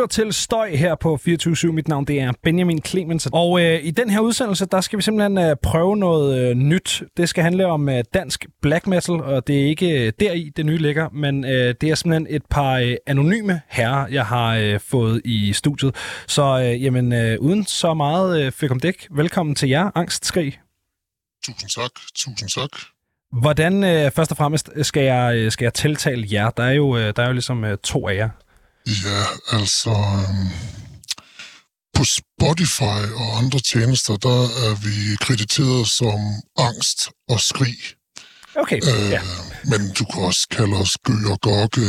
lytter 0.00 0.24
til 0.24 0.32
Støj 0.32 0.76
her 0.76 0.94
på 0.94 1.16
24 1.16 1.72
Mit 1.72 1.88
navn 1.88 2.04
det 2.04 2.20
er 2.20 2.32
Benjamin 2.42 2.82
Clemens. 2.86 3.28
Og 3.32 3.60
øh, 3.60 3.84
i 3.84 3.90
den 3.90 4.10
her 4.10 4.20
udsendelse, 4.20 4.66
der 4.66 4.80
skal 4.80 4.96
vi 4.96 5.02
simpelthen 5.02 5.38
øh, 5.38 5.56
prøve 5.62 5.96
noget 5.96 6.38
øh, 6.38 6.54
nyt. 6.54 7.02
Det 7.16 7.28
skal 7.28 7.42
handle 7.42 7.66
om 7.66 7.88
øh, 7.88 8.04
dansk 8.14 8.46
black 8.62 8.86
metal, 8.86 9.14
og 9.14 9.46
det 9.46 9.62
er 9.62 9.66
ikke 9.66 10.06
øh, 10.06 10.12
deri, 10.20 10.50
det 10.56 10.66
nye 10.66 10.78
ligger, 10.78 11.08
men 11.12 11.44
øh, 11.44 11.74
det 11.80 11.90
er 11.90 11.94
simpelthen 11.94 12.26
et 12.30 12.42
par 12.50 12.72
øh, 12.72 12.96
anonyme 13.06 13.60
herrer, 13.68 14.06
jeg 14.08 14.26
har 14.26 14.56
øh, 14.56 14.80
fået 14.80 15.22
i 15.24 15.52
studiet. 15.52 15.94
Så 16.26 16.42
øh, 16.42 16.84
jamen, 16.84 17.12
øh, 17.12 17.38
uden 17.40 17.66
så 17.66 17.94
meget 17.94 18.42
øh, 18.42 18.52
fik 18.52 18.70
om 18.70 18.80
dæk, 18.80 19.08
velkommen 19.10 19.54
til 19.54 19.68
jer, 19.68 19.90
Angstskrig. 19.94 20.60
Tusind 21.46 21.70
tak, 21.70 21.90
tusind 22.14 22.48
tak. 22.48 22.70
Hvordan, 23.40 23.84
øh, 23.84 24.10
først 24.10 24.30
og 24.30 24.36
fremmest, 24.36 24.70
skal 24.82 25.02
jeg, 25.02 25.36
øh, 25.36 25.50
skal 25.50 25.64
jeg 25.64 25.74
tiltale 25.74 26.26
jer? 26.32 26.50
Der 26.50 26.62
er 26.62 26.72
jo, 26.72 26.96
øh, 26.96 27.12
der 27.16 27.22
er 27.22 27.26
jo 27.26 27.32
ligesom 27.32 27.64
øh, 27.64 27.78
to 27.78 28.08
af 28.08 28.14
jer. 28.14 28.28
Ja, 28.86 29.24
altså... 29.56 29.90
Øhm, 29.90 30.80
på 32.00 32.04
Spotify 32.04 33.00
og 33.20 33.38
andre 33.38 33.60
tjenester, 33.60 34.16
der 34.16 34.42
er 34.66 34.74
vi 34.84 35.16
krediteret 35.20 35.88
som 35.88 36.20
angst 36.58 36.98
og 37.28 37.40
skrig. 37.40 37.76
Okay, 38.56 38.76
øh, 38.76 39.10
ja. 39.10 39.22
Men 39.64 39.80
du 39.98 40.04
kan 40.04 40.22
også 40.22 40.46
kalde 40.50 40.76
os 40.76 40.92
Gø 41.04 41.16
og 41.32 41.40
Gokke, 41.40 41.86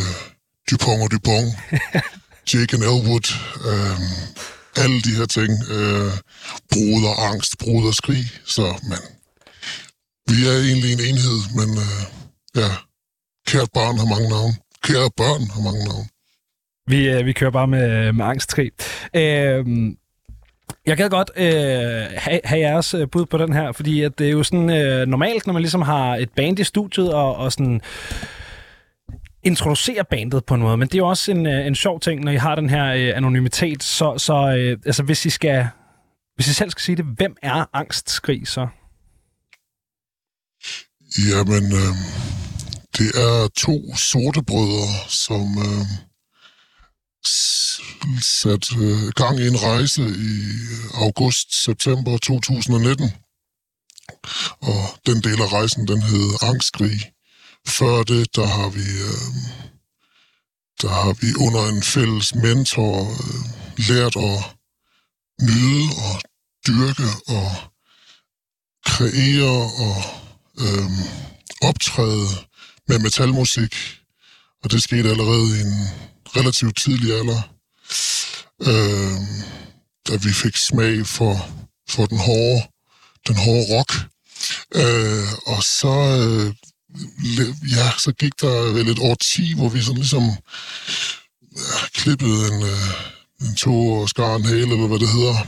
Dupont 0.71 1.01
og 1.03 1.11
Dupont, 1.11 1.49
Jake 2.53 2.71
and 2.75 2.83
Elwood, 2.83 3.27
øh, 3.69 3.97
alle 4.83 5.01
de 5.01 5.15
her 5.19 5.25
ting. 5.25 5.51
Øh, 5.69 6.11
bruder 6.71 7.13
angst, 7.29 7.57
bruder 7.57 7.91
skrig. 7.91 8.25
Så, 8.45 8.65
men 8.89 9.01
vi 10.29 10.47
er 10.47 10.57
egentlig 10.67 10.93
en 10.93 10.99
enhed, 11.09 11.39
men 11.59 11.70
øh, 11.85 12.03
ja, 12.55 12.71
kært 13.48 13.70
barn 13.73 13.98
har 13.98 14.05
mange 14.05 14.29
navne. 14.29 14.55
Kære 14.83 15.11
børn 15.17 15.43
har 15.53 15.61
mange 15.61 15.85
navne. 15.85 16.07
Vi, 16.87 17.10
øh, 17.10 17.26
vi 17.26 17.34
kører 17.34 17.51
bare 17.51 17.68
med, 17.68 18.13
med 18.13 18.26
angstkrig. 18.26 18.71
Øh, 19.15 19.65
jeg 20.85 20.98
gad 20.98 21.10
godt 21.10 21.32
øh, 21.35 22.18
have, 22.18 22.40
have 22.43 22.60
jeres 22.60 22.93
øh, 22.93 23.07
bud 23.12 23.26
på 23.26 23.38
den 23.38 23.54
her, 23.54 23.71
fordi 23.71 24.01
at 24.01 24.20
det 24.20 24.27
er 24.27 24.32
jo 24.32 24.43
sådan 24.43 24.70
øh, 24.70 25.07
normalt, 25.07 25.48
når 25.48 25.54
man 25.54 25.62
ligesom 25.62 25.82
har 25.82 26.15
et 26.15 26.29
band 26.35 26.60
i 26.60 26.63
studiet 26.63 27.13
og, 27.13 27.35
og 27.35 27.51
sådan 27.51 27.82
introducerer 29.43 30.04
bandet 30.04 30.46
på 30.46 30.54
en 30.54 30.62
måde, 30.62 30.77
men 30.77 30.88
det 30.88 30.96
er 30.96 30.99
jo 30.99 31.07
også 31.07 31.32
en, 31.32 31.46
øh, 31.46 31.68
en 31.68 31.76
sjov 31.76 31.99
ting, 31.99 32.23
når 32.23 32.32
I 32.32 32.35
har 32.35 32.55
den 32.55 32.70
her 32.70 32.85
øh, 32.85 33.18
anonymitet. 33.18 33.84
Så, 33.84 34.18
så 34.18 34.34
øh, 34.34 34.77
altså, 34.85 35.04
hvis 35.04 35.26
I 35.26 35.29
skal, 35.29 35.68
hvis 36.35 36.48
I 36.48 36.54
selv 36.54 36.70
skal 36.70 36.82
sige 36.82 36.95
det, 36.95 37.05
hvem 37.05 37.35
er 37.41 37.66
angstskrig 37.73 38.48
så? 38.48 38.68
Jamen, 41.29 41.63
øh, 41.63 41.93
det 42.98 43.10
er 43.16 43.48
to 43.57 43.95
sorte 43.95 44.43
brødre, 44.43 44.88
som 45.07 45.41
øh, 45.41 46.10
satte 48.21 48.75
øh, 48.75 49.11
gang 49.15 49.39
i 49.39 49.47
en 49.47 49.61
rejse 49.63 50.01
i 50.01 50.33
øh, 50.75 51.01
august-september 51.01 52.17
2019. 52.17 53.11
Og 54.59 54.99
den 55.05 55.23
del 55.23 55.41
af 55.41 55.53
rejsen, 55.53 55.87
den 55.87 56.01
hed 56.01 56.29
Angstkrig. 56.41 57.11
Før 57.67 58.03
det, 58.03 58.35
der 58.35 58.45
har 58.45 58.69
vi, 58.69 58.85
øh, 59.09 59.31
der 60.81 60.89
har 60.89 61.13
vi 61.21 61.27
under 61.45 61.69
en 61.69 61.83
fælles 61.83 62.35
mentor 62.35 63.11
øh, 63.11 63.41
lært 63.89 64.16
at 64.16 64.39
nyde 65.41 65.88
og 66.07 66.22
dyrke 66.67 67.09
og 67.27 67.51
kreere 68.85 69.61
og 69.85 69.97
øh, 70.66 70.89
optræde 71.61 72.27
med 72.88 72.99
metalmusik, 72.99 73.75
og 74.63 74.72
det 74.72 74.83
skete 74.83 75.09
allerede 75.09 75.57
i 75.57 75.61
en 75.61 76.10
relativt 76.35 76.77
tidlig 76.77 77.13
alder, 77.19 77.41
øh, 78.61 79.17
da 80.07 80.15
vi 80.15 80.33
fik 80.33 80.57
smag 80.57 81.07
for, 81.07 81.49
for 81.89 82.05
den 82.05 82.17
hårde, 82.17 82.61
den 83.27 83.35
hårde 83.35 83.65
rock. 83.73 83.91
Øh, 84.75 85.27
og 85.45 85.63
så, 85.63 85.95
øh, 86.21 86.53
ja, 87.75 87.91
så 87.97 88.11
gik 88.19 88.41
der 88.41 88.71
vel 88.71 88.89
et 88.89 88.99
år 88.99 89.15
10, 89.15 89.53
hvor 89.55 89.69
vi 89.69 89.81
sådan 89.81 89.97
ligesom 89.97 90.23
ja, 91.57 91.87
klippede 91.93 92.47
en, 92.53 92.63
øh, 92.63 92.89
en 93.41 93.55
to 93.55 93.93
og 93.93 94.09
skar 94.09 94.35
en 94.35 94.45
hale, 94.45 94.61
eller 94.61 94.87
hvad 94.87 94.99
det 94.99 95.09
hedder. 95.09 95.47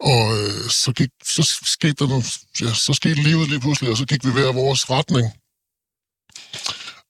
Og 0.00 0.38
øh, 0.38 0.70
så, 0.70 0.92
gik, 0.92 1.10
så, 1.24 1.60
skete 1.64 1.94
der 1.98 2.08
noget, 2.08 2.38
ja, 2.60 2.74
så 2.74 2.92
skete 2.92 3.22
livet 3.22 3.48
lige 3.48 3.60
pludselig, 3.60 3.90
og 3.90 3.96
så 3.96 4.06
gik 4.06 4.24
vi 4.24 4.30
hver 4.30 4.52
vores 4.52 4.90
retning. 4.90 5.26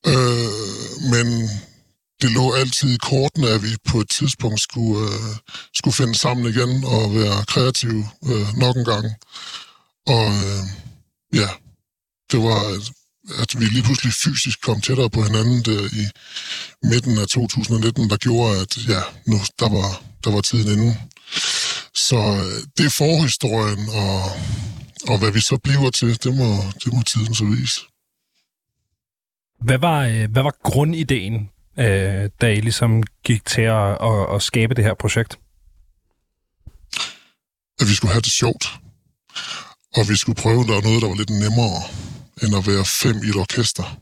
Øh, 0.06 0.50
men 1.12 1.50
det 2.22 2.31
lå 2.31 2.53
altid 2.53 2.94
i 2.94 2.98
kortene, 3.03 3.48
at 3.48 3.62
vi 3.62 3.76
på 3.88 4.00
et 4.00 4.08
tidspunkt 4.10 4.60
skulle, 4.60 5.04
øh, 5.06 5.36
skulle 5.75 5.94
finde 5.94 6.14
sammen 6.14 6.47
igen 6.47 6.84
og 6.84 7.14
være 7.14 7.44
kreative 7.44 8.08
øh, 8.25 8.56
nok 8.56 8.76
en 8.76 8.84
gang. 8.84 9.06
Og 10.06 10.26
øh, 10.26 10.62
ja, 11.32 11.48
det 12.32 12.38
var, 12.42 12.60
at 13.42 13.60
vi 13.60 13.64
lige 13.64 13.82
pludselig 13.82 14.12
fysisk 14.12 14.60
kom 14.60 14.80
tættere 14.80 15.10
på 15.10 15.22
hinanden 15.22 15.62
der 15.62 15.88
i 16.03 16.04
midten 16.82 17.19
af 17.19 17.28
2019, 17.28 18.10
der 18.10 18.16
gjorde, 18.16 18.60
at 18.60 18.88
ja, 18.88 19.03
nu, 19.26 19.36
der 19.59 19.69
var, 19.69 20.03
der 20.25 20.30
var 20.30 20.41
tiden 20.41 20.72
inden. 20.72 20.97
Så 21.94 22.16
øh, 22.16 22.62
det 22.76 22.86
er 22.86 22.91
forhistorien, 22.91 23.88
og, 23.88 24.20
og 25.09 25.19
hvad 25.19 25.32
vi 25.32 25.41
så 25.41 25.59
bliver 25.64 25.91
til, 25.91 26.22
det 26.25 26.36
må, 26.36 26.48
det 26.84 26.92
må 26.92 27.03
tiden 27.03 27.34
så 27.34 27.44
vise. 27.44 27.80
Hvad 29.60 29.78
var, 29.78 30.00
øh, 30.06 30.30
hvad 30.30 30.42
var 30.42 30.56
grundideen, 30.62 31.48
øh, 31.80 32.30
da 32.41 32.52
I 32.52 32.60
ligesom 32.60 33.02
gik 33.24 33.44
til 33.44 33.62
at, 33.62 33.98
at, 34.02 34.34
at 34.34 34.42
skabe 34.42 34.74
det 34.74 34.84
her 34.84 34.94
projekt? 34.94 35.38
At 37.80 37.88
vi 37.88 37.94
skulle 37.94 38.12
have 38.12 38.20
det 38.20 38.32
sjovt. 38.32 38.64
Og 39.96 40.08
vi 40.08 40.16
skulle 40.16 40.42
prøve, 40.42 40.64
der 40.64 40.82
noget, 40.82 41.02
der 41.02 41.08
var 41.08 41.14
lidt 41.14 41.30
nemmere, 41.30 41.82
end 42.42 42.56
at 42.56 42.66
være 42.66 42.84
fem 42.84 43.16
i 43.24 43.28
et 43.28 43.36
orkester. 43.36 43.98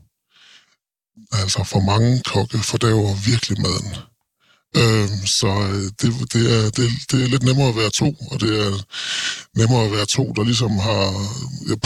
Altså 1.32 1.64
for 1.64 1.80
mange 1.80 2.22
kokke, 2.22 2.58
for 2.58 2.78
det 2.78 2.94
var 2.94 3.30
virkelig 3.30 3.60
maden. 3.60 3.94
Øhm, 4.76 5.26
så 5.26 5.46
øh, 5.46 5.84
det, 6.00 6.32
det, 6.32 6.44
er, 6.56 6.64
det, 6.70 6.86
det 7.10 7.22
er 7.22 7.28
lidt 7.28 7.42
nemmere 7.42 7.68
at 7.68 7.76
være 7.76 7.90
to, 7.90 8.08
og 8.30 8.40
det 8.40 8.52
er 8.66 8.72
nemmere 9.60 9.84
at 9.84 9.92
være 9.92 10.06
to, 10.06 10.32
der 10.36 10.44
ligesom 10.44 10.78
har 10.78 11.04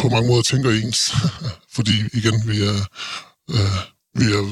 på 0.01 0.09
mange 0.09 0.29
måder 0.29 0.43
tænker 0.43 0.71
ens. 0.71 1.01
Fordi 1.77 1.93
igen, 2.13 2.37
vi 2.47 2.57
er, 2.63 2.79
øh, 3.51 3.79
vi 4.21 4.25
er 4.25 4.43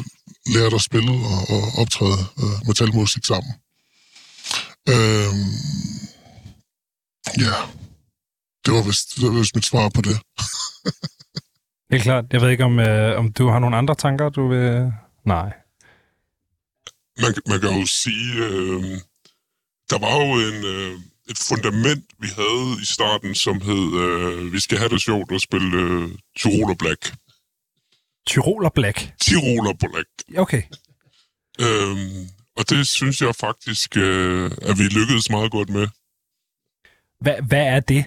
lært 0.47 0.75
at 0.75 0.81
spille 0.81 1.13
og, 1.13 1.41
og 1.55 1.63
optræde 1.83 2.21
øh, 2.43 2.67
metalmusik 2.67 3.25
sammen. 3.25 3.53
Øhm, 4.89 5.51
ja, 7.45 7.55
det 8.65 8.75
var, 8.75 8.83
vist, 8.83 9.17
det 9.17 9.25
var 9.25 9.39
vist 9.39 9.55
mit 9.55 9.65
svar 9.65 9.89
på 9.89 10.01
det. 10.01 10.17
Helt 11.93 12.03
klart. 12.03 12.25
Jeg 12.33 12.41
ved 12.41 12.51
ikke, 12.51 12.65
om, 12.65 12.79
øh, 12.79 13.19
om 13.19 13.33
du 13.33 13.49
har 13.49 13.59
nogle 13.59 13.77
andre 13.77 13.95
tanker, 13.95 14.29
du 14.29 14.49
vil... 14.49 14.93
Nej 15.27 15.53
man, 17.23 17.35
man 17.47 17.61
kan 17.61 17.81
jo 17.81 17.87
sige, 17.87 18.35
øh, 18.47 18.83
der 19.91 19.99
var 19.99 20.15
jo 20.25 20.31
en, 20.49 20.65
øh, 20.75 21.01
et 21.31 21.39
fundament, 21.49 22.05
vi 22.19 22.29
havde 22.41 22.83
i 22.83 22.85
starten, 22.85 23.35
som 23.35 23.61
hed, 23.61 23.85
øh, 24.05 24.53
vi 24.53 24.61
skal 24.61 24.79
have 24.79 24.89
det 24.89 25.01
sjovt 25.01 25.33
at 25.33 25.41
spille 25.41 25.71
øh, 25.83 26.09
Tyroler 26.39 26.75
Black. 26.75 27.15
Tyroler 28.31 28.71
Black? 28.71 29.13
Tyroler 29.21 29.73
Black. 29.73 30.09
Okay. 30.39 30.63
Øhm, 31.61 32.29
og 32.57 32.71
det 32.71 32.89
synes 32.89 33.21
jeg 33.21 33.35
faktisk, 33.37 33.97
øh, 33.97 34.51
at 34.63 34.79
vi 34.79 34.83
lykkedes 34.83 35.31
meget 35.31 35.51
godt 35.51 35.69
med. 35.69 35.89
Hvad, 37.21 37.43
hvad 37.49 37.67
er 37.67 37.81
det? 37.81 38.05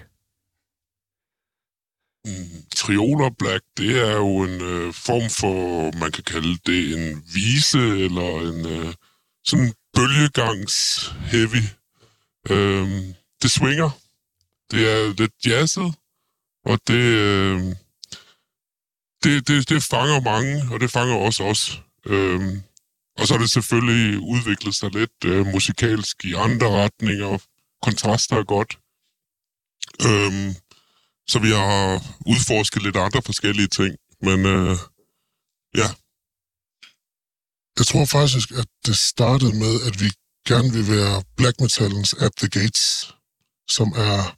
Mm, 2.26 2.62
Trioler 2.76 3.30
Black, 3.38 3.64
det 3.76 4.08
er 4.08 4.16
jo 4.16 4.42
en 4.42 4.60
øh, 4.62 4.94
form 4.94 5.30
for, 5.40 5.56
man 5.98 6.12
kan 6.12 6.24
kalde 6.24 6.58
det 6.66 6.80
en 6.98 7.24
vise, 7.34 7.78
eller 7.78 8.30
en 8.50 8.66
øh, 8.66 8.94
sådan 9.44 9.74
bølgegangs 9.94 10.74
heavy. 11.32 11.64
Øhm, 12.50 13.14
det 13.42 13.50
swinger. 13.50 13.90
Det 14.70 14.92
er 14.92 15.14
lidt 15.18 15.46
jazzet, 15.46 15.94
og 16.64 16.78
det, 16.88 17.04
øh, 17.28 17.74
det, 19.24 19.48
det, 19.48 19.68
det 19.68 19.82
fanger 19.82 20.20
mange, 20.20 20.74
og 20.74 20.80
det 20.80 20.90
fanger 20.90 21.14
også 21.14 21.44
os. 21.44 21.82
Øhm, 22.06 22.62
og 23.18 23.26
så 23.26 23.34
er 23.34 23.38
det 23.38 23.50
selvfølgelig 23.50 24.18
udviklet 24.18 24.74
sig 24.74 24.90
lidt 24.90 25.24
øh, 25.24 25.46
musikalsk 25.46 26.24
i 26.24 26.32
andre 26.34 26.68
retninger. 26.82 27.38
Kontraster 27.82 28.36
er 28.36 28.44
godt. 28.44 28.78
Øhm, 30.08 30.54
så 31.28 31.38
vi 31.38 31.50
har 31.50 32.02
udforsket 32.26 32.82
lidt 32.82 32.96
andre 32.96 33.22
forskellige 33.22 33.68
ting. 33.68 33.96
Men 34.22 34.46
øh, 34.46 34.76
ja. 35.74 35.88
Jeg 37.78 37.86
tror 37.86 38.04
faktisk, 38.04 38.50
at 38.50 38.68
det 38.86 38.96
startede 38.98 39.54
med, 39.58 39.74
at 39.88 40.00
vi 40.00 40.08
gerne 40.48 40.72
vil 40.72 40.86
være 40.96 41.22
black 41.36 41.60
metalens 41.60 42.14
At 42.14 42.32
the 42.40 42.48
Gates, 42.48 43.14
som 43.68 43.88
er 43.88 44.36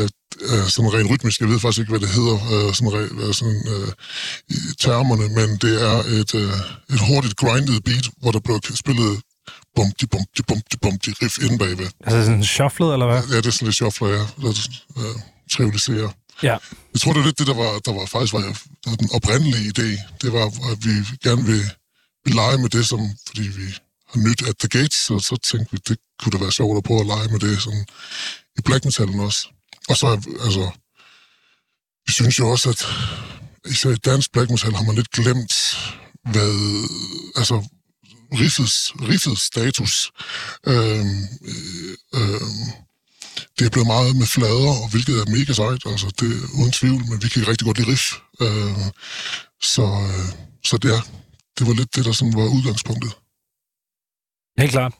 uh, 0.00 0.68
sådan 0.68 0.94
rent 0.94 1.10
rytmisk, 1.10 1.40
jeg 1.40 1.48
ved 1.48 1.60
faktisk 1.60 1.80
ikke, 1.80 1.90
hvad 1.90 2.00
det 2.00 2.08
hedder, 2.08 2.38
uh, 2.54 2.74
sådan, 2.74 2.88
uh, 3.24 3.34
sådan 3.34 3.62
uh, 3.74 3.88
i 4.48 4.58
termerne, 4.78 5.28
men 5.38 5.48
det 5.64 5.74
er 5.90 5.96
et, 6.18 6.34
uh, 6.34 6.94
et 6.94 7.00
hurtigt 7.08 7.36
grindet 7.36 7.84
beat, 7.84 8.06
hvor 8.20 8.30
der 8.32 8.40
blev 8.40 8.60
spillet 8.74 9.20
bum, 9.76 9.90
de 10.00 10.06
bum, 10.06 10.24
de 10.36 10.42
bum, 10.48 10.60
de 10.72 10.76
bum, 10.82 10.98
de 10.98 11.10
riff 11.22 11.38
inde 11.44 11.58
bagved. 11.58 11.88
Altså 12.00 12.24
sådan 12.24 12.44
shufflet, 12.44 12.92
eller 12.92 13.06
hvad? 13.06 13.22
Ja, 13.30 13.36
det 13.36 13.46
er 13.46 13.50
sådan 13.50 13.66
lidt 13.66 13.76
shuffler, 13.76 14.08
ja. 14.08 14.22
Er, 14.48 14.68
uh, 14.96 15.20
trivialiserer. 15.52 16.10
Ja. 16.42 16.56
Jeg 16.92 17.00
tror, 17.00 17.12
det 17.12 17.20
er 17.20 17.24
lidt 17.24 17.38
det, 17.38 17.46
der 17.46 17.54
var, 17.54 17.78
der 17.86 17.92
var 17.92 18.06
faktisk 18.06 18.32
var, 18.32 18.40
der 18.84 18.90
var 18.90 18.96
den 18.96 19.10
oprindelige 19.12 19.72
idé. 19.74 19.88
Det 20.22 20.32
var, 20.32 20.46
at 20.72 20.78
vi 20.86 20.94
gerne 21.24 21.44
vil, 21.44 21.64
vil 22.24 22.34
lege 22.34 22.58
med 22.58 22.68
det, 22.68 22.86
som, 22.86 23.00
fordi 23.26 23.42
vi 23.42 23.66
har 24.10 24.20
nyt 24.28 24.42
at 24.48 24.54
The 24.58 24.68
Gates, 24.68 25.10
og 25.10 25.20
så 25.20 25.36
tænkte 25.50 25.72
vi, 25.72 25.78
det 25.88 25.96
kunne 26.18 26.32
da 26.32 26.38
være 26.38 26.52
sjovt 26.52 26.76
at 26.76 26.84
prøve 26.84 27.00
at 27.00 27.06
lege 27.06 27.28
med 27.28 27.40
det 27.40 27.62
sådan, 27.62 27.86
i 28.58 28.60
black 28.64 28.84
metallen 28.84 29.20
også. 29.20 29.48
Og 29.88 29.96
så, 29.96 30.06
altså, 30.44 30.70
vi 32.06 32.12
synes 32.12 32.38
jo 32.38 32.50
også, 32.50 32.68
at 32.70 32.86
især 33.70 33.90
i 33.90 33.96
dansk 33.96 34.32
black 34.32 34.50
metal 34.50 34.74
har 34.74 34.84
man 34.84 34.94
lidt 34.94 35.10
glemt, 35.10 35.54
hvad, 36.32 36.54
altså, 37.36 37.68
riffets, 38.32 38.92
riffets 39.08 39.42
status. 39.42 40.12
Øhm, 40.66 41.22
øh, 41.50 41.96
øhm, 42.14 42.66
det 43.58 43.66
er 43.66 43.70
blevet 43.70 43.86
meget 43.86 44.16
med 44.16 44.26
flader, 44.26 44.82
og 44.82 44.88
hvilket 44.90 45.18
er 45.20 45.30
mega 45.36 45.52
sejt, 45.52 45.82
altså 45.86 46.08
det 46.20 46.28
er 46.36 46.60
uden 46.60 46.72
tvivl, 46.72 47.02
men 47.10 47.22
vi 47.22 47.28
kan 47.28 47.48
rigtig 47.48 47.64
godt 47.66 47.78
lide 47.78 47.90
riff. 47.92 48.06
Øhm, 48.40 48.90
så, 49.62 49.82
øh, 49.82 50.28
så 50.64 50.76
det, 50.76 50.90
er, 50.94 51.00
det 51.58 51.66
var 51.66 51.74
lidt 51.74 51.94
det, 51.96 52.04
der 52.04 52.12
sådan 52.12 52.34
var 52.34 52.54
udgangspunktet. 52.56 53.12
Helt 54.58 54.72
klart. 54.72 54.92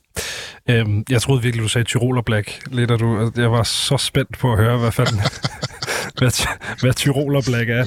Øhm, 0.71 1.05
jeg 1.09 1.23
troede 1.23 1.43
virkelig, 1.43 1.63
du 1.63 1.69
sagde 1.69 1.85
Tyroler 1.85 2.23
Black 2.23 2.63
lidt, 2.67 2.91
og 2.91 2.99
du, 3.01 3.33
jeg 3.37 3.53
var 3.53 3.63
så 3.63 3.97
spændt 3.97 4.39
på 4.39 4.53
at 4.53 4.59
høre, 4.59 4.79
hvad 4.79 4.93
fanden, 4.93 5.15
hvad, 6.19 6.47
hvad 6.81 6.95
Tyroler 6.95 7.43
Black 7.47 7.69
er. 7.69 7.85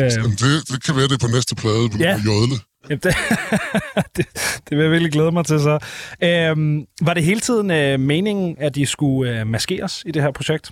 Ja, 0.00 0.04
øhm, 0.04 0.30
det, 0.30 0.68
det 0.68 0.84
kan 0.84 0.96
være 0.96 1.08
det 1.08 1.20
på 1.20 1.26
næste 1.26 1.54
plade, 1.54 1.88
på 1.90 1.98
ja. 1.98 2.20
Jodle. 2.26 2.56
Jamen, 2.90 3.00
det, 3.02 3.14
det, 4.16 4.26
det 4.68 4.76
vil 4.76 4.82
jeg 4.82 4.90
virkelig 4.90 5.12
glæde 5.12 5.32
mig 5.32 5.46
til 5.46 5.60
så. 5.60 5.78
Øhm, 6.22 6.86
var 7.02 7.14
det 7.14 7.24
hele 7.24 7.40
tiden 7.40 7.70
øh, 7.70 8.00
meningen, 8.00 8.56
at 8.58 8.74
de 8.74 8.86
skulle 8.86 9.40
øh, 9.40 9.46
maskeres 9.46 10.02
i 10.06 10.10
det 10.10 10.22
her 10.22 10.30
projekt? 10.30 10.70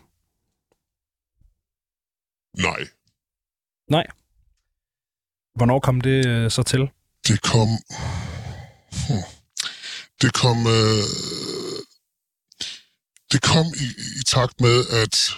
Nej. 2.59 2.87
Nej. 3.91 4.07
Hvornår 5.55 5.81
kom 5.81 6.01
det 6.01 6.27
øh, 6.27 6.51
så 6.51 6.63
til? 6.63 6.91
Det 7.29 7.43
kom... 7.43 7.69
Hmm. 9.09 9.40
Det 10.21 10.33
kom... 10.33 10.67
Øh, 10.67 11.05
det 13.33 13.43
kom 13.43 13.67
i, 13.67 13.87
i 14.21 14.23
takt 14.27 14.61
med, 14.61 14.87
at 14.87 15.31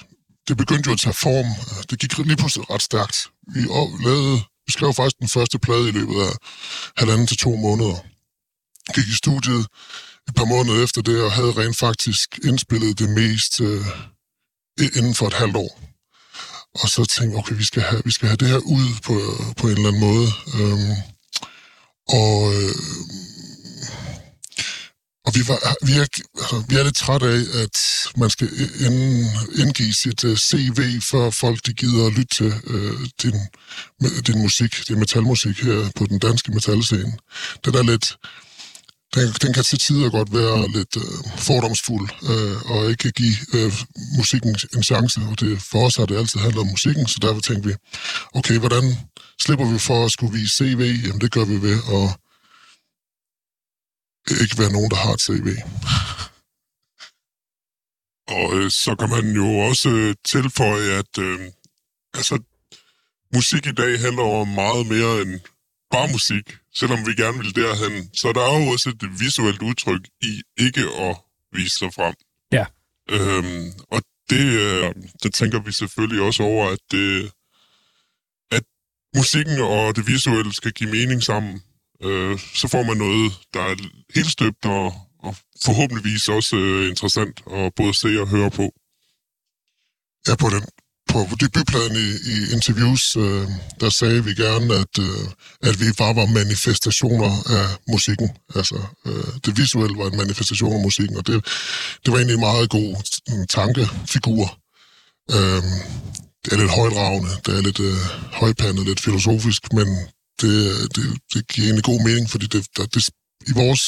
det 0.49 0.57
begyndte 0.57 0.89
jo 0.89 0.93
at 0.93 1.01
tage 1.01 1.15
form. 1.15 1.49
Det 1.91 1.99
gik 1.99 2.19
lige 2.19 2.37
pludselig 2.37 2.71
ret 2.71 2.83
stærkt. 2.83 3.17
Vi 3.55 3.61
lavede 4.05 4.43
vi 4.67 4.73
skrev 4.73 4.95
faktisk 4.95 5.19
den 5.19 5.29
første 5.29 5.59
plade 5.59 5.89
i 5.89 5.93
løbet 5.93 6.15
af 6.15 6.33
halvanden 6.97 7.27
til 7.27 7.37
to 7.37 7.57
måneder. 7.57 7.97
Gik 8.95 9.09
i 9.09 9.17
studiet 9.23 9.67
et 10.29 10.35
par 10.35 10.45
måneder 10.45 10.85
efter 10.85 11.03
det, 11.03 11.23
og 11.23 11.33
havde 11.33 11.53
rent 11.53 11.77
faktisk 11.77 12.39
indspillet 12.45 12.99
det 12.99 13.09
mest 13.11 13.61
øh, 13.61 13.87
inden 14.97 15.15
for 15.15 15.27
et 15.27 15.33
halvt 15.33 15.57
år. 15.57 15.81
Og 16.75 16.89
så 16.89 17.05
tænkte 17.05 17.33
jeg, 17.35 17.39
okay, 17.39 17.55
vi 17.55 17.65
skal 17.65 17.83
have, 17.83 18.03
vi 18.05 18.11
skal 18.11 18.29
have 18.29 18.37
det 18.37 18.49
her 18.49 18.59
ud 18.59 18.89
på, 19.03 19.15
på 19.57 19.67
en 19.67 19.77
eller 19.77 19.89
anden 19.89 20.01
måde. 20.01 20.29
Øhm, 20.55 20.97
og 22.09 22.55
øh, 22.55 22.75
og 25.27 25.35
vi, 25.35 25.41
var, 25.49 25.59
vi, 25.87 25.93
er, 25.93 26.07
altså, 26.41 26.65
vi 26.69 26.75
er 26.77 26.83
lidt 26.83 26.97
trætte 26.97 27.27
af, 27.27 27.63
at 27.63 27.77
man 28.17 28.31
skal 28.31 28.49
ind, 28.87 29.27
indgive 29.61 29.95
sit 29.95 30.25
øh, 30.25 30.31
uh, 30.31 30.37
CV, 30.37 31.01
før 31.11 31.31
folk 31.31 31.67
de 31.67 31.73
gider 31.73 32.07
at 32.07 32.13
lytte 32.13 32.35
til 32.35 32.53
uh, 32.67 33.07
din, 33.23 33.39
din 34.27 34.39
musik, 34.39 34.89
din 34.89 34.99
metalmusik 34.99 35.59
her 35.61 35.91
på 35.97 36.07
den 36.07 36.19
danske 36.19 36.53
metalscene. 36.53 37.13
Det 37.65 37.75
er 37.77 37.83
lidt... 37.83 38.17
Den, 39.15 39.29
den 39.43 39.53
kan 39.53 39.65
til 39.65 39.79
tider 39.79 40.11
godt 40.11 40.33
være 40.33 40.69
lidt 40.77 40.97
uh, 40.97 41.39
fordomsfuld 41.39 42.09
uh, 42.23 42.71
og 42.71 42.91
ikke 42.91 43.11
give 43.11 43.37
uh, 43.55 43.73
musikken 44.17 44.57
en 44.77 44.83
chance. 44.83 45.21
Og 45.31 45.41
det, 45.41 45.63
for 45.63 45.87
os 45.87 45.97
har 45.97 46.07
det 46.07 46.19
altid 46.19 46.41
handlet 46.41 46.61
om 46.61 46.67
musikken, 46.67 47.07
så 47.07 47.19
derfor 47.23 47.41
tænkte 47.41 47.69
vi, 47.69 47.75
okay, 48.35 48.59
hvordan 48.59 48.97
slipper 49.41 49.73
vi 49.73 49.79
for 49.79 50.05
at 50.05 50.13
skulle 50.13 50.39
vise 50.39 50.57
CV? 50.57 50.81
Jamen 51.05 51.21
det 51.21 51.33
gør 51.33 51.45
vi 51.45 51.63
ved 51.63 51.79
at 51.99 52.22
ikke 54.31 54.59
være 54.59 54.73
nogen, 54.73 54.91
der 54.91 54.97
har 54.97 55.13
et 55.13 55.21
CV. 55.21 55.49
Og 58.29 58.59
øh, 58.59 58.71
så 58.71 58.97
kan 58.99 59.11
man 59.11 59.35
jo 59.35 59.47
også 59.59 59.89
øh, 59.89 60.15
tilføje, 60.25 60.91
at 61.03 61.19
øh, 61.19 61.41
altså, 62.15 62.39
musik 63.35 63.67
i 63.67 63.73
dag 63.73 64.01
handler 64.01 64.23
om 64.23 64.49
meget 64.49 64.87
mere 64.87 65.23
end 65.23 65.41
bare 65.91 66.09
musik. 66.13 66.57
Selvom 66.75 67.07
vi 67.07 67.15
gerne 67.15 67.39
vil 67.39 67.57
derhen, 67.57 68.15
så 68.15 68.33
der 68.33 68.41
er 68.41 68.65
jo 68.65 68.67
også 68.73 68.89
et 68.89 69.21
visuelt 69.21 69.63
udtryk 69.63 70.09
i 70.21 70.43
ikke 70.57 70.81
at 70.81 71.17
vise 71.53 71.79
sig 71.79 71.95
frem. 71.95 72.15
Ja. 72.53 72.67
Øhm, 73.11 73.73
og 73.91 74.03
det, 74.31 74.47
øh, 74.65 74.95
det 75.23 75.35
tænker 75.35 75.59
vi 75.59 75.73
selvfølgelig 75.73 76.23
også 76.23 76.43
over, 76.43 76.69
at, 76.71 76.79
det, 76.91 77.33
at 78.51 78.65
musikken 79.17 79.61
og 79.61 79.97
det 79.97 80.07
visuelle 80.07 80.55
skal 80.55 80.73
give 80.73 80.91
mening 80.91 81.23
sammen 81.23 81.63
øh, 82.05 82.39
så 82.55 82.69
får 82.69 82.83
man 82.83 82.97
noget, 82.97 83.33
der 83.55 83.61
er 83.61 83.75
helt 84.15 84.31
støbt 84.31 84.65
og, 84.65 84.95
og 85.19 85.37
forhåbentligvis 85.65 86.29
også 86.29 86.57
øh, 86.57 86.89
interessant 86.89 87.43
at 87.53 87.73
både 87.77 87.95
se 87.95 88.21
og 88.21 88.29
høre 88.29 88.51
på. 88.51 88.73
Ja, 90.29 90.35
på 90.37 90.49
den 90.51 90.65
på 91.13 91.37
debutpladen 91.41 91.97
i, 91.97 92.09
i 92.33 92.37
interviews, 92.55 93.17
øh, 93.17 93.49
der 93.81 93.91
sagde 93.91 94.25
vi 94.25 94.35
gerne, 94.35 94.75
at, 94.75 94.95
øh, 95.07 95.27
at 95.69 95.81
vi 95.81 95.87
bare 95.99 96.17
var 96.17 96.27
manifestationer 96.27 97.33
af 97.59 97.67
musikken. 97.89 98.29
Altså, 98.55 98.79
øh, 99.07 99.29
det 99.45 99.59
visuelle 99.59 99.99
var 99.99 100.07
en 100.11 100.17
manifestation 100.17 100.73
af 100.73 100.83
musikken, 100.83 101.17
og 101.17 101.27
det, 101.27 101.45
det 102.03 102.09
var 102.13 102.19
egentlig 102.19 102.35
en 102.35 102.49
meget 102.51 102.71
god 102.71 102.91
tankefigur. 103.49 104.45
Øh, 105.37 105.63
det 106.43 106.53
er 106.53 106.59
lidt 106.63 106.77
højdragende, 106.81 107.31
det 107.47 107.53
er 107.59 107.63
lidt 107.69 107.81
øh, 107.81 107.99
højpandet, 108.41 108.87
lidt 108.87 109.01
filosofisk, 109.01 109.73
men 109.73 109.89
det, 110.43 110.55
det, 110.97 111.05
det 111.33 111.49
giver 111.49 111.67
egentlig 111.67 111.85
god 111.85 112.01
mening, 112.09 112.31
fordi 112.31 112.47
det, 112.47 112.63
der, 112.77 112.85
det, 112.95 113.03
i 113.51 113.53
vores 113.63 113.83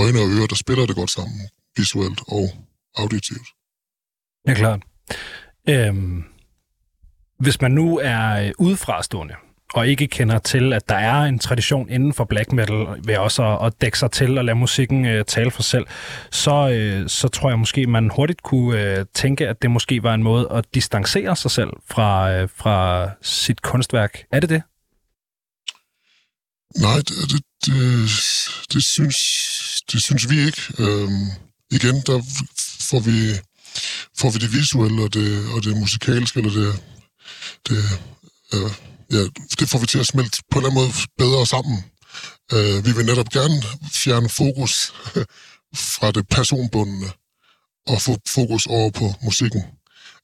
øjne 0.00 0.18
og 0.22 0.28
ører, 0.34 0.46
der 0.46 0.58
spiller 0.64 0.86
det 0.86 0.96
godt 0.96 1.10
sammen, 1.10 1.40
visuelt 1.76 2.20
og 2.28 2.44
auditivt. 2.96 3.48
Ja, 4.48 4.54
klart. 4.54 4.80
Øhm, 5.68 6.24
hvis 7.38 7.60
man 7.60 7.70
nu 7.70 7.98
er 8.02 8.46
øh, 8.46 8.52
udefrastående, 8.58 9.34
og 9.74 9.88
ikke 9.88 10.06
kender 10.06 10.38
til, 10.38 10.72
at 10.72 10.88
der 10.88 10.94
er 10.94 11.22
en 11.22 11.38
tradition 11.38 11.88
inden 11.90 12.12
for 12.12 12.24
black 12.24 12.52
metal, 12.52 12.86
ved 13.04 13.16
også 13.16 13.44
at, 13.44 13.66
at 13.66 13.80
dække 13.80 13.98
sig 13.98 14.10
til 14.10 14.38
og 14.38 14.44
lade 14.44 14.56
musikken 14.56 15.06
øh, 15.06 15.24
tale 15.24 15.50
for 15.50 15.62
selv, 15.62 15.86
så, 16.30 16.70
øh, 16.70 17.08
så 17.08 17.28
tror 17.28 17.48
jeg 17.48 17.58
måske, 17.58 17.86
man 17.86 18.10
hurtigt 18.16 18.42
kunne 18.42 18.98
øh, 18.98 19.06
tænke, 19.14 19.48
at 19.48 19.62
det 19.62 19.70
måske 19.70 20.02
var 20.02 20.14
en 20.14 20.22
måde 20.22 20.48
at 20.50 20.64
distancere 20.74 21.36
sig 21.36 21.50
selv 21.50 21.70
fra, 21.90 22.32
øh, 22.32 22.48
fra 22.56 23.10
sit 23.22 23.62
kunstværk. 23.62 24.24
Er 24.32 24.40
det 24.40 24.48
det? 24.48 24.62
Nej, 26.76 26.96
det, 26.96 27.30
det, 27.30 27.42
det, 27.66 28.10
det, 28.72 28.84
synes, 28.84 29.16
det 29.92 30.02
synes 30.02 30.30
vi 30.30 30.46
ikke. 30.46 30.62
Øhm, 30.78 31.26
igen, 31.70 32.02
der 32.06 32.22
får 32.80 33.00
vi, 33.00 33.38
får 34.18 34.30
vi 34.30 34.38
det 34.38 34.52
visuelle 34.52 35.02
og 35.02 35.14
det, 35.14 35.48
og 35.54 35.64
det 35.64 35.76
musikalske, 35.76 36.38
eller 36.40 36.52
det, 36.52 36.82
det, 37.68 37.84
øh, 38.54 38.70
ja, 39.10 39.22
det 39.58 39.68
får 39.68 39.78
vi 39.78 39.86
til 39.86 39.98
at 39.98 40.06
smelte 40.06 40.42
på 40.50 40.58
en 40.58 40.64
eller 40.64 40.70
anden 40.70 40.84
måde 40.84 40.92
bedre 41.18 41.46
sammen. 41.46 41.84
Øh, 42.52 42.86
vi 42.86 42.92
vil 42.92 43.06
netop 43.06 43.28
gerne 43.28 43.62
fjerne 43.92 44.28
fokus 44.28 44.92
fra 45.98 46.10
det 46.10 46.28
personbundne 46.28 47.10
og 47.86 48.02
få 48.02 48.18
fokus 48.28 48.66
over 48.66 48.90
på 48.90 49.14
musikken. 49.22 49.62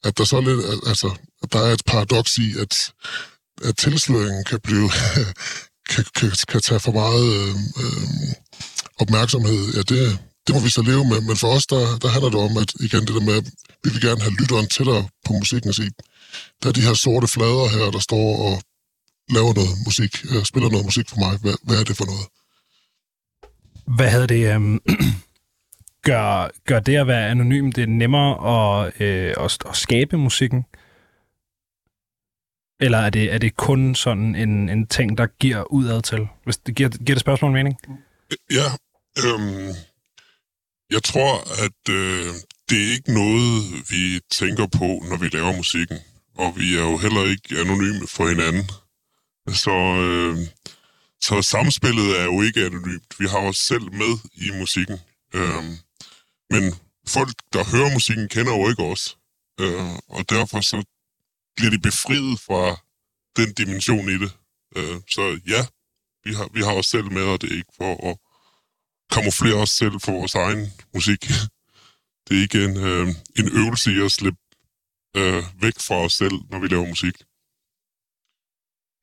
At 0.03 0.17
der 0.17 0.23
så 0.23 0.41
lidt, 0.41 0.87
altså, 0.87 1.17
at 1.43 1.53
der 1.53 1.59
er 1.59 1.73
et 1.73 1.81
paradoks 1.85 2.37
i, 2.37 2.57
at, 2.59 2.93
at 3.63 3.77
tilsløringen 3.77 4.43
kan 4.43 4.59
blive 4.63 4.91
kan, 5.89 6.05
kan, 6.15 6.31
kan 6.47 6.61
tage 6.61 6.79
for 6.79 6.91
meget 6.91 7.25
øh, 7.39 7.55
øh, 7.81 8.29
opmærksomhed, 9.03 9.61
ja, 9.75 9.81
det, 9.91 10.19
det 10.47 10.55
må 10.55 10.59
vi 10.61 10.69
så 10.69 10.81
leve 10.81 11.05
med. 11.11 11.19
Men 11.21 11.37
for 11.37 11.47
os, 11.55 11.65
der, 11.73 11.83
der 12.01 12.07
handler 12.07 12.29
det 12.29 12.39
om, 12.47 12.57
at 12.63 12.69
igen 12.87 13.01
det 13.07 13.15
der 13.17 13.25
med, 13.29 13.35
at 13.41 13.47
vi 13.83 13.89
vil 13.93 14.01
gerne 14.01 14.21
have 14.21 14.37
lytteren 14.39 14.67
tættere 14.67 15.03
på 15.25 15.31
musikken 15.33 15.69
og 15.69 15.75
sige, 15.75 15.91
der 16.63 16.69
er 16.69 16.73
de 16.73 16.87
her 16.87 16.93
sorte 16.93 17.27
flader 17.27 17.67
her, 17.75 17.91
der 17.91 17.99
står 17.99 18.27
og 18.47 18.53
laver 19.35 19.53
noget 19.59 19.73
musik, 19.85 20.13
øh, 20.31 20.43
spiller 20.43 20.69
noget 20.69 20.85
musik 20.85 21.09
for 21.09 21.19
mig. 21.23 21.33
Hvad, 21.41 21.55
hvad 21.63 21.79
er 21.79 21.83
det 21.83 21.97
for 21.97 22.05
noget? 22.11 22.27
Hvad 23.97 24.09
havde 24.09 24.27
det... 24.27 24.41
Øh, 24.55 24.61
gør, 26.09 26.49
gør 26.65 26.79
det 26.79 26.95
at 26.95 27.07
være 27.07 27.29
anonym 27.29 27.71
det 27.71 27.81
er 27.81 27.87
nemmere 27.87 28.31
at, 28.55 29.01
øh, 29.01 29.33
at, 29.37 29.57
at 29.69 29.75
skabe 29.75 30.17
musikken? 30.17 30.65
Eller 32.79 32.97
er 32.97 33.09
det, 33.09 33.33
er 33.33 33.37
det 33.37 33.55
kun 33.55 33.95
sådan 33.95 34.35
en, 34.35 34.69
en 34.69 34.87
ting, 34.87 35.17
der 35.17 35.27
giver 35.39 35.71
udad 35.71 36.01
til? 36.01 36.27
Hvis 36.43 36.57
det 36.57 36.75
giver, 36.75 36.89
giver 36.89 37.15
det 37.15 37.19
spørgsmål 37.19 37.51
mening? 37.51 37.75
Ja, 38.51 38.67
øhm, 39.25 39.75
jeg 40.91 41.03
tror, 41.03 41.33
at 41.65 41.93
øh, 41.93 42.33
det 42.69 42.77
er 42.83 42.91
ikke 42.91 43.13
noget, 43.13 43.63
vi 43.89 44.19
tænker 44.31 44.67
på, 44.67 44.87
når 45.09 45.17
vi 45.17 45.27
laver 45.27 45.55
musikken. 45.55 45.97
Og 46.37 46.53
vi 46.57 46.75
er 46.75 46.81
jo 46.91 46.97
heller 46.97 47.23
ikke 47.23 47.59
anonyme 47.59 48.07
for 48.07 48.27
hinanden. 48.27 48.69
Så, 49.47 49.75
øh, 50.07 50.37
så 51.21 51.41
samspillet 51.41 52.19
er 52.19 52.23
jo 52.23 52.41
ikke 52.41 52.65
anonymt. 52.65 53.19
Vi 53.19 53.25
har 53.27 53.39
os 53.39 53.57
selv 53.57 53.93
med 53.93 54.13
i 54.33 54.51
musikken. 54.59 54.99
Øhm, 55.33 55.73
men 56.49 56.63
folk, 57.07 57.35
der 57.53 57.63
hører 57.71 57.93
musikken, 57.93 58.29
kender 58.29 58.57
jo 58.57 58.69
ikke 58.69 58.83
os. 58.83 59.17
Øh, 59.61 59.91
og 60.07 60.29
derfor 60.29 60.61
så 60.61 60.83
bliver 61.57 61.71
de 61.71 61.79
befriet 61.79 62.39
fra 62.39 62.63
den 63.37 63.53
dimension 63.53 64.09
i 64.09 64.17
det. 64.23 64.31
Øh, 64.75 64.97
så 65.09 65.39
ja, 65.47 65.61
vi 66.25 66.33
har, 66.33 66.47
vi 66.53 66.61
har 66.61 66.73
os 66.73 66.85
selv 66.85 67.11
med, 67.11 67.23
og 67.23 67.41
det 67.41 67.51
er 67.51 67.55
ikke 67.55 67.75
for 67.77 68.09
at 68.09 68.17
kamuflere 69.11 69.61
os 69.65 69.69
selv 69.69 69.95
for 70.03 70.11
vores 70.11 70.35
egen 70.35 70.73
musik. 70.93 71.21
Det 72.25 72.37
er 72.37 72.41
ikke 72.41 72.63
en, 72.65 72.77
øh, 72.77 73.07
en 73.39 73.47
øvelse 73.61 73.91
i 73.91 73.99
at 74.05 74.11
slippe 74.11 74.39
øh, 75.19 75.43
væk 75.61 75.77
fra 75.87 75.95
os 75.95 76.13
selv, 76.13 76.37
når 76.49 76.59
vi 76.59 76.67
laver 76.67 76.87
musik. 76.95 77.15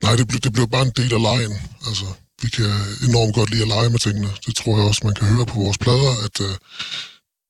Nej, 0.04 0.14
det, 0.18 0.28
bliver, 0.28 0.40
det 0.46 0.52
bliver 0.52 0.66
bare 0.66 0.86
en 0.86 0.96
del 1.00 1.12
af 1.18 1.22
lejen. 1.30 1.54
Altså, 1.88 2.08
vi 2.42 2.48
kan 2.56 2.70
enormt 3.08 3.34
godt 3.34 3.50
lide 3.50 3.62
at 3.66 3.72
lege 3.74 3.90
med 3.90 4.00
tingene. 4.06 4.30
Det 4.46 4.56
tror 4.56 4.74
jeg 4.76 4.86
også, 4.88 5.02
man 5.04 5.14
kan 5.14 5.26
høre 5.34 5.46
på 5.46 5.56
vores 5.64 5.78
plader, 5.84 6.12
at 6.26 6.36
øh, 6.48 6.54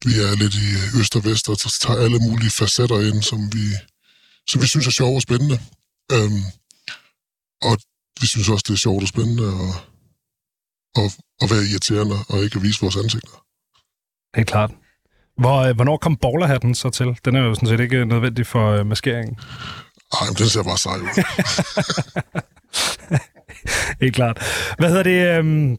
vi 0.07 0.13
er 0.27 0.31
lidt 0.43 0.55
i 0.65 0.67
øh, 0.81 1.01
øst 1.01 1.17
og 1.19 1.25
vest 1.29 1.49
og 1.49 1.57
tager 1.59 2.03
alle 2.05 2.19
mulige 2.27 2.57
facetter 2.59 3.01
ind, 3.09 3.21
som 3.31 3.41
vi, 3.55 3.65
som 4.49 4.63
vi 4.63 4.67
synes 4.67 4.87
er 4.87 4.91
sjove 4.91 5.17
og 5.17 5.23
spændende. 5.23 5.59
Øhm, 6.13 6.43
og 7.63 7.79
vi 8.21 8.27
synes 8.27 8.49
også, 8.49 8.65
det 8.69 8.75
er 8.75 8.79
sjovt 8.79 9.03
og 9.03 9.09
spændende 9.09 9.47
at, 9.47 9.75
at, 11.01 11.17
at 11.43 11.51
være 11.51 11.65
irriterende 11.71 12.17
og 12.29 12.45
ikke 12.45 12.57
at 12.57 12.63
vise 12.63 12.81
vores 12.81 12.97
ansigter. 12.97 13.45
Det 14.35 14.41
er 14.41 14.45
klart. 14.45 14.71
Hvor, 15.39 15.59
øh, 15.61 15.75
hvornår 15.75 15.97
kom 15.97 16.17
bowlerhatten 16.17 16.75
så 16.75 16.91
til? 16.91 17.19
Den 17.25 17.37
er 17.37 17.41
jo 17.41 17.55
sådan 17.55 17.69
set 17.69 17.81
ikke 17.81 18.05
nødvendig 18.05 18.47
for 18.47 18.71
øh, 18.71 18.87
maskeringen. 18.87 19.37
Ej, 20.13 20.27
men 20.29 20.37
den 20.37 20.49
ser 20.49 20.63
bare 20.63 20.79
sej 20.79 20.97
ud. 20.97 21.09
Helt 24.03 24.15
klart. 24.15 24.43
Hvad 24.79 24.89
hedder 24.89 25.03
det? 25.03 25.39
Øhm, 25.39 25.77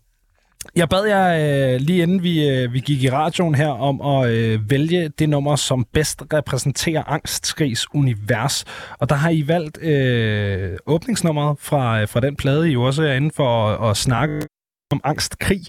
jeg 0.76 0.90
bad 0.90 1.06
jer 1.06 1.74
øh, 1.74 1.82
lige 1.82 2.04
inden 2.04 2.24
vi, 2.24 2.50
øh, 2.50 2.74
vi 2.74 2.80
gik 2.80 3.04
i 3.04 3.10
radioen 3.10 3.56
her 3.56 3.68
om 3.68 4.02
at 4.02 4.30
øh, 4.30 4.70
vælge 4.70 5.10
det 5.20 5.30
nummer, 5.30 5.56
som 5.56 5.86
bedst 5.94 6.24
repræsenterer 6.34 7.04
Angstskrigs 7.04 7.86
univers. 7.94 8.66
Og 9.00 9.10
der 9.10 9.16
har 9.16 9.30
I 9.30 9.48
valgt 9.48 9.78
øh, 9.82 10.78
åbningsnummeret 10.86 11.58
fra, 11.60 12.02
øh, 12.02 12.08
fra 12.08 12.20
den 12.20 12.36
plade, 12.36 12.70
I 12.70 12.74
jo 12.74 12.84
også 12.84 13.04
er 13.04 13.14
inde 13.14 13.32
for 13.36 13.68
at, 13.68 13.90
at 13.90 13.98
snakke 13.98 14.42
om 14.92 15.02
angstkrig, 15.04 15.62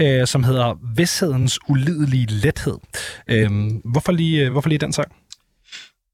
øh, 0.00 0.26
som 0.26 0.44
hedder 0.44 0.78
Vidshedens 0.96 1.58
ulidelige 1.68 2.26
lethed. 2.26 2.78
Øh, 3.30 3.50
hvorfor, 3.84 4.12
lige, 4.12 4.44
øh, 4.44 4.52
hvorfor 4.52 4.68
lige 4.68 4.78
den 4.78 4.92
sang? 4.92 5.12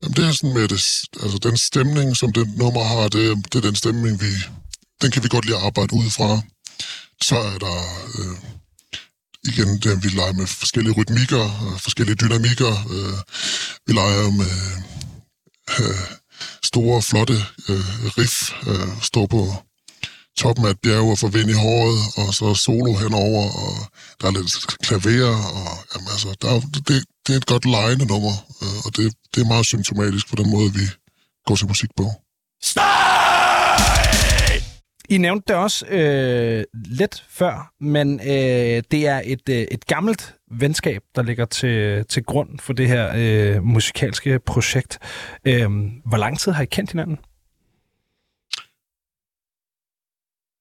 Jamen, 0.02 0.14
det 0.16 0.24
er 0.28 0.32
sådan 0.32 0.54
med 0.54 0.68
det, 0.68 0.82
altså 1.22 1.38
den 1.42 1.56
stemning, 1.56 2.16
som 2.16 2.32
det 2.32 2.48
nummer 2.58 2.84
har, 2.84 3.08
det, 3.08 3.24
det 3.52 3.54
er 3.54 3.66
den 3.68 3.74
stemning, 3.74 4.20
vi, 4.20 4.30
den 5.02 5.10
kan 5.10 5.22
vi 5.24 5.28
godt 5.28 5.46
lige 5.46 5.56
arbejde 5.68 5.92
ud 5.94 6.10
fra. 6.18 6.30
Så 7.22 7.36
er 7.36 7.58
der 7.58 7.78
øh, 8.18 8.36
igen, 9.44 9.78
det, 9.78 10.04
vi 10.04 10.08
leger 10.08 10.32
med 10.32 10.46
forskellige 10.46 10.94
rytmikker, 10.94 11.44
øh, 11.44 11.80
forskellige 11.80 12.16
dynamikker. 12.16 12.72
Øh, 12.94 13.18
vi 13.86 13.92
leger 13.92 14.30
med 14.30 14.54
øh, 15.78 16.00
store, 16.64 17.02
flotte 17.02 17.38
øh, 17.68 18.18
riff, 18.18 18.36
øh, 18.66 19.02
står 19.02 19.26
på 19.26 19.54
toppen 20.38 20.64
af 20.66 20.70
et 20.70 20.80
bjerg 20.82 21.10
og 21.10 21.18
får 21.18 21.28
vind 21.28 21.50
i 21.50 21.52
håret, 21.52 22.00
og 22.16 22.34
så 22.34 22.54
solo 22.54 22.92
henover, 22.94 23.44
og 23.64 23.72
der 24.20 24.26
er 24.26 24.30
lidt 24.30 24.66
klaver, 24.86 25.36
og 25.58 25.78
jamen, 25.94 26.08
altså, 26.14 26.34
der 26.42 26.48
er, 26.48 26.60
det, 26.60 27.04
det 27.26 27.32
er 27.32 27.36
et 27.36 27.46
godt 27.46 27.64
lejende 27.64 28.06
nummer, 28.06 28.34
øh, 28.62 28.78
og 28.84 28.96
det, 28.96 29.14
det 29.34 29.40
er 29.40 29.46
meget 29.46 29.66
symptomatisk 29.66 30.28
på 30.28 30.36
den 30.36 30.50
måde, 30.50 30.74
vi 30.74 30.84
går 31.46 31.56
til 31.56 31.66
musik 31.66 31.90
på. 31.96 32.06
I 35.10 35.18
nævnte 35.18 35.44
det 35.48 35.56
også 35.56 35.86
øh, 35.86 36.64
lidt 36.74 37.24
før, 37.28 37.72
men 37.80 38.20
øh, 38.20 38.82
det 38.90 39.06
er 39.06 39.22
et, 39.24 39.48
øh, 39.48 39.56
et 39.56 39.86
gammelt 39.86 40.34
venskab, 40.50 41.02
der 41.14 41.22
ligger 41.22 41.44
til, 41.44 42.04
til 42.08 42.24
grund 42.24 42.58
for 42.58 42.72
det 42.72 42.88
her 42.88 43.12
øh, 43.16 43.64
musikalske 43.64 44.38
projekt. 44.38 44.98
Øh, 45.44 45.70
hvor 46.06 46.16
lang 46.16 46.38
tid 46.40 46.52
har 46.52 46.62
I 46.62 46.66
kendt 46.66 46.90
hinanden? 46.90 47.16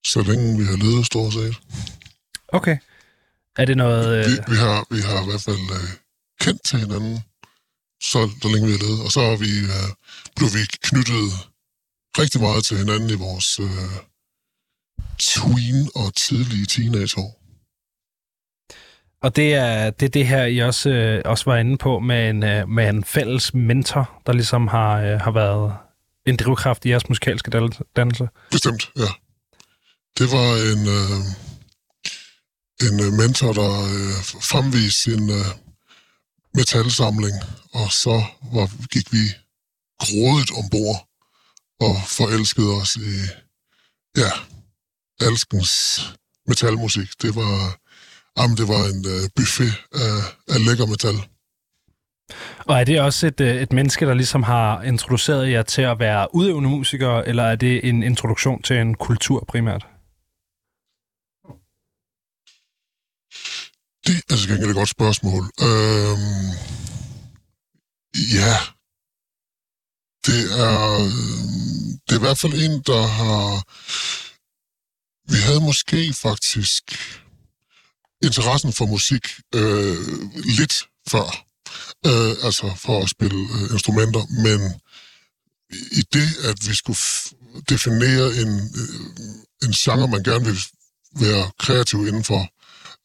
Så 0.06 0.20
længe 0.30 0.58
vi 0.58 0.64
har 0.64 0.78
levet 0.78 1.06
stort 1.06 1.34
set. 1.34 1.56
Okay. 2.48 2.78
Er 3.58 3.66
det 3.66 3.78
noget... 3.78 4.08
Øh... 4.18 4.26
Vi, 4.26 4.32
vi, 4.52 4.58
har, 4.58 4.86
vi 4.96 5.02
har 5.10 5.22
i 5.24 5.28
hvert 5.30 5.42
fald 5.42 5.66
øh, 5.78 5.90
kendt 6.42 6.62
til 6.66 6.80
hinanden, 6.80 7.20
så, 8.02 8.20
så 8.42 8.48
længe 8.54 8.66
vi 8.68 8.74
har 8.78 8.84
levet. 8.86 9.02
Og 9.06 9.12
så 9.12 9.20
har 9.20 9.38
vi, 9.46 9.52
øh, 9.76 9.90
blev 10.36 10.50
vi 10.58 10.62
knyttet 10.88 11.26
rigtig 12.20 12.42
meget 12.42 12.66
til 12.66 12.78
hinanden 12.78 13.10
i 13.10 13.18
vores 13.28 13.60
øh, 13.60 14.09
tween 15.20 15.90
og 15.96 16.16
tidlige 16.16 16.66
teenageår. 16.66 17.40
Og 19.22 19.36
det 19.36 19.54
er 19.54 19.90
det, 19.90 20.06
er 20.06 20.10
det 20.10 20.28
her, 20.28 20.46
I 20.46 20.58
også, 20.58 20.90
øh, 20.90 21.22
også 21.26 21.46
var 21.46 21.58
inde 21.58 21.78
på 21.78 22.00
med 22.00 22.30
en, 22.30 22.44
øh, 22.44 22.70
med 22.70 22.90
en 22.90 23.04
fælles 23.04 23.54
mentor, 23.54 24.22
der 24.26 24.34
ligesom 24.34 24.68
har, 24.68 25.02
øh, 25.02 25.20
har 25.22 25.32
været 25.32 25.74
en 26.26 26.38
drivkraft 26.38 26.86
i 26.86 26.90
jeres 26.90 27.10
musikalske 27.10 27.52
dannelse. 27.96 28.28
Bestemt, 28.52 28.90
ja. 28.98 29.12
Det 30.18 30.32
var 30.32 30.50
en, 30.72 30.82
øh, 31.00 31.20
en 32.88 33.00
øh, 33.06 33.14
mentor, 33.14 33.54
der 33.54 33.72
øh, 33.96 34.16
fremviste 34.52 35.02
sin 35.02 35.30
øh, 35.30 35.46
metalsamling, 36.54 37.36
og 37.74 37.92
så 37.92 38.24
var, 38.54 38.88
gik 38.88 39.14
vi 39.14 39.24
grådigt 40.00 40.52
ombord 40.58 41.08
og 41.80 41.96
forelskede 42.08 42.72
os 42.82 42.96
i 42.96 43.12
ja, 44.18 44.32
alskens 45.22 45.74
metalmusik. 46.48 47.10
Det 47.22 47.36
var, 47.36 47.78
jamen, 48.38 48.58
det 48.58 48.68
var 48.68 48.84
en 48.94 49.06
øh, 49.14 49.30
buffet 49.36 49.74
af, 49.94 50.16
af 50.54 50.66
lækker 50.66 50.86
metal. 50.86 51.18
Og 52.66 52.80
er 52.80 52.84
det 52.84 53.02
også 53.02 53.28
et, 53.28 53.42
øh, 53.42 53.62
et 53.62 53.74
menneske, 53.74 54.06
der 54.06 54.14
ligesom 54.14 54.44
har 54.44 54.82
introduceret 54.82 55.52
jer 55.52 55.64
til 55.64 55.82
at 55.82 56.00
være 56.00 56.36
udøvende 56.36 56.70
musikere, 56.70 57.28
eller 57.28 57.44
er 57.44 57.56
det 57.56 57.90
en 57.90 58.04
introduktion 58.04 58.62
til 58.62 58.78
en 58.78 58.96
kultur 58.96 59.46
primært? 59.48 59.86
Det 64.06 64.16
er 64.16 64.34
altså 64.34 64.70
et 64.70 64.76
godt 64.76 64.90
spørgsmål. 64.90 65.44
Øhm, 65.68 66.50
ja, 68.40 68.54
det 70.28 70.42
er, 70.66 70.80
det 72.06 72.14
er 72.16 72.20
i 72.20 72.26
hvert 72.26 72.38
fald 72.38 72.54
en, 72.54 72.82
der 72.92 73.08
har... 73.08 73.64
Vi 75.30 75.38
havde 75.48 75.62
måske 75.62 76.14
faktisk 76.14 76.84
interessen 78.24 78.74
for 78.74 78.86
musik 78.86 79.26
øh, 79.56 79.98
lidt 80.60 80.76
før, 81.12 81.28
øh, 82.06 82.46
altså 82.48 82.76
for 82.78 83.04
at 83.04 83.10
spille 83.10 83.42
øh, 83.56 83.74
instrumenter, 83.74 84.24
men 84.46 84.60
i 85.92 86.02
det, 86.14 86.30
at 86.50 86.58
vi 86.68 86.76
skulle 86.76 87.00
definere 87.70 88.28
en, 88.42 88.52
øh, 88.82 89.66
en 89.66 89.72
genre, 89.72 90.08
man 90.08 90.24
gerne 90.24 90.46
ville 90.46 90.62
være 91.12 91.52
kreativ 91.60 92.08
indenfor, 92.08 92.42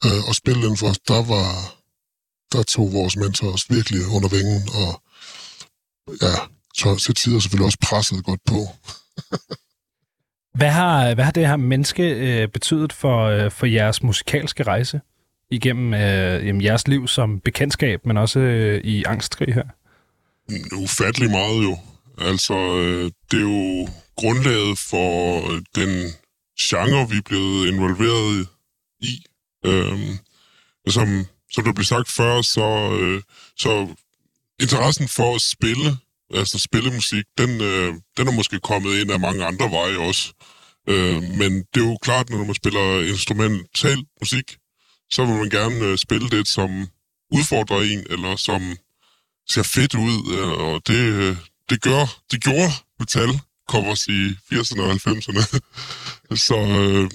øh, 0.07 0.29
og 0.29 0.35
spille 0.35 0.61
indenfor, 0.63 0.93
der 1.09 1.23
var 1.23 1.75
der 2.53 2.63
tog 2.63 2.93
vores 2.93 3.17
mentor 3.17 3.53
os 3.53 3.71
virkelig 3.71 4.07
under 4.07 4.29
vingen, 4.29 4.69
og 4.69 5.03
ja, 6.23 6.35
så 6.75 6.97
til 6.97 7.15
tider 7.15 7.41
selvfølgelig 7.41 7.67
også 7.67 7.79
presset 7.83 8.25
godt 8.25 8.41
på. 8.47 8.61
hvad, 10.55 10.71
har, 10.71 11.15
hvad 11.15 11.25
har 11.25 11.33
det 11.33 11.47
her 11.47 11.57
menneske 11.57 12.03
øh, 12.03 12.49
betydet 12.49 12.93
for, 12.93 13.25
øh, 13.25 13.51
for 13.51 13.67
jeres 13.67 14.03
musikalske 14.03 14.63
rejse 14.63 15.01
igennem 15.51 15.95
øh, 15.95 16.47
jamen, 16.47 16.63
jeres 16.63 16.89
liv 16.89 17.09
som 17.09 17.41
bekendtskab, 17.41 18.07
men 18.07 18.17
også 18.17 18.41
øh, 18.41 18.81
i 18.85 19.05
angstkrig 19.05 19.55
her? 19.55 19.65
Mm, 20.49 20.83
ufattelig 20.83 21.31
meget 21.31 21.65
jo. 21.65 21.79
Altså, 22.19 22.55
øh, 22.55 23.11
det 23.31 23.39
er 23.39 23.43
jo 23.43 23.89
grundlaget 24.17 24.79
for 24.79 25.37
øh, 25.53 25.63
den 25.75 26.13
genre, 26.61 27.11
vi 27.11 27.17
er 27.17 27.23
blevet 27.25 27.69
involveret 27.69 28.49
i. 29.01 29.27
Øhm, 29.67 30.19
som, 30.89 31.27
som 31.53 31.65
der 31.65 31.73
blev 31.73 31.85
sagt 31.85 32.09
før, 32.09 32.43
så, 32.43 32.99
øh, 33.01 33.23
så 33.57 33.89
interessen 34.61 35.09
for 35.09 35.35
at 35.35 35.41
spille 35.41 35.91
altså 36.31 36.59
spillemusik, 36.59 37.25
den, 37.39 37.61
øh, 37.61 37.95
den 38.17 38.29
er 38.29 38.33
måske 38.33 38.61
kommet 38.61 39.01
ind 39.01 39.11
af 39.11 39.21
mange 39.21 39.45
andre 39.45 39.71
veje 39.71 39.97
også. 39.97 40.33
Øh, 40.89 41.23
men 41.23 41.53
det 41.75 41.83
er 41.83 41.89
jo 41.89 41.99
klart, 42.03 42.31
når 42.31 42.45
man 42.45 42.55
spiller 42.55 43.09
instrumental 43.09 44.05
musik, 44.21 44.57
så 45.11 45.25
vil 45.25 45.35
man 45.35 45.51
gerne 45.51 45.85
øh, 45.85 45.99
spille 45.99 46.31
det, 46.31 46.49
som 46.49 46.89
udfordrer 47.31 47.81
en, 47.83 48.07
eller 48.11 48.37
som 48.37 48.77
ser 49.49 49.63
fedt 49.63 49.95
ud, 49.95 50.17
øh, 50.39 50.53
og 50.53 50.83
det, 50.87 50.95
øh, 50.95 51.37
det, 51.71 51.83
gør, 51.83 52.23
det 52.31 52.43
gjorde 52.43 52.73
metal 52.99 53.41
covers 53.69 54.07
i 54.07 54.21
80'erne 54.53 54.81
og 54.83 54.93
90'erne. 54.93 55.43
så, 56.47 56.57
øh, 56.57 57.11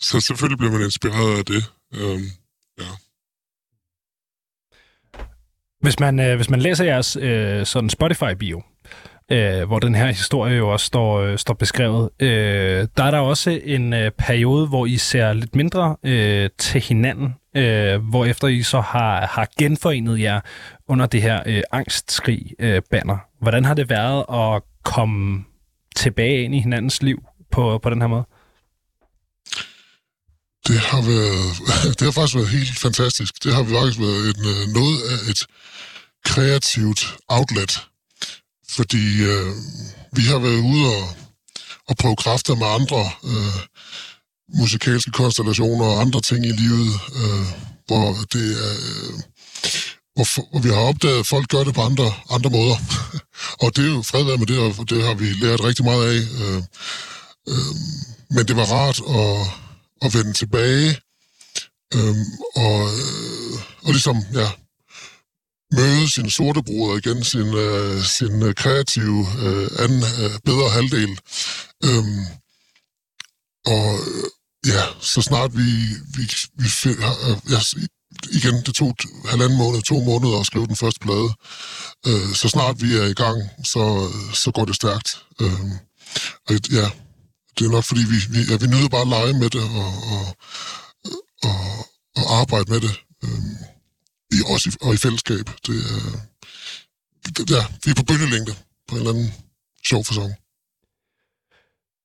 så 0.00 0.20
selvfølgelig 0.20 0.58
bliver 0.58 0.72
man 0.72 0.82
inspireret 0.82 1.38
af 1.38 1.44
det. 1.44 1.64
Øh, 1.94 2.20
ja. 2.80 2.90
Hvis 5.80 6.00
man, 6.00 6.20
øh, 6.20 6.36
hvis 6.36 6.50
man 6.50 6.60
læser 6.60 6.84
jeres 6.84 7.16
øh, 7.20 7.66
sådan 7.66 7.90
Spotify-bio, 7.90 8.62
øh, 9.32 9.66
hvor 9.66 9.78
den 9.78 9.94
her 9.94 10.06
historie 10.06 10.56
jo 10.56 10.68
også 10.72 10.86
står, 10.86 11.20
øh, 11.20 11.38
står 11.38 11.54
beskrevet. 11.54 12.10
Øh, 12.20 12.88
der 12.96 13.04
er 13.04 13.10
der 13.10 13.18
også 13.18 13.60
en 13.64 13.92
øh, 13.92 14.10
periode, 14.10 14.66
hvor 14.66 14.86
I 14.86 14.96
ser 14.96 15.32
lidt 15.32 15.54
mindre 15.54 15.96
øh, 16.04 16.50
til 16.58 16.80
hinanden, 16.80 17.34
øh, 17.56 18.08
hvor 18.10 18.24
efter 18.24 18.48
I 18.48 18.62
så 18.62 18.80
har, 18.80 19.26
har 19.26 19.48
genforenet 19.58 20.20
jer 20.20 20.40
under 20.88 21.06
det 21.06 21.22
her 21.22 21.42
øh, 21.46 21.62
angstskrig-banner. 21.72 23.14
Øh, 23.14 23.20
Hvordan 23.40 23.64
har 23.64 23.74
det 23.74 23.90
været 23.90 24.24
at 24.32 24.62
komme 24.84 25.44
tilbage 25.96 26.42
ind 26.42 26.54
i 26.54 26.60
hinandens 26.60 27.02
liv 27.02 27.22
på, 27.50 27.78
på 27.78 27.90
den 27.90 28.00
her 28.00 28.08
måde? 28.08 28.24
Det 30.68 30.80
har, 30.80 31.02
været, 31.02 31.56
det 31.98 32.00
har 32.00 32.10
faktisk 32.10 32.36
været 32.36 32.48
helt 32.48 32.78
fantastisk. 32.78 33.44
Det 33.44 33.54
har 33.54 33.64
faktisk 33.64 34.00
været 34.00 34.24
en, 34.30 34.44
øh, 34.52 34.68
noget 34.78 35.02
af 35.02 35.30
et 35.30 35.40
kreativt 36.24 37.00
outlet, 37.28 37.80
fordi 38.70 39.22
øh, 39.22 39.56
vi 40.12 40.22
har 40.22 40.38
været 40.38 40.60
ude 40.72 40.86
og, 40.96 41.08
og 41.88 41.96
prøve 41.96 42.16
kræfter 42.16 42.54
med 42.54 42.66
andre 42.66 43.10
øh, 43.24 43.58
musikalske 44.58 45.10
konstellationer 45.10 45.84
og 45.84 46.00
andre 46.00 46.20
ting 46.20 46.46
i 46.46 46.52
livet, 46.52 46.92
øh, 47.20 47.46
hvor 47.86 48.16
det 48.32 48.48
er... 48.66 48.72
Øh, 48.72 49.20
hvor, 50.14 50.50
hvor 50.50 50.60
vi 50.60 50.68
har 50.68 50.80
opdaget, 50.80 51.18
at 51.18 51.26
folk 51.26 51.48
gør 51.48 51.64
det 51.64 51.74
på 51.74 51.82
andre, 51.82 52.12
andre 52.30 52.50
måder. 52.50 52.76
og 53.62 53.76
det 53.76 53.84
er 53.84 53.94
jo 53.94 54.02
fred 54.02 54.24
med 54.38 54.46
det, 54.46 54.58
og 54.58 54.90
det 54.90 55.02
har 55.06 55.14
vi 55.14 55.24
lært 55.24 55.64
rigtig 55.64 55.84
meget 55.84 56.04
af. 56.14 56.20
Øh, 56.42 56.62
øh, 57.48 57.74
men 58.30 58.48
det 58.48 58.56
var 58.56 58.64
rart 58.64 58.98
at, 58.98 59.67
at 60.02 60.14
vende 60.14 60.32
tilbage 60.32 61.00
øhm, 61.94 62.26
og, 62.56 62.80
øh, 62.98 63.60
og 63.84 63.92
ligesom, 63.92 64.16
ja, 64.34 64.48
møde 65.72 66.10
sin 66.10 66.30
sorte 66.30 66.62
bruder 66.62 66.96
igen, 66.96 67.24
sin, 67.24 67.54
øh, 67.54 68.04
sin 68.04 68.42
øh, 68.42 68.54
kreative 68.54 69.26
øh, 69.44 69.68
anden, 69.78 70.02
øh, 70.22 70.40
bedre 70.44 70.70
halvdel. 70.70 71.18
Øhm, 71.84 72.20
og 73.66 73.98
øh, 74.08 74.24
ja, 74.66 74.82
så 75.00 75.22
snart 75.22 75.56
vi, 75.56 75.70
vi, 76.16 76.24
vi 76.54 76.68
find, 76.68 76.98
øh, 76.98 77.52
ja, 77.52 77.60
igen, 78.30 78.54
det 78.66 78.74
tog 78.74 78.96
halvanden 79.24 79.58
måned, 79.58 79.82
to 79.82 80.04
måneder 80.04 80.40
at 80.40 80.46
skrive 80.46 80.66
den 80.66 80.76
første 80.76 81.00
plade. 81.00 81.30
Øh, 82.06 82.34
så 82.34 82.48
snart 82.48 82.82
vi 82.82 82.96
er 82.96 83.04
i 83.04 83.14
gang, 83.14 83.42
så, 83.64 84.10
øh, 84.14 84.34
så 84.34 84.50
går 84.50 84.64
det 84.64 84.74
stærkt. 84.74 85.24
Øh, 85.40 85.70
og 86.48 86.54
ja, 86.72 86.90
det 87.58 87.66
er 87.66 87.70
nok 87.70 87.84
fordi, 87.84 88.00
vi, 88.12 88.18
vi, 88.34 88.40
ja, 88.50 88.56
vi 88.62 88.66
nyder 88.66 88.88
bare 88.88 89.06
at 89.06 89.12
lege 89.16 89.32
med 89.42 89.50
det 89.50 89.64
og, 89.82 89.92
og, 90.14 90.24
og, 91.48 91.60
og 92.20 92.26
arbejde 92.40 92.70
med 92.72 92.80
det. 92.80 92.94
Øhm, 93.24 93.56
i, 94.36 94.38
også 94.52 94.68
i, 94.68 94.72
og 94.86 94.94
i 94.94 94.96
fællesskab. 94.96 95.46
Det, 95.66 95.76
er, 95.94 97.30
det, 97.36 97.50
ja, 97.50 97.62
vi 97.84 97.90
er 97.90 97.94
på 97.94 98.04
bølgelængde 98.08 98.52
på 98.88 98.94
en 98.94 99.00
eller 99.00 99.12
anden 99.12 99.32
sjov 99.88 100.04
fasong. 100.04 100.32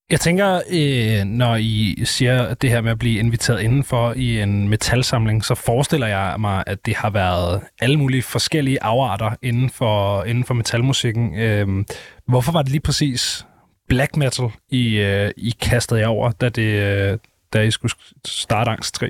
Jeg 0.09 0.21
tænker, 0.21 0.61
øh, 0.69 1.25
når 1.25 1.55
I 1.55 2.01
siger 2.05 2.53
det 2.53 2.69
her 2.69 2.81
med 2.81 2.91
at 2.91 2.99
blive 2.99 3.19
inviteret 3.19 3.61
indenfor 3.61 4.13
i 4.13 4.41
en 4.41 4.69
metalsamling, 4.69 5.45
så 5.45 5.55
forestiller 5.55 6.07
jeg 6.07 6.35
mig, 6.39 6.63
at 6.67 6.85
det 6.85 6.95
har 6.95 7.09
været 7.09 7.61
alle 7.79 7.97
mulige 7.97 8.23
forskellige 8.23 8.83
afarter 8.83 9.35
inden 9.41 9.69
for, 9.69 10.23
inden 10.23 10.43
for 10.43 10.53
metalmusikken. 10.53 11.35
Øh, 11.35 11.85
hvorfor 12.27 12.51
var 12.51 12.61
det 12.61 12.71
lige 12.71 12.81
præcis 12.81 13.45
black 13.93 14.15
metal, 14.15 14.49
I, 14.69 14.83
øh, 14.97 15.31
I 15.37 15.53
kastede 15.61 15.99
jer 15.99 16.07
over, 16.07 16.31
da, 16.31 16.49
det, 16.49 16.71
øh, 16.87 17.17
da 17.53 17.61
I 17.61 17.71
skulle 17.71 17.95
starte 18.25 18.71
Angst 18.71 18.95
3? 18.95 19.09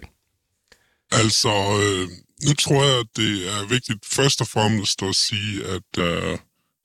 Altså, 1.11 1.53
øh, 1.83 2.07
nu 2.45 2.53
tror 2.53 2.83
jeg, 2.83 2.99
at 2.99 3.09
det 3.15 3.33
er 3.53 3.67
vigtigt 3.75 4.05
først 4.05 4.41
og 4.41 4.47
fremmest 4.47 5.03
at 5.03 5.15
sige, 5.15 5.53
at 5.75 5.89
øh, 6.07 6.37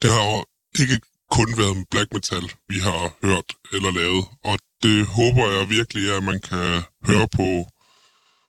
det 0.03 0.11
har 0.17 0.45
ikke 0.83 1.01
kun 1.31 1.49
været 1.57 1.87
black 1.91 2.09
metal, 2.13 2.45
vi 2.69 2.79
har 2.89 3.03
hørt 3.27 3.49
eller 3.73 3.91
lavet. 4.01 4.25
Og 4.45 4.59
det 4.83 5.07
håber 5.07 5.45
jeg 5.57 5.71
virkelig, 5.71 6.17
at 6.17 6.23
man 6.23 6.41
kan 6.41 6.83
høre 7.09 7.29
på 7.39 7.49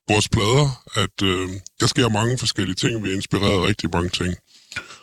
vores 0.09 0.29
plader, 0.29 0.67
at 1.03 1.17
øh, 1.23 1.49
der 1.79 1.87
sker 1.87 2.09
mange 2.09 2.37
forskellige 2.37 2.75
ting. 2.75 3.03
Vi 3.03 3.11
er 3.11 3.15
inspireret 3.15 3.67
rigtig 3.67 3.89
mange 3.93 4.09
ting. 4.09 4.35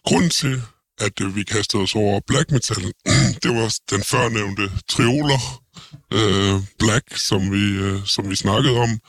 Grunden 0.04 0.30
til, 0.30 0.62
at 1.00 1.20
øh, 1.20 1.36
vi 1.36 1.42
kastede 1.42 1.82
os 1.82 1.94
over 1.94 2.20
black 2.26 2.50
metal, 2.50 2.92
det 3.42 3.50
var 3.56 3.74
den 3.90 4.02
førnævnte 4.02 4.70
trioler, 4.88 5.62
øh, 6.12 6.60
black, 6.78 7.16
som 7.16 7.52
vi, 7.52 7.64
øh, 7.84 8.06
som 8.06 8.30
vi 8.30 8.36
snakkede 8.36 8.76
om. 8.78 9.00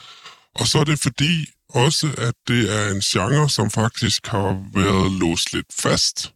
Og 0.55 0.67
så 0.67 0.79
er 0.79 0.83
det 0.83 0.99
fordi, 0.99 1.45
også, 1.69 2.07
at 2.17 2.33
det 2.47 2.73
er 2.77 2.91
en 2.91 3.01
genre, 3.01 3.49
som 3.49 3.71
faktisk 3.71 4.27
har 4.27 4.63
været 4.73 5.11
låst 5.11 5.53
lidt 5.53 5.73
fast 5.79 6.33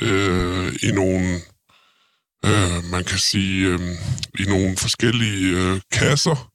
øh, 0.00 0.74
i 0.82 0.90
nogle, 0.92 1.40
øh, 2.44 2.84
man 2.84 3.04
kan 3.04 3.18
sige, 3.18 3.66
øh, 3.66 3.80
i 4.38 4.42
nogle 4.42 4.76
forskellige 4.76 5.56
øh, 5.58 5.80
kasser. 5.92 6.50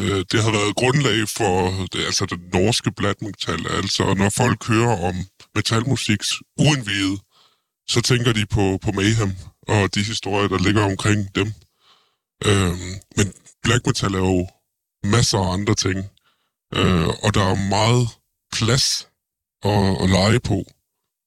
Øh, 0.00 0.24
det 0.32 0.42
har 0.42 0.50
været 0.50 0.76
grundlag 0.76 1.28
for 1.28 1.86
det, 1.92 2.04
altså 2.06 2.26
den 2.26 2.40
norske 2.52 2.92
black 2.92 3.22
metal. 3.22 3.66
Altså, 3.70 4.14
når 4.14 4.30
folk 4.30 4.66
hører 4.66 4.96
om 5.08 5.14
metalmusiks 5.54 6.32
uindvidede, 6.58 7.18
så 7.88 8.00
tænker 8.00 8.32
de 8.32 8.46
på, 8.46 8.78
på 8.82 8.92
Mayhem 8.92 9.32
og 9.68 9.94
de 9.94 10.02
historier, 10.02 10.48
der 10.48 10.58
ligger 10.58 10.82
omkring 10.82 11.34
dem. 11.34 11.52
Øh, 12.46 12.74
men 13.16 13.32
black 13.62 13.86
metal 13.86 14.14
er 14.14 14.18
jo 14.18 14.48
masser 15.04 15.38
af 15.38 15.52
andre 15.52 15.74
ting. 15.74 15.98
Øh, 16.74 17.08
og 17.08 17.34
der 17.34 17.44
er 17.44 17.68
meget 17.68 18.08
plads 18.52 19.08
at, 19.62 20.02
at 20.02 20.10
lege 20.10 20.40
på. 20.40 20.64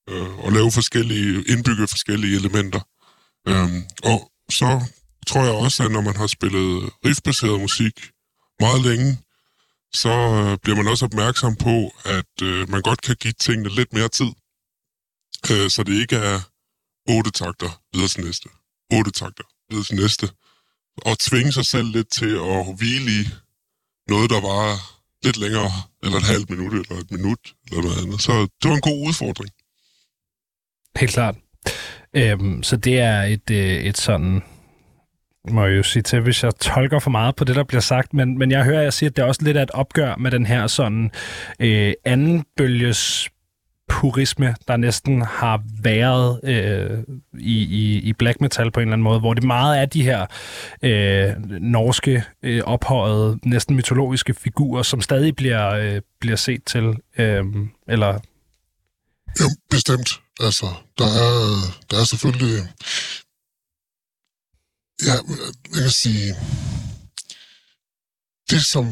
Øh, 0.08 0.38
og 0.38 0.52
lave 0.52 0.72
forskellige, 0.72 1.44
indbygge 1.48 1.88
forskellige 1.88 2.36
elementer. 2.36 2.80
Øh, 3.48 3.70
og 4.04 4.30
så 4.50 4.82
tror 5.26 5.44
jeg 5.44 5.54
også, 5.54 5.84
at 5.84 5.90
når 5.90 6.00
man 6.00 6.16
har 6.16 6.26
spillet 6.26 6.90
riffbaseret 7.04 7.60
musik 7.60 8.10
meget 8.60 8.82
længe, 8.82 9.18
så 9.94 10.08
øh, 10.08 10.58
bliver 10.62 10.76
man 10.76 10.88
også 10.88 11.04
opmærksom 11.04 11.56
på, 11.56 11.76
at 12.04 12.42
øh, 12.42 12.70
man 12.70 12.82
godt 12.82 13.00
kan 13.00 13.16
give 13.16 13.32
tingene 13.32 13.68
lidt 13.68 13.92
mere 13.92 14.08
tid. 14.08 14.32
Øh, 15.50 15.70
så 15.70 15.82
det 15.82 15.94
ikke 16.00 16.16
er 16.16 16.40
otte 17.08 17.30
takter 17.30 17.80
videre 17.92 18.08
til 18.08 18.24
næste. 18.24 18.48
Otte 18.92 19.10
takter 19.10 19.44
videre 19.70 19.84
til 19.84 19.96
næste. 19.96 20.28
Og 20.96 21.18
tvinge 21.18 21.52
sig 21.52 21.66
selv 21.66 21.86
lidt 21.86 22.10
til 22.12 22.34
at 22.34 22.76
hvile 22.78 23.10
i 23.20 23.22
noget, 24.08 24.30
der 24.30 24.40
var 24.40 24.64
lidt 25.24 25.36
længere, 25.36 25.70
eller 26.02 26.18
et 26.18 26.24
halvt 26.24 26.50
minut, 26.50 26.72
eller 26.72 26.96
et 27.00 27.10
minut, 27.10 27.38
eller 27.70 27.82
noget 27.82 28.02
andet. 28.02 28.22
Så 28.22 28.32
det 28.62 28.70
var 28.70 28.74
en 28.74 28.88
god 28.90 29.08
udfordring. 29.08 29.50
Helt 30.96 31.12
klart. 31.12 31.36
Øhm, 32.14 32.62
så 32.62 32.76
det 32.76 32.98
er 32.98 33.22
et, 33.22 33.50
øh, 33.50 33.84
et 33.84 33.98
sådan, 33.98 34.42
må 35.50 35.66
jeg 35.66 35.76
jo 35.76 35.82
sige 35.82 36.02
til, 36.02 36.20
hvis 36.20 36.42
jeg 36.44 36.54
tolker 36.54 36.98
for 36.98 37.10
meget 37.10 37.36
på 37.36 37.44
det, 37.44 37.56
der 37.56 37.64
bliver 37.64 37.80
sagt, 37.80 38.14
men, 38.14 38.38
men 38.38 38.50
jeg 38.50 38.64
hører, 38.64 38.78
at 38.78 38.84
jeg 38.84 38.92
siger, 38.92 39.10
at 39.10 39.16
det 39.16 39.22
er 39.22 39.26
også 39.26 39.42
lidt 39.42 39.56
af 39.56 39.62
et 39.62 39.70
opgør 39.70 40.16
med 40.16 40.30
den 40.30 40.46
her 40.46 40.66
sådan 40.66 41.10
øh, 41.60 41.92
anden 42.04 42.44
bølges 42.56 43.28
purisme, 43.92 44.54
der 44.68 44.76
næsten 44.76 45.22
har 45.22 45.62
været 45.82 46.40
øh, 46.44 46.98
i, 47.38 47.62
i, 47.62 47.98
i 47.98 48.12
black 48.12 48.40
metal 48.40 48.70
på 48.70 48.80
en 48.80 48.88
eller 48.88 48.92
anden 48.92 49.04
måde, 49.04 49.20
hvor 49.20 49.34
det 49.34 49.44
meget 49.44 49.80
er 49.80 49.86
de 49.86 50.02
her 50.02 50.26
øh, 50.82 51.36
norske 51.60 52.24
øh, 52.42 52.62
ophøjede, 52.64 53.38
næsten 53.44 53.76
mytologiske 53.76 54.34
figurer, 54.34 54.82
som 54.82 55.00
stadig 55.00 55.36
bliver, 55.36 55.68
øh, 55.68 56.00
bliver 56.20 56.36
set 56.36 56.64
til, 56.64 56.84
øh, 57.18 57.44
eller... 57.88 58.20
Jo, 59.40 59.48
bestemt. 59.70 60.20
Altså, 60.40 60.66
der 60.98 61.04
er, 61.04 61.56
der 61.90 62.00
er 62.00 62.04
selvfølgelig... 62.04 62.68
Ja, 65.06 65.12
jeg 65.74 65.82
kan 65.82 65.90
sige... 65.90 66.34
Det, 68.50 68.66
som 68.66 68.86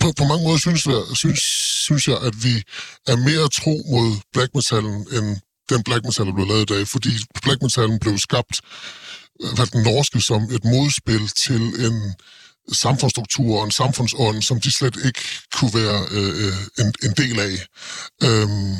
på, 0.00 0.12
på 0.18 0.24
mange 0.24 0.44
måder 0.44 0.58
synes 0.58 0.86
jeg, 0.86 1.02
synes, 1.14 1.40
synes 1.86 2.08
jeg, 2.08 2.18
at 2.28 2.34
vi 2.44 2.54
er 3.06 3.16
mere 3.16 3.48
tro 3.48 3.74
mod 3.92 4.08
black 4.32 4.50
metalen, 4.54 4.94
end 5.16 5.36
den 5.68 5.82
black 5.82 6.04
metal, 6.04 6.26
der 6.26 6.32
blev 6.32 6.46
lavet 6.46 6.70
i 6.70 6.74
dag, 6.74 6.88
fordi 6.88 7.10
black 7.42 7.62
metalen 7.62 7.98
blev 7.98 8.18
skabt 8.18 8.60
øh, 9.42 9.54
hvad 9.54 9.66
den 9.66 9.82
norske 9.82 10.20
som 10.20 10.42
et 10.42 10.64
modspil 10.64 11.28
til 11.44 11.62
en 11.86 12.14
samfundsstruktur 12.72 13.58
og 13.58 13.64
en 13.64 13.70
samfundsånd, 13.70 14.42
som 14.42 14.60
de 14.60 14.72
slet 14.72 14.96
ikke 15.04 15.20
kunne 15.54 15.74
være 15.74 16.06
øh, 16.10 16.32
øh 16.44 16.56
en, 16.80 16.94
en 17.06 17.12
del 17.22 17.40
af. 17.40 17.54
Øhm, 18.28 18.76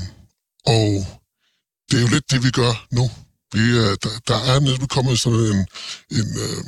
og 0.67 1.07
det 1.91 1.97
er 1.97 2.01
jo 2.01 2.09
lidt 2.09 2.31
det, 2.31 2.45
vi 2.45 2.51
gør 2.51 2.87
nu. 2.93 3.11
Vi, 3.52 3.61
øh, 3.61 3.96
der, 4.02 4.12
der 4.28 4.38
er 4.52 4.61
netop 4.61 4.88
kommet 4.88 5.20
sådan 5.20 5.38
en, 5.38 5.66
en, 6.11 6.28
øh, 6.44 6.61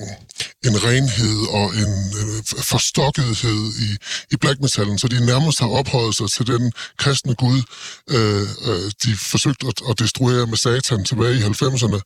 en 0.68 0.84
renhed 0.84 1.38
og 1.60 1.66
en 1.82 1.92
øh, 2.20 2.42
forstokkethed 2.70 3.62
i, 3.86 3.96
i 4.30 4.36
black 4.36 4.60
metalen, 4.60 4.98
så 4.98 5.08
de 5.08 5.26
nærmest 5.26 5.60
har 5.60 5.68
ophøjet 5.68 6.14
sig 6.16 6.30
til 6.30 6.46
den 6.46 6.72
kristne 6.98 7.34
Gud, 7.34 7.62
øh, 8.10 8.48
øh, 8.68 8.90
de 9.04 9.16
forsøgte 9.16 9.66
at, 9.66 9.78
at 9.90 9.98
destruere 9.98 10.46
med 10.46 10.56
satan 10.56 11.04
tilbage 11.04 11.34
i 11.38 11.42
90'erne. 11.42 12.00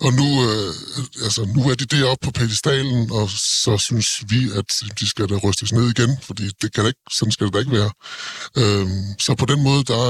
Og 0.00 0.12
nu, 0.12 0.28
øh, 0.48 0.74
altså, 1.24 1.48
nu 1.56 1.70
er 1.70 1.74
de 1.74 1.84
deroppe 1.96 2.24
på 2.24 2.30
pedestalen, 2.30 3.10
og 3.10 3.30
så 3.64 3.78
synes 3.78 4.08
vi, 4.28 4.50
at 4.58 4.68
de 5.00 5.08
skal 5.08 5.28
da 5.28 5.34
rystes 5.34 5.72
ned 5.72 5.90
igen, 5.98 6.18
fordi 6.22 6.50
det 6.62 6.72
kan 6.74 6.86
ikke, 6.86 7.00
sådan 7.12 7.32
skal 7.32 7.46
det 7.46 7.54
da 7.54 7.58
ikke 7.58 7.72
være. 7.72 7.92
Øh, 8.60 8.88
så 9.18 9.34
på 9.34 9.46
den 9.46 9.62
måde, 9.62 9.84
der, 9.84 10.02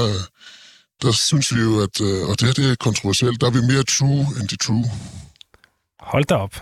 der 1.01 1.11
synes 1.11 1.55
vi 1.55 1.61
jo, 1.61 1.81
at, 1.85 2.01
øh, 2.01 2.29
og 2.29 2.39
det 2.39 2.47
her 2.47 2.53
det 2.53 2.71
er 2.71 2.75
kontroversielt, 2.75 3.41
der 3.41 3.47
er 3.47 3.51
vi 3.51 3.61
mere 3.73 3.83
true 3.83 4.25
end 4.39 4.47
de 4.47 4.55
true. 4.55 4.85
Hold 5.99 6.25
da 6.25 6.35
op 6.35 6.55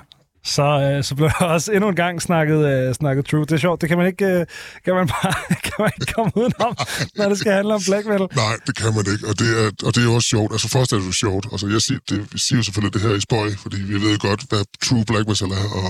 så, 0.46 0.64
øh, 0.64 1.04
så 1.04 1.16
blev 1.16 1.30
der 1.40 1.46
også 1.46 1.72
endnu 1.72 1.90
en 1.90 1.96
gang 1.96 2.22
snakket, 2.22 2.66
øh, 2.66 2.94
snakket 2.96 3.26
true. 3.26 3.46
Det 3.46 3.52
er 3.52 3.58
sjovt, 3.58 3.82
det 3.82 3.90
kan 3.90 3.98
man 3.98 4.08
ikke, 4.08 4.26
øh, 4.26 4.46
kan 4.86 4.94
man 4.94 5.08
bare, 5.08 5.34
kan 5.68 5.78
man 5.80 5.92
ikke 6.00 6.14
komme 6.14 6.32
udenom, 6.36 6.76
når 7.16 7.30
det 7.30 7.38
skal 7.40 7.52
handle 7.52 7.74
om 7.74 7.82
black 7.88 8.06
metal. 8.08 8.28
Nej, 8.36 8.56
det 8.68 8.76
kan 8.76 8.94
man 8.96 9.06
ikke, 9.14 9.28
og 9.28 9.40
det 9.40 9.50
er, 9.62 9.72
og 9.86 9.96
det 9.96 10.04
er 10.06 10.10
også 10.10 10.28
sjovt. 10.28 10.52
Altså 10.52 10.68
først 10.70 10.94
er 10.94 10.98
det 10.98 11.08
jo 11.08 11.12
sjovt. 11.12 11.46
Altså 11.52 11.68
jeg 11.68 11.82
siger, 11.82 12.00
det, 12.10 12.34
vi 12.34 12.40
siger 12.40 12.58
jo 12.60 12.64
selvfølgelig 12.64 12.94
det 12.94 13.02
her 13.02 13.16
i 13.16 13.22
spøj, 13.22 13.50
fordi 13.64 13.78
vi 13.82 13.94
ved 13.94 14.20
godt, 14.20 14.42
hvad 14.50 14.64
true 14.86 15.06
black 15.06 15.28
metal 15.28 15.52
er, 15.52 15.68
og 15.82 15.90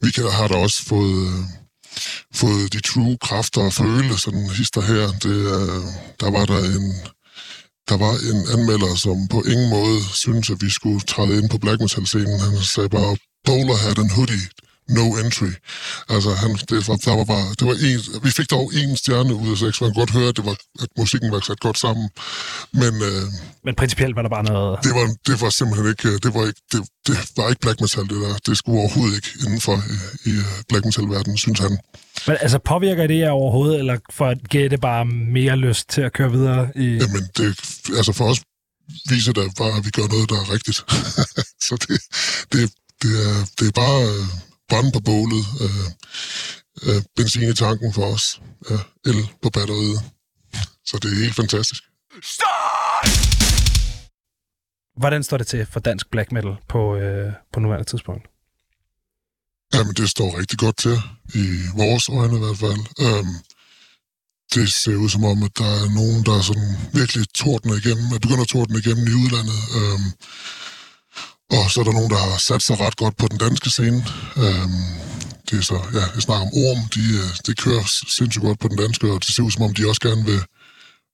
vi 0.00 0.10
kan, 0.10 0.24
har 0.38 0.48
da 0.48 0.54
også 0.54 0.84
fået... 0.84 1.16
Øh, 1.26 1.40
fået 2.34 2.72
de 2.72 2.80
true 2.80 3.16
kræfter 3.20 3.60
og 3.60 3.72
føle, 3.72 4.18
sådan 4.18 4.50
hister 4.58 4.80
her. 4.80 5.06
Det, 5.24 5.38
øh, 5.56 5.82
der 6.20 6.30
var 6.30 6.44
der 6.44 6.58
en, 6.58 6.94
der 7.88 7.96
var 7.96 8.14
en 8.30 8.40
anmelder, 8.54 8.94
som 8.94 9.28
på 9.28 9.42
ingen 9.52 9.70
måde 9.70 9.98
synes 10.24 10.50
at 10.50 10.58
vi 10.60 10.70
skulle 10.70 11.00
træde 11.00 11.38
ind 11.38 11.50
på 11.50 11.58
black 11.58 11.80
metal-scenen. 11.80 12.40
Han 12.40 12.62
sagde 12.74 12.88
bare, 12.88 13.16
bowler 13.44 13.76
hat 13.76 13.98
and 13.98 14.10
hoodie, 14.10 14.46
no 14.88 15.06
entry. 15.24 15.52
Altså, 16.08 16.30
han, 16.42 16.50
det, 16.70 16.88
var, 16.88 16.96
der 16.96 17.16
var 17.16 17.24
bare, 17.24 17.46
det 17.58 17.66
var 17.70 17.76
en, 17.86 18.22
vi 18.24 18.30
fik 18.30 18.50
dog 18.50 18.66
en 18.74 18.96
stjerne 18.96 19.34
ud 19.34 19.50
af 19.50 19.58
seks. 19.58 19.80
Man 19.80 19.90
kan 19.90 20.00
godt 20.02 20.10
høre, 20.10 20.28
at, 20.28 20.36
det 20.36 20.44
var, 20.44 20.56
at 20.82 20.88
musikken 20.98 21.32
var 21.32 21.40
sat 21.40 21.60
godt 21.60 21.78
sammen. 21.78 22.08
Men, 22.72 22.94
øh, 23.08 23.24
men 23.64 23.74
principielt 23.74 24.16
var 24.16 24.22
der 24.22 24.28
bare 24.28 24.44
noget... 24.44 24.78
Det 24.82 24.94
var, 24.94 25.06
det 25.26 25.40
var 25.40 25.50
simpelthen 25.50 25.88
ikke... 25.88 26.18
Det 26.24 26.34
var 26.34 26.46
ikke, 26.46 26.60
det, 26.72 26.80
det 27.06 27.16
var 27.36 27.48
ikke 27.48 27.60
black 27.60 27.80
metal, 27.80 28.02
det 28.02 28.18
der. 28.24 28.34
Det 28.46 28.58
skulle 28.58 28.78
overhovedet 28.78 29.16
ikke 29.16 29.30
inden 29.44 29.60
for 29.60 29.76
i, 29.76 30.30
i 30.30 30.32
øh, 30.32 30.54
black 30.68 30.84
metal-verdenen, 30.84 31.38
synes 31.38 31.58
han. 31.58 31.78
Men 32.26 32.36
altså, 32.40 32.58
påvirker 32.58 33.06
det 33.06 33.18
jer 33.18 33.30
overhovedet, 33.30 33.78
eller 33.78 33.98
for 34.10 34.26
at 34.26 34.38
det 34.52 34.80
bare 34.80 35.04
mere 35.04 35.56
lyst 35.56 35.88
til 35.88 36.00
at 36.00 36.12
køre 36.12 36.32
videre 36.32 36.68
i... 36.76 36.86
Jamen, 37.02 37.24
det, 37.36 37.60
altså 37.98 38.12
for 38.12 38.24
os 38.30 38.40
viser 39.08 39.32
det 39.32 39.52
bare, 39.58 39.76
at 39.78 39.84
vi 39.86 39.90
gør 39.90 40.06
noget, 40.14 40.28
der 40.30 40.36
er 40.36 40.52
rigtigt. 40.52 40.78
så 41.66 41.74
det, 41.84 42.00
det, 42.52 42.60
det 43.02 43.12
er, 43.28 43.36
det 43.58 43.66
er 43.68 43.72
bare 43.82 44.00
øh, 44.10 44.24
brænde 44.68 44.92
på 44.92 45.00
bålet, 45.00 45.44
øh, 45.64 45.86
øh, 46.86 47.02
benzin 47.16 47.50
i 47.50 47.54
tanken 47.54 47.92
for 47.92 48.04
os, 48.14 48.40
øh, 48.70 48.80
el 49.10 49.28
på 49.42 49.50
batteriet. 49.50 50.00
Så 50.88 50.98
det 51.02 51.12
er 51.12 51.16
helt 51.24 51.36
fantastisk. 51.36 51.82
Stop! 52.22 52.86
Hvordan 54.96 55.22
står 55.22 55.36
det 55.36 55.46
til 55.46 55.66
for 55.66 55.80
dansk 55.80 56.10
black 56.10 56.32
metal 56.32 56.56
på, 56.68 56.96
øh, 56.96 57.32
på 57.52 57.60
nuværende 57.60 57.90
tidspunkt? 57.90 58.26
Jamen, 59.74 59.94
det 59.94 60.10
står 60.10 60.38
rigtig 60.38 60.58
godt 60.58 60.76
til, 60.76 60.96
i 61.34 61.44
vores 61.76 62.08
øjne 62.08 62.36
i 62.36 62.38
hvert 62.38 62.58
fald. 62.64 62.80
Øhm, 63.04 63.34
det 64.54 64.72
ser 64.72 64.96
ud 64.96 65.08
som 65.08 65.24
om, 65.24 65.42
at 65.42 65.58
der 65.58 65.70
er 65.82 65.88
nogen, 65.94 66.24
der 66.26 66.34
er 66.38 66.42
sådan 66.42 66.76
virkelig 66.92 67.24
tordner 67.34 67.74
igennem, 67.74 68.12
at 68.14 68.20
begynder 68.20 68.42
at 68.42 68.48
tordne 68.48 68.78
igennem 68.78 69.06
i 69.06 69.14
udlandet. 69.22 69.60
Øhm, 69.78 70.08
og 71.50 71.70
så 71.70 71.80
er 71.80 71.84
der 71.84 71.92
nogen, 71.92 72.10
der 72.10 72.18
har 72.18 72.38
sat 72.38 72.62
sig 72.62 72.80
ret 72.80 72.96
godt 72.96 73.16
på 73.16 73.28
den 73.28 73.38
danske 73.38 73.70
scene. 73.70 74.04
Øhm, 74.36 74.84
det 75.50 75.58
er 75.58 75.62
så, 75.62 75.78
ja, 75.92 76.04
jeg 76.14 76.22
snakker 76.22 76.46
om 76.46 76.52
Orm, 76.64 76.80
de, 76.94 77.04
øh, 77.20 77.30
de 77.46 77.54
kører 77.54 77.84
sindssygt 78.16 78.44
godt 78.44 78.58
på 78.60 78.68
den 78.68 78.78
danske, 78.78 79.12
og 79.12 79.20
det 79.20 79.34
ser 79.34 79.42
ud 79.42 79.50
som 79.50 79.62
om, 79.62 79.74
de 79.74 79.88
også 79.88 80.00
gerne 80.00 80.24
vil, 80.24 80.40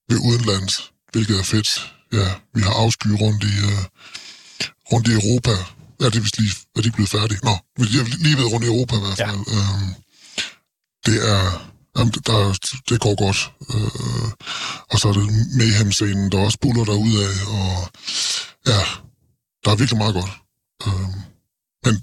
vil 0.08 0.18
udenlands, 0.18 0.74
hvilket 1.12 1.38
er 1.38 1.42
fedt. 1.42 1.70
Ja, 2.12 2.28
vi 2.54 2.60
har 2.60 2.74
afsky 2.84 3.06
rundt 3.06 3.44
i, 3.44 3.54
uh, 3.70 3.84
rundt 4.92 5.08
i 5.08 5.12
Europa. 5.12 5.54
Ja, 6.00 6.06
det 6.06 6.16
er 6.16 6.20
vist 6.20 6.38
lige, 6.38 6.54
er 6.76 6.82
de 6.82 6.90
blevet 6.90 7.10
færdige? 7.10 7.40
Nå, 7.42 7.54
vi 7.78 7.96
har 7.98 8.04
lige 8.26 8.36
været 8.36 8.52
rundt 8.52 8.66
i 8.66 8.68
Europa 8.68 8.96
i 8.96 9.00
hvert 9.00 9.16
fald. 9.16 9.44
Ja. 9.46 9.54
Øhm, 9.56 9.88
det 11.06 11.28
er, 11.30 11.71
jamen, 11.96 12.12
der, 12.12 12.58
det 12.88 13.00
går 13.00 13.14
godt. 13.24 13.52
Øh, 13.74 14.30
og 14.90 14.98
så 14.98 15.08
er 15.08 15.12
det 15.12 15.26
Mayhem-scenen, 15.58 16.32
der 16.32 16.38
også 16.38 16.58
buller 16.62 16.84
derud 16.84 17.14
af, 17.26 17.34
og 17.58 17.72
ja, 18.66 18.80
der 19.64 19.70
er 19.70 19.76
virkelig 19.76 19.98
meget 19.98 20.14
godt. 20.14 20.32
Øh, 20.86 21.10
men 21.84 21.94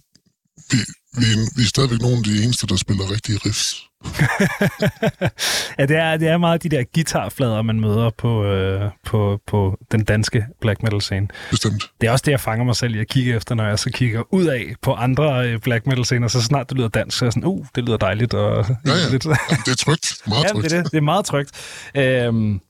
vi, 0.72 0.78
vi, 1.18 1.26
vi 1.56 1.62
er 1.62 1.68
stadigvæk 1.68 2.02
nogle 2.02 2.18
af 2.18 2.24
de 2.24 2.44
eneste, 2.44 2.68
der 2.68 2.76
spiller 2.76 3.12
rigtige 3.12 3.40
riffs. 3.46 3.90
ja, 5.80 5.86
det 5.86 5.98
er, 5.98 6.18
det 6.18 6.28
er 6.28 6.38
meget 6.38 6.64
de 6.64 6.70
der 6.70 6.84
guitarflader, 6.94 7.62
man 7.62 7.80
møder 7.80 8.10
på, 8.10 8.46
øh, 8.46 8.92
på, 9.06 9.40
på 9.48 9.78
den 9.92 10.04
danske 10.04 10.46
black 10.62 10.84
metal 10.84 11.02
scene. 11.02 11.28
Bestemt. 11.50 11.92
Det 12.02 12.08
er 12.08 12.12
også 12.12 12.24
det, 12.26 12.32
jeg 12.32 12.40
fanger 12.40 12.66
mig 12.66 12.76
selv 12.76 12.96
i 12.96 13.00
at 13.00 13.08
kigge 13.08 13.36
efter, 13.36 13.56
når 13.56 13.68
jeg 13.68 13.80
så 13.80 13.90
kigger 13.92 14.34
ud 14.34 14.46
af 14.46 14.76
på 14.82 14.94
andre 14.94 15.48
øh, 15.48 15.60
black 15.60 15.88
metal 15.88 16.06
scener, 16.06 16.28
så 16.28 16.42
snart 16.42 16.70
det 16.70 16.78
lyder 16.78 16.88
dansk, 16.88 17.18
så 17.18 17.26
er 17.26 17.28
jeg 17.28 17.34
sådan, 17.34 17.48
uh, 17.48 17.66
det 17.76 17.84
lyder 17.84 17.98
dejligt. 17.98 18.34
Og, 18.34 18.66
ja, 18.86 18.92
ja. 18.92 19.10
Lidt. 19.12 19.26
Jamen, 19.26 19.64
det 19.66 19.72
er 19.72 19.76
trygt. 19.76 20.14
Meget 20.28 20.44
ja, 20.44 20.50
trygt. 20.50 20.64
Det 20.64 20.74
er, 20.74 20.84
det. 20.84 20.92
det 20.92 20.98
er 20.98 21.02
meget 21.02 21.26
trygt. 21.26 21.52
Øhm, 21.96 22.62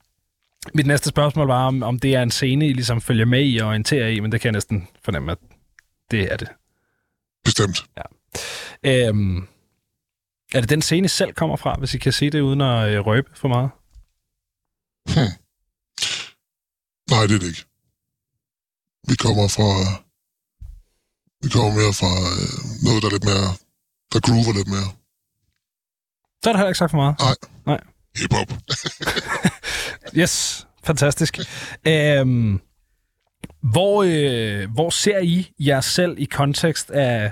mit 0.73 0.87
næste 0.87 1.09
spørgsmål 1.09 1.47
var, 1.47 1.65
om, 1.65 1.83
om 1.83 1.99
det 1.99 2.15
er 2.15 2.23
en 2.23 2.31
scene, 2.31 2.67
I 2.67 2.73
ligesom 2.73 3.01
følger 3.01 3.25
med 3.25 3.45
i 3.45 3.57
og 3.57 3.67
orienterer 3.67 4.07
i, 4.07 4.19
men 4.19 4.31
det 4.31 4.41
kan 4.41 4.47
jeg 4.47 4.53
næsten 4.53 4.87
fornemme, 5.05 5.31
at 5.31 5.37
det 6.11 6.33
er 6.33 6.37
det. 6.37 6.47
Bestemt. 7.45 7.83
Ja. 7.97 8.01
Øhm, 8.85 9.47
er 10.53 10.61
det 10.61 10.69
den 10.69 10.81
scene, 10.81 11.09
selv 11.09 11.33
kommer 11.33 11.55
fra, 11.55 11.75
hvis 11.79 11.93
I 11.93 11.97
kan 11.97 12.13
se 12.13 12.29
det 12.29 12.41
uden 12.41 12.61
at 12.61 12.89
øh, 12.89 13.05
røbe 13.05 13.29
for 13.35 13.47
meget? 13.47 13.69
Hmm. 15.13 15.33
Nej, 17.11 17.21
det 17.27 17.35
er 17.35 17.39
det 17.39 17.47
ikke. 17.47 17.65
Vi 19.07 19.15
kommer 19.15 19.47
fra... 19.47 19.69
Vi 21.43 21.49
kommer 21.49 21.71
mere 21.79 21.93
fra 22.01 22.11
øh, 22.33 22.55
noget, 22.85 23.01
der 23.01 23.07
er 23.09 23.15
lidt 23.17 23.27
mere... 23.31 23.49
Der 24.13 24.19
groover 24.27 24.53
lidt 24.59 24.67
mere. 24.75 24.89
Så 26.41 26.49
er 26.49 26.53
det 26.53 26.59
heller 26.59 26.69
ikke 26.73 26.77
sagt 26.77 26.91
for 26.91 27.01
meget. 27.03 27.15
Nej. 27.19 27.35
Nej. 27.65 27.81
Hip-hop. 28.19 28.49
yes, 30.21 30.67
fantastisk. 30.83 31.33
Øhm, 31.87 32.61
hvor, 33.63 34.03
øh, 34.07 34.69
hvor 34.73 34.89
ser 34.89 35.19
I 35.19 35.51
jer 35.59 35.81
selv 35.81 36.15
i 36.17 36.25
kontekst 36.25 36.91
af, 36.91 37.31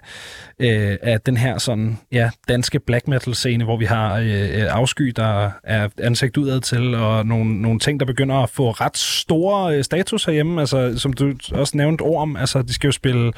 øh, 0.59 0.97
af 1.01 1.21
den 1.21 1.37
her 1.37 1.57
sådan, 1.57 1.97
ja, 2.11 2.29
danske 2.47 2.79
black 2.79 3.07
metal 3.07 3.35
scene, 3.35 3.63
hvor 3.63 3.77
vi 3.77 3.85
har 3.85 4.17
øh, 4.17 4.65
afsky, 4.69 5.13
der 5.15 5.51
er 5.63 5.89
ansigt 5.97 6.37
udad 6.37 6.61
til, 6.61 6.95
og 6.95 7.25
nogle, 7.25 7.61
nogle 7.61 7.79
ting, 7.79 7.99
der 7.99 8.05
begynder 8.05 8.35
at 8.35 8.49
få 8.49 8.71
ret 8.71 8.97
store 8.97 9.77
øh, 9.77 9.83
status 9.83 10.25
herhjemme, 10.25 10.61
altså 10.61 10.99
som 10.99 11.13
du 11.13 11.33
også 11.51 11.77
nævnte 11.77 12.01
ord 12.01 12.21
om, 12.21 12.35
altså 12.35 12.61
de 12.61 12.73
skal 12.73 12.87
jo 12.87 12.91
spille 12.91 13.33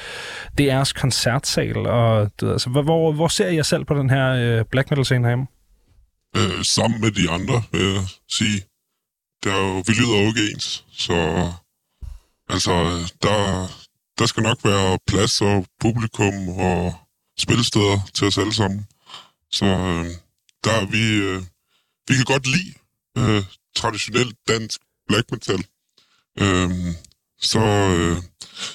DR's 0.62 0.94
koncertsal, 0.94 1.78
og 1.78 2.32
du, 2.42 2.52
altså, 2.52 2.70
hvor, 2.70 3.12
hvor 3.12 3.28
ser 3.28 3.48
I 3.48 3.56
jer 3.56 3.64
selv 3.64 3.86
på 3.86 3.94
den 3.94 4.10
her 4.10 4.30
øh, 4.30 4.66
black 4.72 4.90
metal 4.90 5.06
scene 5.06 5.24
herhjemme? 5.24 5.48
Øh, 6.38 6.64
sammen 6.64 7.02
med 7.02 7.12
de 7.12 7.30
andre, 7.30 7.64
vil 7.72 7.82
jeg 7.82 8.02
sige. 8.30 8.62
Der 9.44 9.52
er 9.54 9.68
jo, 9.68 9.84
vi 9.88 9.94
lyder 10.00 10.22
jo 10.22 10.28
ikke 10.28 10.54
ens, 10.54 10.86
så 10.92 11.14
Altså, 12.50 12.74
der, 13.22 13.68
der 14.20 14.26
skal 14.26 14.44
nok 14.44 14.60
være 14.64 15.00
plads 15.08 15.42
og 15.42 15.66
publikum 15.80 16.50
og 16.50 16.94
spilsteder 17.40 18.00
til 18.14 18.28
os 18.28 18.38
alle 18.38 18.54
sammen. 18.54 18.88
Så 19.52 19.66
øh, 19.66 20.06
der 20.64 20.72
er 20.72 20.86
vi, 20.86 21.04
øh, 21.14 21.44
vi 22.08 22.14
kan 22.16 22.26
godt 22.26 22.48
lide 22.48 22.74
øh, 23.18 23.44
traditionelt 23.76 24.36
dansk 24.48 24.80
black 25.08 25.32
metal. 25.32 25.64
Øh, 26.40 26.96
så, 27.42 27.60
øh, 27.98 28.18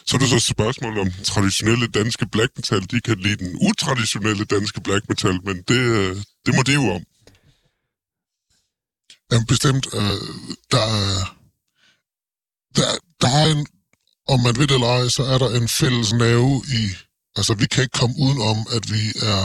så 0.06 0.16
er 0.16 0.18
det 0.18 0.28
så 0.28 0.36
et 0.36 0.42
spørgsmål 0.42 0.98
om 0.98 1.10
traditionelle 1.24 1.86
danske 1.86 2.26
black 2.26 2.52
metal, 2.56 2.90
de 2.90 3.00
kan 3.00 3.18
lide 3.18 3.44
den 3.44 3.56
utraditionelle 3.68 4.44
danske 4.44 4.80
black 4.80 5.08
metal, 5.08 5.40
men 5.44 5.56
det, 5.62 5.80
øh, 5.98 6.16
det 6.46 6.54
må 6.56 6.62
det 6.62 6.74
jo 6.74 6.86
om. 6.90 7.04
Jamen 9.32 9.46
bestemt, 9.46 9.86
øh, 9.94 10.20
der, 10.70 10.86
der, 12.76 12.90
der 13.24 13.30
er 13.30 13.46
en, 13.54 13.66
om 14.28 14.40
man 14.40 14.56
ved 14.58 14.66
det 14.66 14.74
eller 14.74 14.92
ej, 14.98 15.08
så 15.08 15.22
er 15.22 15.38
der 15.38 15.50
en 15.60 15.68
fælles 15.68 16.12
nerve 16.12 16.62
i, 16.80 16.82
altså 17.36 17.54
vi 17.54 17.66
kan 17.66 17.82
ikke 17.82 17.98
komme 17.98 18.14
udenom, 18.18 18.58
at 18.76 18.84
vi 18.94 19.02
er 19.32 19.44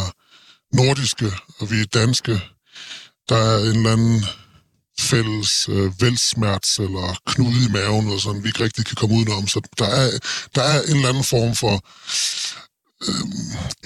nordiske, 0.79 1.31
og 1.59 1.71
vi 1.71 1.81
er 1.81 1.85
danske. 1.85 2.41
Der 3.29 3.35
er 3.35 3.57
en 3.57 3.77
eller 3.77 3.93
anden 3.93 4.25
fælles 4.99 5.69
øh, 5.69 6.01
velsmerts 6.01 6.79
eller 6.79 7.07
knude 7.25 7.65
i 7.65 7.71
maven, 7.71 8.05
eller 8.05 8.19
sådan, 8.19 8.43
vi 8.43 8.47
ikke 8.47 8.63
rigtig 8.63 8.85
kan 8.85 8.95
komme 8.95 9.15
udenom. 9.15 9.47
Så 9.47 9.61
der 9.77 9.85
er, 9.85 10.07
der 10.55 10.63
er 10.63 10.81
en 10.81 10.95
eller 10.95 11.09
anden 11.09 11.23
form 11.23 11.55
for 11.55 11.75
øh, 13.07 13.25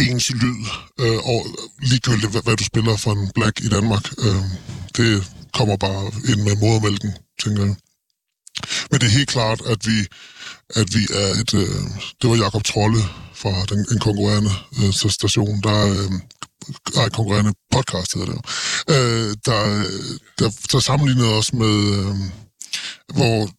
ens 0.08 0.32
lyd, 0.32 0.62
øh, 1.00 1.20
og 1.32 1.40
ligegyldigt 1.82 2.32
hvad, 2.32 2.42
hvad 2.44 2.58
du 2.58 2.64
spiller 2.64 2.96
for 2.98 3.12
en 3.12 3.32
black 3.36 3.60
i 3.60 3.70
Danmark. 3.70 4.06
Øh, 4.26 4.44
det 4.98 5.32
kommer 5.54 5.78
bare 5.78 6.06
ind 6.30 6.42
med 6.42 6.56
modermælken, 6.56 7.12
tænker 7.44 7.66
jeg. 7.66 7.76
Men 8.92 9.00
det 9.00 9.08
er 9.08 9.18
helt 9.20 9.30
klart, 9.30 9.62
at 9.66 9.78
vi, 9.88 9.98
at 10.76 10.88
vi 10.96 11.04
er 11.14 11.30
et... 11.42 11.54
Øh, 11.54 11.84
det 12.22 12.30
var 12.30 12.36
Jakob 12.36 12.64
Trolle 12.64 13.02
fra 13.34 13.50
den, 13.70 13.80
en 13.92 14.00
konkurrerende 14.00 14.52
øh, 14.80 15.12
station, 15.12 15.62
der... 15.62 15.80
Øh, 15.92 16.12
nej, 16.96 17.10
konkurrerende 17.10 17.54
podcast 17.72 18.14
hedder 18.14 18.28
det 18.28 18.36
jo. 18.36 18.42
Øh, 18.94 19.36
der, 19.46 19.62
der, 20.40 20.50
der 20.72 20.80
sammenlignede 20.80 21.34
os 21.34 21.54
med... 21.54 21.76
Øh, 21.98 22.16
hvor 23.18 23.50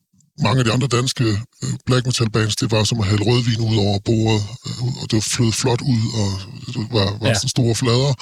mange 0.43 0.59
af 0.59 0.65
de 0.65 0.73
andre 0.73 0.87
danske 0.87 1.25
øh, 1.63 1.73
black 1.87 2.07
metal 2.07 2.31
bands, 2.31 2.57
det 2.57 2.71
var 2.71 2.85
som 2.85 3.01
at 3.01 3.07
hælde 3.07 3.25
rødvin 3.25 3.61
ud 3.61 3.77
over 3.77 3.99
bordet, 3.99 4.43
øh, 4.67 5.03
og 5.03 5.11
det 5.11 5.25
flød 5.25 5.53
flot 5.53 5.81
ud, 5.81 6.03
og 6.21 6.31
det 6.67 6.87
var, 6.91 7.19
var 7.21 7.29
ja. 7.29 7.35
sådan 7.35 7.49
store 7.49 7.75
flader, 7.75 8.13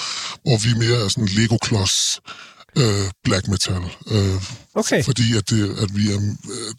hvor 0.44 0.56
vi 0.64 0.86
mere 0.86 1.04
er 1.04 1.08
sådan 1.08 1.28
Lego-klods 1.28 1.96
øh, 2.16 2.51
black 3.24 3.48
metal. 3.48 3.82
Øh, 4.10 4.42
Okay. 4.74 5.04
Fordi 5.04 5.22
at, 5.38 5.50
det, 5.50 5.62
at 5.82 5.88
vi 5.94 6.02
er, 6.12 6.18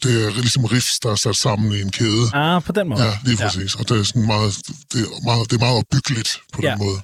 det 0.02 0.24
er 0.26 0.30
ligesom 0.30 0.64
riffs, 0.64 1.00
der 1.00 1.10
er 1.10 1.14
sat 1.14 1.36
sammen 1.36 1.72
i 1.72 1.80
en 1.80 1.90
kæde. 1.90 2.24
Ah, 2.34 2.62
på 2.62 2.72
den 2.72 2.88
måde. 2.88 3.02
Ja, 3.04 3.10
lige 3.24 3.36
præcis. 3.36 3.74
Ja. 3.74 3.80
Og 3.80 3.88
det 3.88 3.98
er, 3.98 4.02
sådan 4.02 4.26
meget, 4.26 4.52
det, 4.92 5.00
er 5.00 5.24
meget, 5.24 5.50
det 5.50 5.56
er 5.56 5.60
meget 5.60 5.78
opbyggeligt 5.78 6.40
på 6.52 6.60
Ja. 6.62 6.70
den 6.70 6.78
måde. 6.78 6.96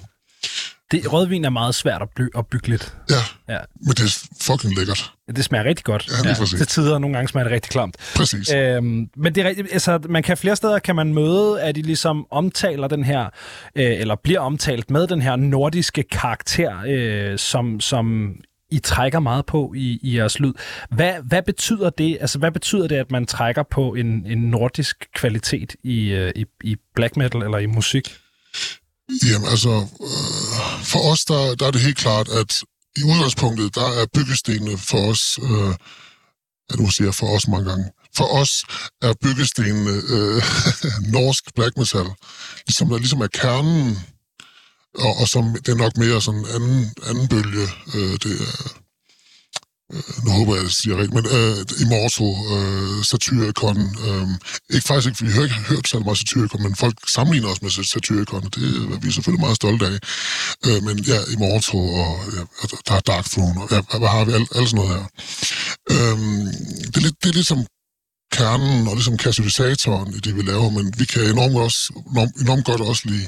Det, 0.91 1.13
rødvin 1.13 1.45
er 1.45 1.49
meget 1.49 1.75
svært 1.75 2.01
at, 2.01 2.07
bly, 2.15 2.27
at 2.37 2.47
bygge 2.47 2.67
lidt. 2.67 2.95
Ja, 3.09 3.15
Ja. 3.53 3.59
men 3.85 3.89
det 3.89 3.99
er 4.01 4.27
fucking 4.41 4.75
lækkert. 4.77 5.11
Det 5.35 5.43
smager 5.45 5.63
rigtig 5.65 5.85
godt. 5.85 6.09
Ja, 6.25 6.33
præcis. 6.33 6.57
Til 6.57 6.67
tider, 6.67 6.99
nogle 6.99 7.15
gange 7.15 7.27
smager 7.29 7.43
det 7.43 7.53
rigtig 7.53 7.71
klamt. 7.71 7.95
Præcis. 8.15 8.51
Øhm, 8.53 9.07
men 9.17 9.35
det 9.35 9.37
er 9.37 9.47
rigtigt, 9.47 9.67
altså, 9.71 9.99
man 10.09 10.23
kan 10.23 10.37
flere 10.37 10.55
steder 10.55 10.79
kan 10.79 10.95
man 10.95 11.13
møde, 11.13 11.61
at 11.61 11.75
de 11.75 11.81
ligesom 11.81 12.25
omtaler 12.31 12.87
den 12.87 13.03
her, 13.03 13.23
øh, 13.75 13.99
eller 13.99 14.15
bliver 14.23 14.39
omtalt 14.39 14.89
med 14.89 15.07
den 15.07 15.21
her 15.21 15.35
nordiske 15.35 16.03
karakter, 16.11 16.71
øh, 16.87 17.37
som, 17.39 17.79
som 17.79 18.31
i 18.71 18.79
trækker 18.79 19.19
meget 19.19 19.45
på 19.45 19.73
i, 19.75 19.99
i 20.01 20.17
jeres 20.17 20.39
lyd. 20.39 20.53
Hvad, 20.91 21.13
hvad 21.27 21.41
betyder 21.43 21.89
det? 21.89 22.17
Altså, 22.21 22.39
hvad 22.39 22.51
betyder 22.51 22.87
det, 22.87 22.95
at 22.95 23.11
man 23.11 23.25
trækker 23.25 23.63
på 23.71 23.93
en, 23.93 24.25
en 24.25 24.37
nordisk 24.37 25.07
kvalitet 25.15 25.75
i, 25.83 26.09
øh, 26.09 26.31
i, 26.35 26.45
i 26.63 26.75
black 26.95 27.17
metal 27.17 27.41
eller 27.41 27.57
i 27.57 27.65
musik? 27.65 28.17
Jamen 29.29 29.49
altså, 29.49 29.69
øh, 29.69 30.83
for 30.83 31.11
os, 31.11 31.25
der, 31.25 31.55
der 31.55 31.67
er 31.67 31.71
det 31.71 31.81
helt 31.81 31.97
klart, 31.97 32.29
at 32.29 32.61
i 32.97 33.03
udgangspunktet, 33.03 33.75
der 33.75 33.87
er 34.01 34.05
byggestenene 34.13 34.77
for 34.77 34.97
os, 35.11 35.39
øh, 35.43 35.73
ja, 36.69 36.75
nu 36.81 36.89
siger 36.89 37.07
jeg 37.07 37.15
for 37.15 37.27
os 37.35 37.47
mange 37.47 37.69
gange, 37.69 37.85
for 38.17 38.27
os 38.41 38.51
er 39.01 39.13
byggestenene 39.23 39.95
øh, 40.15 40.41
norsk 41.15 41.43
black 41.55 41.77
metal, 41.77 42.07
ligesom 42.67 42.89
der 42.89 42.97
ligesom 42.97 43.21
er 43.21 43.27
kernen, 43.27 43.97
og, 44.95 45.17
og 45.21 45.27
som 45.27 45.55
det 45.65 45.71
er 45.71 45.75
nok 45.75 45.97
mere 45.97 46.21
sådan 46.21 46.45
anden, 46.55 46.93
anden 47.09 47.27
bølge, 47.27 47.67
øh, 47.95 48.13
det 48.23 48.41
er, 48.41 48.81
øh, 49.93 50.25
nu 50.25 50.31
håber 50.31 50.55
jeg, 50.55 50.63
jeg 50.63 50.71
siger 50.71 50.97
rigtigt, 50.97 51.13
men 51.13 51.25
øh, 51.37 51.57
Immorto, 51.81 52.27
øh, 52.55 53.03
Satyricon, 53.03 53.77
øh, 54.07 54.27
ikke 54.75 54.87
faktisk 54.87 55.07
ikke, 55.07 55.25
vi 55.25 55.31
har 55.31 55.43
ikke 55.43 55.55
hørt 55.55 55.87
så 55.87 55.99
meget 55.99 56.17
Satyricon, 56.17 56.63
men 56.63 56.75
folk 56.75 56.97
sammenligner 57.07 57.49
os 57.49 57.61
med 57.61 57.71
Satyricon, 57.71 58.45
og 58.45 58.55
det 58.55 58.63
er 58.63 58.99
vi 58.99 59.11
selvfølgelig 59.11 59.45
meget 59.45 59.55
stolte 59.55 59.85
af. 59.85 59.97
Øh, 60.67 60.83
men 60.83 60.99
ja, 60.99 61.19
Immorto, 61.33 61.77
og 61.77 62.11
ja, 62.35 62.41
og 62.61 62.69
der 62.87 62.93
er 62.95 62.99
Dark 62.99 63.25
Throne, 63.25 63.61
og 63.61 63.67
ja, 63.71 63.97
hvad 63.97 64.07
har 64.07 64.25
vi? 64.25 64.31
Alt, 64.31 64.49
alt 64.55 64.69
sådan 64.69 64.85
noget 64.85 64.91
her. 64.95 65.03
Øh, 65.91 66.17
det, 66.91 66.97
er 66.97 67.05
lidt, 67.07 67.23
det 67.23 67.29
er 67.29 67.33
ligesom 67.33 67.65
kernen 68.31 68.87
og 68.87 68.95
ligesom 68.95 69.17
katalysatoren 69.17 70.13
i 70.13 70.19
det, 70.19 70.35
vi 70.35 70.41
laver, 70.41 70.69
men 70.69 70.93
vi 70.97 71.05
kan 71.05 71.23
enormt, 71.23 71.55
også, 71.55 71.79
enormt, 72.11 72.35
enormt 72.41 72.65
godt 72.65 72.81
også 72.81 73.03
lide 73.05 73.27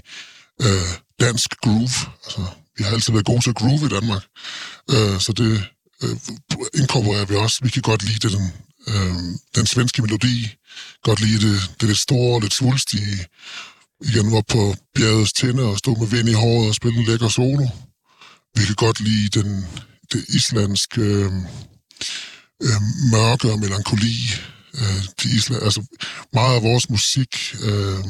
øh, 0.62 0.94
dansk 1.26 1.50
groove. 1.64 1.98
Altså, 2.26 2.46
vi 2.78 2.84
har 2.84 2.92
altid 2.92 3.14
været 3.14 3.26
gode 3.26 3.44
til 3.44 3.54
groove 3.54 3.86
i 3.86 3.94
Danmark, 3.98 4.24
øh, 4.94 5.20
så 5.26 5.34
det 5.38 5.52
øh, 6.04 6.16
inkorporerer 6.80 7.26
vi 7.26 7.36
også. 7.36 7.60
Vi 7.64 7.70
kan 7.70 7.82
godt 7.82 8.04
lide 8.04 8.30
den, 8.30 8.54
øh, 8.88 9.16
den 9.56 9.66
svenske 9.66 10.02
melodi, 10.02 10.56
godt 11.04 11.20
lide 11.20 11.40
det, 11.48 11.58
det 11.80 11.88
lidt 11.88 12.00
store, 12.08 12.42
lidt 12.42 12.54
svulstige. 12.54 13.26
Igen 14.02 14.32
var 14.32 14.44
på 14.48 14.76
bjergets 14.96 15.34
tænder 15.34 15.68
og 15.68 15.78
stå 15.78 15.96
med 15.96 16.08
vind 16.08 16.30
i 16.30 16.34
håret 16.34 16.68
og 16.68 16.76
spille 16.76 17.00
en 17.00 17.06
lækker 17.06 17.30
solo. 17.30 17.68
Vi 18.56 18.66
kan 18.66 18.76
godt 18.76 19.00
lide 19.00 19.40
den, 19.40 19.66
det 20.14 20.26
islandske 20.30 21.02
øh, 21.02 21.32
øh, 22.64 22.82
mørke 23.12 23.52
og 23.52 23.60
melankoli. 23.60 24.16
Øh, 24.74 25.04
de 25.24 25.36
island, 25.36 25.64
altså 25.64 25.82
meget 26.34 26.56
af 26.56 26.64
vores 26.64 26.90
musik, 26.90 27.56
øh, 27.64 28.06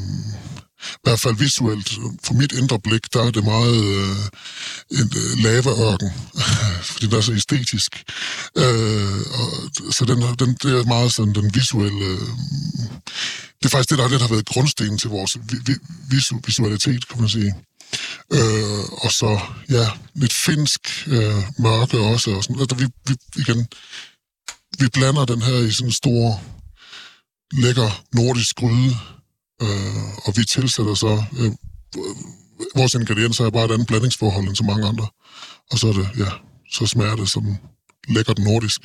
i 0.94 1.02
hvert 1.02 1.20
fald 1.20 1.36
visuelt, 1.36 1.98
for 2.24 2.34
mit 2.34 2.52
indre 2.52 2.78
blik, 2.80 3.14
der 3.14 3.22
er 3.22 3.30
det 3.30 3.44
meget 3.44 3.76
øh, 3.84 4.16
en 4.98 5.12
øh, 5.16 5.44
lavaørken, 5.44 6.10
fordi 6.90 7.06
den 7.06 7.16
er 7.16 7.20
så 7.20 7.32
æstetisk. 7.32 8.02
Øh, 8.56 9.20
og, 9.40 9.48
så 9.92 10.04
den, 10.04 10.18
den, 10.38 10.56
det 10.62 10.78
er 10.78 10.84
meget 10.84 11.12
sådan 11.12 11.34
den 11.34 11.54
visuelle... 11.54 12.04
Øh, 12.04 12.28
det 13.58 13.64
er 13.64 13.76
faktisk 13.76 13.90
det, 13.90 13.98
der 13.98 14.08
lidt 14.08 14.22
har 14.22 14.28
været 14.28 14.46
grundstenen 14.46 14.98
til 14.98 15.10
vores 15.10 15.36
vi, 15.36 15.56
vi, 15.66 15.74
visu, 16.10 16.40
visualitet, 16.46 17.08
kan 17.08 17.20
man 17.20 17.28
sige. 17.28 17.54
Øh, 18.32 18.84
og 19.04 19.12
så, 19.12 19.40
ja, 19.70 19.86
lidt 20.14 20.32
finsk 20.32 20.80
øh, 21.06 21.42
mørke 21.58 21.98
også. 21.98 22.30
Og 22.30 22.44
sådan, 22.44 22.60
altså, 22.60 22.76
vi, 22.76 22.86
vi, 23.08 23.14
igen, 23.36 23.68
vi 24.78 24.88
blander 24.88 25.24
den 25.24 25.42
her 25.42 25.58
i 25.58 25.70
sådan 25.70 25.88
en 25.88 25.92
stor, 25.92 26.42
lækker 27.52 28.04
nordisk 28.12 28.56
gryde, 28.56 28.96
øh, 29.62 30.26
og 30.26 30.32
vi 30.36 30.44
tilsætter 30.44 30.94
så... 30.94 31.24
Øh, 31.40 31.52
vores 32.76 32.94
ingredienser 32.94 33.46
er 33.46 33.50
bare 33.50 33.64
et 33.64 33.72
andet 33.72 33.86
blandingsforhold 33.86 34.48
end 34.48 34.56
så 34.56 34.64
mange 34.64 34.88
andre. 34.88 35.06
Og 35.70 35.78
så 35.78 35.86
er 35.88 35.92
det, 35.92 36.08
ja, 36.18 36.30
så 36.72 36.86
smager 36.86 37.16
det 37.16 37.28
som 37.28 37.56
lækkert 38.08 38.38
nordisk. 38.38 38.80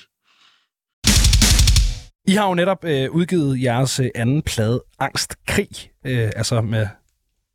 I 2.28 2.34
har 2.34 2.48
jo 2.48 2.54
netop 2.54 2.84
øh, 2.84 3.12
udgivet 3.12 3.64
jeres 3.64 4.00
øh, 4.00 4.10
anden 4.16 4.42
plade, 4.42 4.84
Angst 5.00 5.36
Krig, 5.48 5.70
øh, 6.06 6.32
altså 6.36 6.62
med 6.62 6.88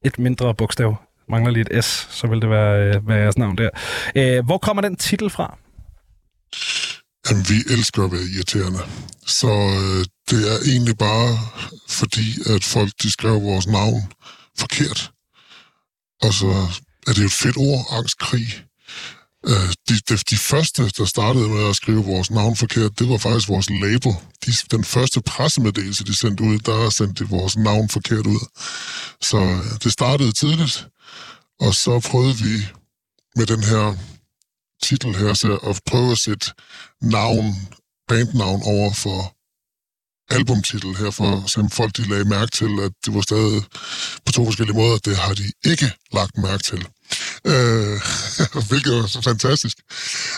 et 0.05 0.19
mindre 0.19 0.55
bogstav. 0.55 0.97
Mangler 1.29 1.51
lige 1.51 1.67
et 1.79 1.85
S, 1.85 2.09
så 2.11 2.27
vil 2.27 2.41
det 2.41 2.51
være, 2.51 2.97
øh, 2.97 3.09
være 3.09 3.19
jeres 3.19 3.39
navn 3.39 3.59
der. 3.59 3.71
Øh, 4.17 4.45
hvor 4.45 4.59
kommer 4.59 4.83
den 4.83 4.97
titel 4.97 5.31
fra? 5.31 5.59
Jamen, 7.31 7.45
vi 7.49 7.55
elsker 7.75 8.05
at 8.05 8.13
være 8.13 8.27
irriterende. 8.37 8.79
Så 9.27 9.49
øh, 9.49 10.05
det 10.31 10.53
er 10.53 10.59
egentlig 10.71 10.99
bare 10.99 11.39
fordi, 11.89 12.53
at 12.55 12.65
folk 12.65 12.93
de 13.03 13.11
skrev 13.11 13.43
vores 13.43 13.67
navn 13.67 14.13
forkert. 14.59 15.13
Og 16.23 16.35
så 16.35 16.67
er 17.07 17.13
det 17.13 17.19
jo 17.19 17.27
et 17.27 17.33
fedt 17.33 17.57
ord, 17.57 17.87
angstkrig. 17.91 18.65
Øh, 19.47 19.73
de, 19.89 19.95
de, 20.09 20.17
de 20.17 20.37
første, 20.37 20.91
der 20.99 21.05
startede 21.05 21.49
med 21.49 21.69
at 21.69 21.77
skrive 21.77 22.05
vores 22.05 22.31
navn 22.31 22.57
forkert, 22.57 22.99
det 22.99 23.09
var 23.09 23.19
faktisk 23.19 23.49
vores 23.49 23.71
label. 23.71 24.13
De, 24.47 24.53
den 24.71 24.85
første 24.85 25.21
pressemeddelelse, 25.23 26.05
de 26.05 26.15
sendte 26.15 26.45
ud, 26.45 26.59
der 26.59 26.91
sendte 26.91 27.25
de 27.25 27.31
vores 27.31 27.57
navn 27.57 27.89
forkert 27.89 28.27
ud. 28.27 28.41
Så 29.21 29.39
øh, 29.39 29.81
det 29.85 29.93
startede 29.93 30.33
tidligt, 30.33 30.87
og 31.61 31.75
så 31.75 32.01
prøvede 32.01 32.37
vi 32.37 32.67
med 33.37 33.47
den 33.47 33.65
her 33.65 33.97
titel 34.83 35.17
her, 35.17 35.35
så 35.35 35.57
at 35.57 35.81
prøve 35.87 36.13
at 36.13 36.19
sætte 36.19 36.47
navn, 37.03 37.69
bandnavn 38.09 38.63
over 38.65 38.93
for 38.93 39.35
albumtitel 40.31 40.97
her, 40.97 41.11
for 41.11 41.49
så 41.49 41.69
folk 41.73 41.97
de 41.97 42.09
lagde 42.09 42.25
mærke 42.25 42.51
til, 42.51 42.71
at 42.87 42.93
det 43.05 43.15
var 43.15 43.21
stadig 43.21 43.63
på 44.27 44.33
to 44.33 44.45
forskellige 44.45 44.77
måder. 44.77 44.99
Det 44.99 45.17
har 45.17 45.35
de 45.35 45.47
ikke 45.65 45.93
lagt 46.13 46.39
mærke 46.39 46.63
til. 46.63 46.81
Øh, 47.53 47.97
hvilket 48.69 48.93
var 48.93 49.07
så 49.07 49.23
fantastisk. 49.23 49.77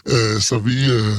Øh, 0.07 0.41
så 0.41 0.59
vi, 0.59 0.77
øh, 0.97 1.17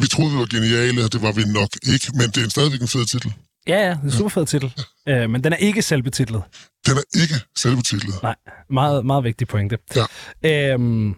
vi 0.00 0.06
troede, 0.06 0.32
vi 0.32 0.38
var 0.38 0.46
geniale, 0.56 1.04
og 1.04 1.12
det 1.12 1.22
var 1.22 1.32
vi 1.32 1.44
nok 1.44 1.70
ikke, 1.92 2.06
men 2.14 2.26
det 2.30 2.44
er 2.44 2.48
stadigvæk 2.48 2.80
en 2.80 2.88
fed 2.88 3.06
titel. 3.06 3.32
Ja, 3.66 3.78
ja, 3.86 3.90
det 3.90 3.98
er 3.98 4.02
en 4.02 4.10
super 4.10 4.28
fed 4.28 4.46
titel. 4.46 4.72
Øh, 5.08 5.30
men 5.30 5.44
den 5.44 5.52
er 5.52 5.56
ikke 5.56 5.82
selvbetitlet. 5.82 6.42
Den 6.86 6.96
er 6.96 7.20
ikke 7.22 7.34
selvbetitlet. 7.56 8.22
Nej, 8.22 8.34
meget, 8.70 9.06
meget 9.06 9.24
vigtig 9.24 9.48
pointe. 9.48 9.78
Ja. 9.96 10.74
Øhm, 10.74 11.14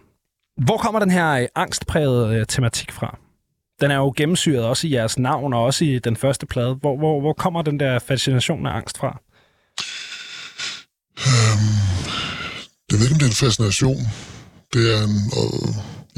hvor 0.65 0.77
kommer 0.77 0.99
den 0.99 1.11
her 1.11 1.31
øh, 1.31 1.47
angstprægede 1.55 2.35
øh, 2.35 2.45
tematik 2.45 2.91
fra? 2.91 3.19
Den 3.81 3.91
er 3.91 3.95
jo 3.95 4.13
gennemsyret 4.17 4.63
også 4.63 4.87
i 4.87 4.93
jeres 4.93 5.19
navn, 5.19 5.53
og 5.53 5.63
også 5.63 5.85
i 5.85 5.99
den 5.99 6.17
første 6.17 6.45
plade. 6.45 6.75
Hvor, 6.75 6.97
hvor, 6.97 7.21
hvor 7.21 7.33
kommer 7.33 7.61
den 7.61 7.79
der 7.79 7.99
fascination 7.99 8.65
af 8.65 8.71
angst 8.71 8.97
fra? 8.97 9.21
Øhm, 11.27 11.75
jeg 12.91 12.99
ved 12.99 13.05
ikke, 13.05 13.15
om 13.15 13.19
det 13.19 13.25
er 13.25 13.35
en 13.35 13.43
fascination. 13.45 14.01
Det 14.73 14.83
er 14.95 15.03
en, 15.03 15.17
øh, 15.41 15.69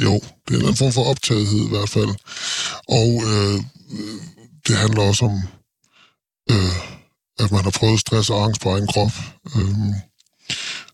jo, 0.06 0.14
det 0.48 0.54
er 0.54 0.60
en 0.60 0.66
anden 0.66 0.82
form 0.84 0.92
for 0.92 1.04
optagethed 1.12 1.62
i 1.66 1.70
hvert 1.70 1.90
fald. 1.90 2.14
Og 3.00 3.10
øh, 3.32 3.58
det 4.68 4.76
handler 4.78 5.02
også 5.02 5.26
om, 5.26 5.36
øh, 6.52 6.78
at 7.40 7.52
man 7.52 7.64
har 7.64 7.76
prøvet 7.80 8.00
stress 8.00 8.30
og 8.30 8.44
angst 8.44 8.62
på 8.62 8.70
egen 8.70 8.88
krop. 8.88 9.14
Øh, 9.56 9.94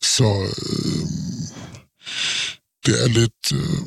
så 0.02 0.30
øh, 0.50 1.04
det 2.86 2.94
er 3.04 3.08
lidt... 3.20 3.42
Øh, 3.54 3.80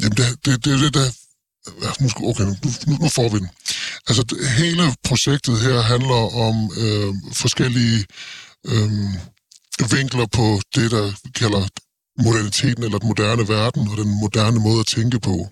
jamen, 0.00 0.16
det, 0.16 0.26
det, 0.44 0.64
det 0.64 0.80
det, 0.80 0.94
det 0.94 1.25
nu, 2.00 2.08
skal- 2.08 2.26
okay, 2.26 2.44
nu, 2.44 2.56
nu, 2.86 2.96
nu 3.00 3.08
får 3.08 3.28
vi 3.28 3.38
den. 3.38 3.48
Altså, 4.08 4.22
det, 4.22 4.48
hele 4.48 4.94
projektet 5.04 5.60
her 5.60 5.80
handler 5.80 6.22
om 6.46 6.70
øh, 6.82 7.14
forskellige 7.32 8.04
øh, 8.66 8.90
vinkler 9.90 10.26
på 10.26 10.60
det, 10.74 10.90
der 10.90 11.12
kalder 11.34 11.68
moderniteten 12.18 12.84
eller 12.84 12.98
den 12.98 13.08
moderne 13.08 13.48
verden 13.48 13.88
og 13.88 13.96
den 13.96 14.20
moderne 14.20 14.60
måde 14.60 14.80
at 14.80 14.86
tænke 14.86 15.20
på. 15.20 15.48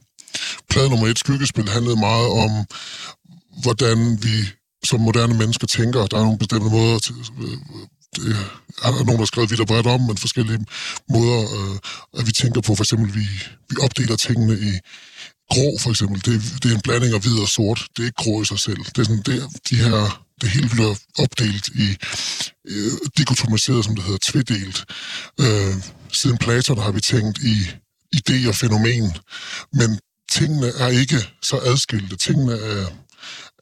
Plade 0.70 0.90
nummer 0.90 1.07
et, 1.07 1.18
Skyggespil, 1.18 1.68
handlede 1.68 1.96
meget 1.96 2.29
om, 2.29 2.50
hvordan 3.62 4.18
vi 4.22 4.37
som 4.85 5.00
moderne 5.00 5.35
mennesker 5.35 5.66
tænker. 5.66 6.07
Der 6.07 6.16
er 6.18 6.22
nogle 6.22 6.38
bestemte 6.38 6.70
måder 6.70 6.98
til, 6.98 7.14
øh, 7.40 7.53
øh 7.53 7.87
det 8.16 8.37
er 8.83 8.90
der 8.90 9.05
nogen, 9.05 9.09
der 9.09 9.16
har 9.18 9.24
skrevet 9.24 9.50
vidt 9.50 9.61
og 9.61 9.66
bredt 9.66 9.87
om, 9.87 10.00
men 10.00 10.16
forskellige 10.16 10.66
måder, 11.11 11.40
øh, 11.57 11.79
at 12.18 12.27
vi 12.27 12.33
tænker 12.33 12.61
på. 12.61 12.74
For 12.74 12.85
eksempel, 12.85 13.14
vi, 13.14 13.27
vi 13.70 13.77
opdeler 13.83 14.16
tingene 14.16 14.55
i 14.70 14.72
grå, 15.50 15.78
for 15.80 15.90
eksempel. 15.90 16.24
Det, 16.24 16.42
det 16.62 16.70
er 16.70 16.74
en 16.74 16.80
blanding 16.80 17.14
af 17.14 17.20
hvid 17.20 17.38
og 17.40 17.48
sort. 17.48 17.87
Det 17.96 18.02
er 18.02 18.07
ikke 18.07 18.22
grå 18.24 18.42
i 18.42 18.44
sig 18.44 18.59
selv. 18.59 18.78
Det 18.78 18.98
er 18.98 19.04
sådan, 19.04 19.22
det, 19.26 19.48
de 19.70 19.76
her, 19.76 20.24
det 20.40 20.48
hele 20.48 20.68
bliver 20.68 20.94
opdelt 21.18 21.68
i 21.68 21.96
øh, 22.68 22.92
dikotomiseret, 23.18 23.85
som 23.85 23.94
det 23.94 24.04
hedder, 24.04 24.18
tvedelt. 24.22 24.85
Øh, 25.40 25.74
siden 26.12 26.38
Platon 26.38 26.78
har 26.78 26.92
vi 26.92 27.00
tænkt 27.00 27.38
i 27.38 27.57
idé 28.16 28.48
og 28.48 28.54
fænomen. 28.54 29.16
Men 29.72 29.98
tingene 30.30 30.66
er 30.78 30.88
ikke 30.88 31.18
så 31.42 31.57
adskilte. 31.64 32.16
Tingene 32.16 32.52
er, 32.52 32.87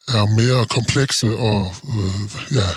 er 0.08 0.26
mere 0.26 0.66
komplekse 0.66 1.36
og 1.36 1.74
øh, 1.88 2.22
ja, 2.58 2.68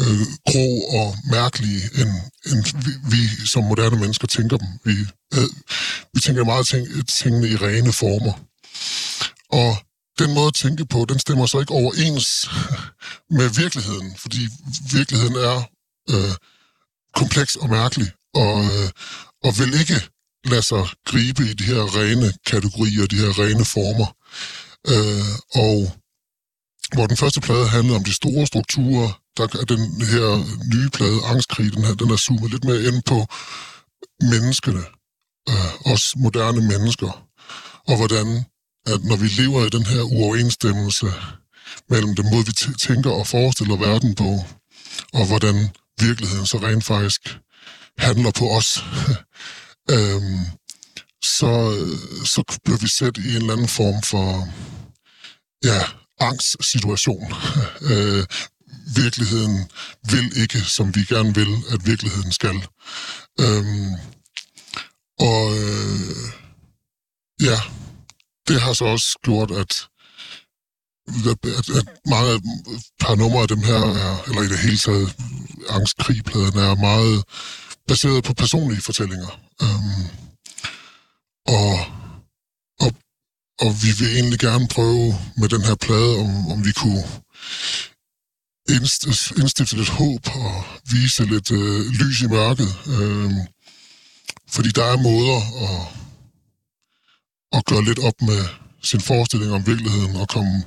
øh, 0.00 0.20
grå 0.50 0.68
og 1.00 1.16
mærkelige, 1.30 1.82
end, 2.00 2.12
end 2.46 2.64
vi, 2.84 2.92
vi 3.16 3.46
som 3.46 3.64
moderne 3.64 3.96
mennesker 3.98 4.26
tænker 4.26 4.56
dem. 4.56 4.68
Vi, 4.84 4.96
øh, 5.34 5.48
vi 6.14 6.20
tænker 6.20 6.44
meget 6.44 6.66
ting, 6.66 7.08
tingene 7.08 7.48
i 7.48 7.56
rene 7.56 7.92
former. 7.92 8.47
Og 9.50 9.76
den 10.18 10.34
måde 10.34 10.46
at 10.46 10.54
tænke 10.54 10.86
på, 10.86 11.04
den 11.08 11.18
stemmer 11.18 11.46
så 11.46 11.60
ikke 11.60 11.74
overens 11.74 12.28
med 13.38 13.48
virkeligheden, 13.62 14.16
fordi 14.16 14.48
virkeligheden 14.92 15.36
er 15.36 15.58
øh, 16.10 16.34
kompleks 17.14 17.56
og 17.56 17.68
mærkelig, 17.68 18.12
og, 18.34 18.64
øh, 18.64 18.90
og 19.44 19.58
vil 19.58 19.80
ikke 19.80 20.00
lade 20.44 20.62
sig 20.62 20.84
gribe 21.04 21.42
i 21.50 21.54
de 21.54 21.64
her 21.64 21.82
rene 21.98 22.32
kategorier, 22.46 23.06
de 23.06 23.16
her 23.16 23.32
rene 23.38 23.64
former. 23.64 24.08
Øh, 24.92 25.32
og 25.64 25.76
hvor 26.94 27.06
den 27.06 27.16
første 27.16 27.40
plade 27.40 27.68
handlede 27.68 27.96
om 27.96 28.04
de 28.04 28.14
store 28.14 28.46
strukturer, 28.46 29.20
der 29.36 29.42
er 29.42 29.64
den 29.74 30.02
her 30.12 30.26
nye 30.74 30.90
plade, 30.90 31.18
Angstkrig, 31.24 31.72
den, 31.72 31.84
her, 31.84 31.94
den 31.94 32.10
er 32.10 32.16
zoomet 32.16 32.50
lidt 32.50 32.64
mere 32.64 32.82
ind 32.82 33.02
på 33.02 33.26
menneskene, 34.20 34.84
øh, 35.50 35.92
os 35.92 36.04
moderne 36.16 36.60
mennesker, 36.72 37.26
og 37.88 37.96
hvordan, 37.96 38.44
at 38.92 39.04
når 39.04 39.16
vi 39.16 39.28
lever 39.28 39.66
i 39.66 39.68
den 39.68 39.86
her 39.86 40.02
uoverensstemmelse 40.02 41.06
mellem 41.90 42.14
den 42.14 42.30
måde, 42.30 42.46
vi 42.46 42.52
tænker 42.78 43.10
og 43.10 43.26
forestiller 43.26 43.76
verden 43.76 44.14
på, 44.14 44.30
og 45.12 45.26
hvordan 45.26 45.68
virkeligheden 46.00 46.46
så 46.46 46.58
rent 46.58 46.84
faktisk 46.84 47.20
handler 47.98 48.30
på 48.30 48.50
os, 48.50 48.84
øhm, 49.94 50.40
så, 51.22 51.52
så 52.24 52.58
bliver 52.64 52.78
vi 52.78 52.88
sat 52.88 53.16
i 53.16 53.28
en 53.30 53.36
eller 53.36 53.52
anden 53.52 53.68
form 53.68 54.02
for 54.02 54.48
ja, 55.64 55.80
angstsituation. 56.20 57.32
øh, 57.90 58.24
virkeligheden 58.96 59.70
vil 60.10 60.40
ikke, 60.42 60.60
som 60.60 60.94
vi 60.94 61.00
gerne 61.04 61.34
vil, 61.34 61.62
at 61.70 61.86
virkeligheden 61.86 62.32
skal. 62.32 62.56
Øhm, 63.40 63.92
og 65.18 65.58
øh, 65.58 66.32
ja, 67.40 67.60
det 68.48 68.60
har 68.60 68.72
så 68.72 68.84
også 68.84 69.18
gjort, 69.24 69.50
at, 69.50 69.72
at, 71.30 71.68
at 71.78 71.86
mange 72.06 72.30
af 72.32 72.38
par 73.00 73.14
numre 73.14 73.42
af 73.42 73.48
dem 73.48 73.62
her, 73.62 73.80
er, 74.04 74.22
eller 74.28 74.42
i 74.42 74.48
det 74.48 74.58
hele 74.58 74.78
taget, 74.78 75.16
angstkrigpladen 75.68 76.58
er 76.58 76.74
meget 76.74 77.24
baseret 77.88 78.24
på 78.24 78.34
personlige 78.34 78.82
fortællinger. 78.82 79.40
Øhm, 79.62 80.04
og, 81.46 81.70
og, 82.80 82.90
og 83.64 83.70
vi 83.82 83.90
vil 83.98 84.14
egentlig 84.16 84.38
gerne 84.38 84.68
prøve 84.68 85.14
med 85.36 85.48
den 85.48 85.62
her 85.62 85.74
plade, 85.74 86.16
om, 86.16 86.50
om 86.52 86.64
vi 86.64 86.72
kunne 86.72 87.04
indstifte 89.40 89.76
lidt 89.76 89.88
håb 89.88 90.26
og 90.34 90.64
vise 90.90 91.24
lidt 91.24 91.50
øh, 91.50 91.80
lys 92.00 92.22
i 92.22 92.26
mørket. 92.26 92.70
Øh, 92.86 93.30
fordi 94.48 94.68
der 94.68 94.84
er 94.84 94.96
måder 94.96 95.40
at, 95.68 96.07
at 97.52 97.64
gøre 97.64 97.84
lidt 97.84 97.98
op 97.98 98.14
med 98.20 98.44
sin 98.82 99.00
forestilling 99.00 99.52
om 99.52 99.66
virkeligheden 99.66 100.16
og 100.16 100.28
komme 100.28 100.62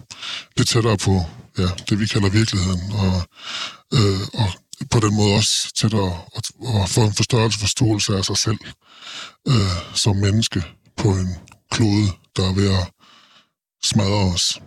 lidt 0.58 0.70
tættere 0.70 0.98
på 0.98 1.26
ja, 1.58 1.68
det, 1.90 2.00
vi 2.00 2.06
kalder 2.06 2.30
virkeligheden. 2.30 2.92
Og, 2.92 3.14
øh, 3.94 4.22
og 4.34 4.50
på 4.92 5.00
den 5.00 5.16
måde 5.16 5.36
også 5.36 5.74
tættere 5.76 6.22
at, 6.36 6.52
at 6.82 6.90
få 6.90 7.02
en 7.02 7.14
forstørrelse 7.14 7.60
forståelse 7.60 8.18
af 8.18 8.26
sig 8.26 8.38
selv 8.38 8.60
øh, 9.48 9.96
som 9.96 10.16
menneske 10.16 10.64
på 10.98 11.10
en 11.10 11.36
klode, 11.72 12.08
der 12.36 12.50
er 12.50 12.54
ved 12.54 12.70
at 12.80 12.90
smadre 13.84 14.34
os. 14.34 14.62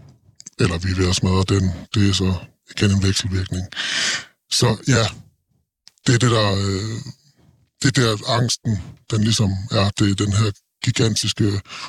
Eller 0.61 0.79
vi 0.79 0.90
er 0.90 0.96
ved 0.96 1.09
at 1.09 1.16
smadre 1.16 1.44
den. 1.48 1.72
Det 1.94 2.09
er 2.09 2.12
så 2.12 2.35
igen 2.70 2.90
en 2.90 3.03
vekselvirkning. 3.03 3.66
Så 4.50 4.77
ja, 4.88 5.05
det 6.07 6.14
er 6.14 6.18
det 6.18 6.31
der, 6.31 6.53
øh, 6.53 6.98
det 7.83 7.96
der 7.96 8.31
angsten, 8.31 8.83
den 9.11 9.24
ligesom 9.24 9.50
er, 9.70 9.90
det 9.98 10.11
er 10.11 10.14
den 10.14 10.33
her 10.33 10.50
gigantiske 10.85 11.44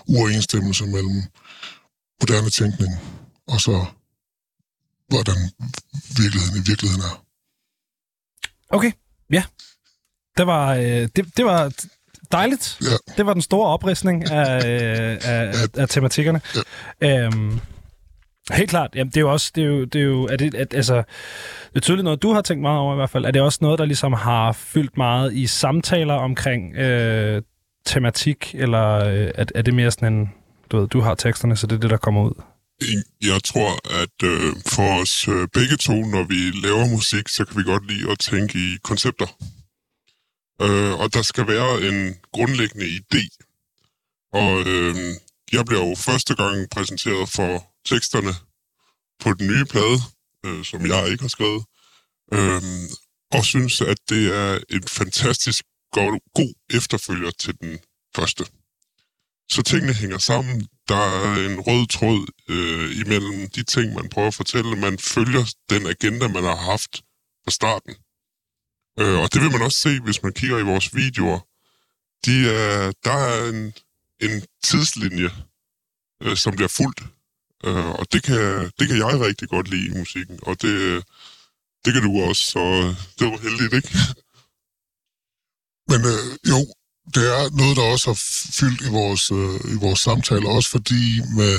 uoverensstemmelse 0.08 0.86
mellem 0.86 1.24
moderne 2.22 2.50
tænkning 2.50 2.92
og 3.48 3.62
så 3.62 3.86
hvordan 5.10 5.38
virkeligheden 6.18 6.56
i 6.62 6.64
virkeligheden 6.70 7.04
er. 7.10 7.16
Okay, 8.70 8.92
ja. 9.32 9.44
Det 10.38 10.48
var, 10.48 10.74
øh, 10.74 11.08
det, 11.16 11.38
det 11.38 11.46
var 11.46 11.74
dejligt. 12.32 12.78
Ja. 12.82 13.14
Det 13.18 13.26
var 13.26 13.34
den 13.34 13.42
store 13.42 13.68
opridsning 13.68 14.32
af, 14.32 14.66
øh, 14.66 15.18
af, 15.24 15.64
af, 15.64 15.82
af 15.82 15.90
tematikkerne. 15.90 16.42
Ja. 17.02 17.26
Øhm, 17.26 17.60
helt 18.52 18.70
klart. 18.70 18.90
Jamen, 18.96 19.12
det 19.12 19.18
er 19.18 19.22
jo 19.22 19.32
også, 19.32 19.52
det 19.56 19.64
er 19.64 19.68
jo, 19.68 19.86
det 19.86 20.02
er 20.02 20.06
jo 20.06 20.24
er 20.24 20.36
det, 20.36 20.56
at, 20.56 20.74
altså, 20.74 20.96
det 20.96 21.76
er 21.76 21.80
tydeligt 21.80 22.04
noget, 22.04 22.22
du 22.22 22.34
har 22.34 22.42
tænkt 22.42 22.62
meget 22.62 22.80
over 22.80 22.94
i 22.94 22.96
hvert 22.96 23.10
fald. 23.10 23.26
Er 23.26 23.32
det 23.32 23.42
også 23.42 23.60
noget, 23.62 23.80
der 23.80 23.86
ligesom 23.86 24.14
har 24.14 24.52
fyldt 24.52 24.98
meget 24.98 25.34
i 25.34 25.48
samtaler 25.48 26.14
omkring 26.14 26.76
øh, 26.76 27.42
tematik, 27.86 28.56
eller 28.56 28.96
øh, 28.96 29.32
er, 29.36 29.46
er 29.56 29.62
det 29.62 29.74
mere 29.74 29.92
sådan 29.92 30.14
en, 30.14 30.32
du 30.72 30.80
ved, 30.80 30.88
du 30.88 31.02
har 31.02 31.16
teksterne, 31.16 31.58
så 31.58 31.68
det 31.68 31.76
er 31.76 31.80
det, 31.80 31.90
der 31.90 31.98
kommer 31.98 32.24
ud? 32.24 32.42
Jeg 33.22 33.44
tror, 33.44 34.02
at 34.02 34.18
øh, 34.24 34.54
for 34.68 35.02
os 35.02 35.28
øh, 35.28 35.48
begge 35.54 35.78
to, 35.78 35.94
når 35.94 36.24
vi 36.24 36.68
laver 36.68 36.90
musik, 36.90 37.30
så 37.30 37.46
kan 37.46 37.58
vi 37.58 37.64
godt 37.64 37.88
lide 37.88 38.12
at 38.12 38.20
tænke 38.20 38.60
i 38.60 38.78
koncepter. 38.84 39.28
Øh, 40.62 41.00
og 41.00 41.14
der 41.14 41.22
skal 41.22 41.48
være 41.48 41.88
en 41.88 42.16
grundlæggende 42.32 42.86
idé. 42.86 43.24
Og 44.34 44.60
øh, 44.68 44.96
jeg 45.52 45.66
bliver 45.66 45.88
jo 45.90 45.96
første 45.96 46.36
gang 46.36 46.70
præsenteret 46.70 47.30
for 47.30 47.64
teksterne 47.86 48.34
på 49.20 49.34
den 49.34 49.48
nye 49.48 49.66
plade, 49.66 50.00
øh, 50.46 50.66
som 50.66 50.86
jeg 50.86 51.08
ikke 51.12 51.24
har 51.24 51.28
skrevet, 51.28 51.64
øh, 52.34 52.62
og 53.32 53.46
synes, 53.46 53.82
at 53.82 53.98
det 54.10 54.36
er 54.36 54.60
en 54.70 54.84
fantastisk 54.88 55.66
god, 55.98 56.20
god 56.40 56.54
efterfølger 56.78 57.32
til 57.32 57.54
den 57.62 57.80
første. 58.16 58.44
Så 59.50 59.62
tingene 59.64 59.94
hænger 59.94 60.18
sammen. 60.18 60.68
Der 60.88 61.04
er 61.22 61.50
en 61.50 61.60
rød 61.60 61.88
tråd 61.88 62.22
øh, 62.50 62.88
imellem 63.02 63.50
de 63.50 63.64
ting, 63.64 63.94
man 63.94 64.10
prøver 64.10 64.28
at 64.28 64.34
fortælle. 64.34 64.76
Man 64.76 65.00
følger 65.00 65.44
den 65.70 65.88
agenda, 65.88 66.28
man 66.28 66.44
har 66.44 66.56
haft 66.56 66.94
fra 67.44 67.52
starten. 67.52 67.94
Øh, 69.00 69.20
og 69.24 69.34
det 69.34 69.42
vil 69.42 69.52
man 69.52 69.62
også 69.62 69.80
se, 69.80 70.00
hvis 70.00 70.24
man 70.24 70.34
kigger 70.34 70.58
i 70.60 70.70
vores 70.72 70.96
videoer. 70.96 71.40
De 72.26 72.36
er, 72.50 72.92
der 73.04 73.18
er 73.30 73.50
en, 73.50 73.74
en 74.22 74.44
tidslinje, 74.64 75.30
øh, 76.24 76.38
som 76.38 76.56
bliver 76.56 76.74
fuldt. 76.80 77.02
Øh, 77.66 77.90
og 78.00 78.06
det 78.14 78.24
kan, 78.24 78.72
det 78.80 78.88
kan 78.88 78.98
jeg 78.98 79.20
rigtig 79.28 79.50
godt 79.50 79.68
lide 79.68 79.88
i 79.88 79.98
musikken. 79.98 80.40
Og 80.42 80.62
det, 80.62 81.04
det 81.86 81.94
kan 81.94 82.04
du 82.04 82.22
også, 82.22 82.44
så 82.44 82.96
det 83.20 83.28
var 83.28 83.38
heldigt, 83.38 83.74
ikke? 83.74 83.90
Men 85.90 86.00
øh, 86.06 86.38
jo, 86.52 86.60
det 87.14 87.24
er 87.38 87.58
noget, 87.58 87.78
der 87.78 87.84
også 87.84 88.10
har 88.10 88.20
fyldt 88.60 88.82
i 88.82 88.90
vores, 88.90 89.32
øh, 89.32 89.74
i 89.74 89.78
vores 89.86 90.00
samtaler, 90.00 90.50
også 90.50 90.70
fordi 90.70 91.22
med, 91.36 91.56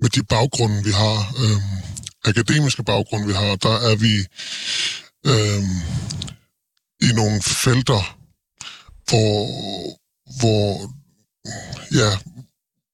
med 0.00 0.10
de 0.10 0.22
baggrunde, 0.24 0.84
vi 0.84 0.90
har, 0.90 1.18
øh, 1.42 1.62
akademiske 2.24 2.84
baggrunde, 2.84 3.26
vi 3.26 3.32
har, 3.32 3.56
der 3.56 3.76
er 3.90 3.96
vi 3.96 4.14
øh, 5.30 5.62
i 7.08 7.12
nogle 7.14 7.42
felter, 7.42 8.02
hvor, 9.08 9.36
hvor, 10.40 10.68
ja, 12.00 12.10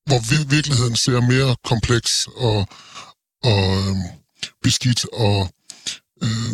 hvor 0.07 0.21
virkeligheden 0.51 0.97
ser 0.97 1.21
mere 1.21 1.57
kompleks 1.65 2.27
og, 2.27 2.69
og 3.43 3.79
øh, 3.79 3.97
beskidt 4.63 5.05
og, 5.13 5.55
øh, 6.23 6.53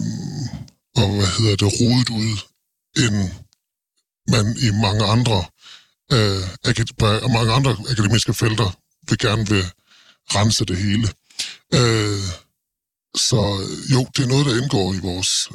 og 0.96 1.06
hvad 1.16 1.30
hedder 1.38 1.56
det, 1.56 1.80
rodet 1.80 2.10
ud, 2.10 2.34
end 3.02 3.30
man 4.28 4.56
i 4.66 4.70
mange 4.84 5.04
andre, 5.04 5.38
øh, 6.12 6.42
akad- 6.68 7.28
mange 7.36 7.52
andre 7.52 7.76
akademiske 7.90 8.34
felter 8.34 8.70
vil 9.08 9.18
gerne 9.18 9.46
vil 9.48 9.64
rense 10.36 10.64
det 10.64 10.76
hele. 10.76 11.08
Øh, 11.74 12.22
så 13.16 13.40
jo, 13.92 14.00
det 14.16 14.22
er 14.24 14.28
noget, 14.28 14.46
der 14.46 14.62
indgår 14.62 14.94
i 14.94 14.98
vores 14.98 15.48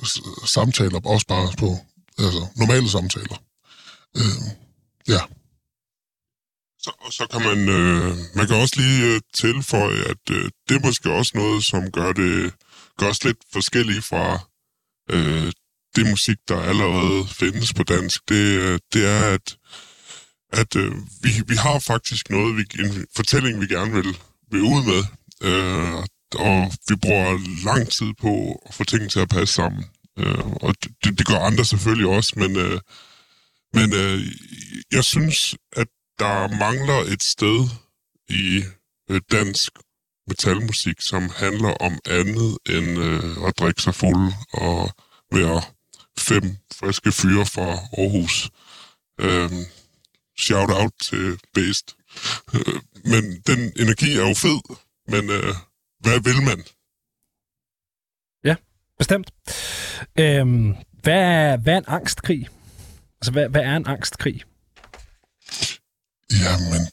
samtaler, 0.45 1.00
også 1.06 1.28
bare 1.28 1.54
på 1.58 1.78
altså, 2.18 2.47
normale 2.56 2.89
samtaler. 2.89 3.38
Øh, 4.18 4.41
ja. 5.08 5.22
Så, 6.80 6.91
og 7.00 7.14
så 7.14 7.28
kan 7.32 7.41
man, 7.41 7.70
øh, 7.70 8.18
man 8.36 8.47
kan 8.47 8.56
også 8.56 8.76
lige 8.82 9.14
øh, 9.14 9.22
tilføje, 9.34 10.02
at 10.04 10.24
øh, 10.32 10.52
det 10.70 10.76
er 10.76 10.86
måske 10.86 11.12
også 11.12 11.32
noget, 11.36 11.64
som 11.64 11.91
gør 11.91 12.12
det 12.12 12.54
gør 12.97 13.10
os 13.10 13.24
lidt 13.24 13.38
forskellige 13.54 14.02
fra 14.02 14.39
øh, 15.10 15.52
det 15.96 16.10
musik, 16.10 16.38
der 16.48 16.62
allerede 16.62 17.28
findes 17.28 17.74
på 17.74 17.84
dansk. 17.84 18.30
Det, 18.30 18.62
øh, 18.62 18.80
det 18.94 19.06
er, 19.08 19.24
at, 19.34 19.58
at 20.54 20.76
øh, 20.76 20.91
vi, 21.24 21.30
vi 21.48 21.56
har 21.56 21.80
faktisk 21.80 22.30
noget, 22.30 22.58
vi, 22.58 22.66
en 22.80 23.06
fortælling, 23.16 23.62
vi 23.62 23.68
gerne 23.68 23.91
vil, 23.91 24.18
vil 24.52 24.62
ud 24.62 24.84
med. 24.91 25.04
Øh, 25.50 26.06
og 26.36 26.72
vi 26.89 26.96
bruger 26.96 27.39
lang 27.66 27.89
tid 27.89 28.14
på 28.22 28.62
at 28.66 28.74
få 28.74 28.84
tingene 28.84 29.10
til 29.10 29.20
at 29.20 29.30
passe 29.30 29.54
sammen. 29.54 29.86
Øh, 30.20 30.48
og 30.48 30.76
det, 30.84 31.18
det 31.18 31.28
gør 31.28 31.39
andre 31.39 31.66
selvfølgelig 31.66 32.08
også, 32.08 32.34
men, 32.36 32.56
øh, 32.58 32.80
men 33.74 33.94
øh, 33.94 34.22
jeg 34.91 35.04
synes, 35.04 35.56
at 35.72 35.88
der 36.20 36.58
mangler 36.58 37.00
et 37.14 37.24
sted 37.24 37.68
i 38.30 38.64
øh, 39.10 39.22
dansk 39.32 39.72
metalmusik, 40.28 41.02
som 41.02 41.30
handler 41.36 41.70
om 41.70 42.00
andet 42.06 42.58
end 42.70 43.00
øh, 43.00 43.48
at 43.48 43.60
drikke 43.60 43.82
sig 43.82 43.96
fuld 43.96 44.34
og 44.54 44.91
være 45.32 45.62
fem 46.18 46.57
friske 46.74 47.11
fyre 47.11 47.45
fra 47.45 47.68
Aarhus. 47.72 48.49
Øh, 49.20 49.51
shout 50.39 50.70
out 50.72 50.91
til 51.01 51.39
Best. 51.53 51.95
Øh, 52.53 52.82
men 53.05 53.41
den 53.47 53.74
energi 53.80 54.11
er 54.11 54.28
jo 54.28 54.34
fed, 54.34 54.78
men 55.07 55.30
øh, 55.30 55.55
hvad 55.99 56.20
vil 56.20 56.43
man? 56.43 56.64
Ja, 58.43 58.55
bestemt. 58.97 59.32
Øhm, 60.20 60.76
hvad, 61.03 61.14
er, 61.14 61.57
hvad 61.57 61.74
er 61.74 61.78
en 61.78 61.86
angstkrig? 61.88 62.49
Altså, 63.22 63.32
hvad, 63.32 63.49
hvad 63.49 63.61
er 63.61 63.76
en 63.76 63.88
angstkrig? 63.88 64.43
Jamen, 66.32 66.84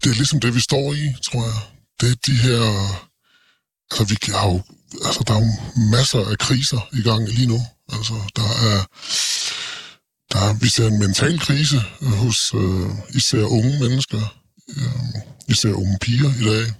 det 0.00 0.10
er 0.10 0.14
ligesom 0.14 0.40
det, 0.40 0.54
vi 0.54 0.60
står 0.60 0.92
i, 0.92 1.14
tror 1.26 1.44
jeg. 1.50 1.60
Det 2.00 2.10
er 2.10 2.16
de 2.26 2.36
her... 2.46 2.62
Altså, 3.90 4.04
vi 4.04 4.16
har 4.32 4.46
jo, 4.52 4.62
altså, 5.04 5.24
der 5.26 5.34
er 5.34 5.40
jo 5.40 5.52
masser 5.90 6.30
af 6.30 6.38
kriser 6.38 6.88
i 6.92 7.02
gang 7.02 7.28
lige 7.28 7.46
nu. 7.46 7.60
Altså, 7.92 8.14
der 8.36 8.48
er... 8.70 8.86
Der 10.32 10.40
er, 10.40 10.54
vi 10.54 10.68
ser 10.68 10.86
en 10.86 10.98
mental 10.98 11.40
krise 11.40 11.82
øh, 12.02 12.08
hos 12.08 12.54
øh, 12.54 12.90
især 13.14 13.44
unge 13.44 13.78
mennesker. 13.80 14.20
Øh, 14.76 15.22
især 15.48 15.72
unge 15.72 15.98
piger 16.00 16.30
i 16.40 16.44
dag. 16.44 16.72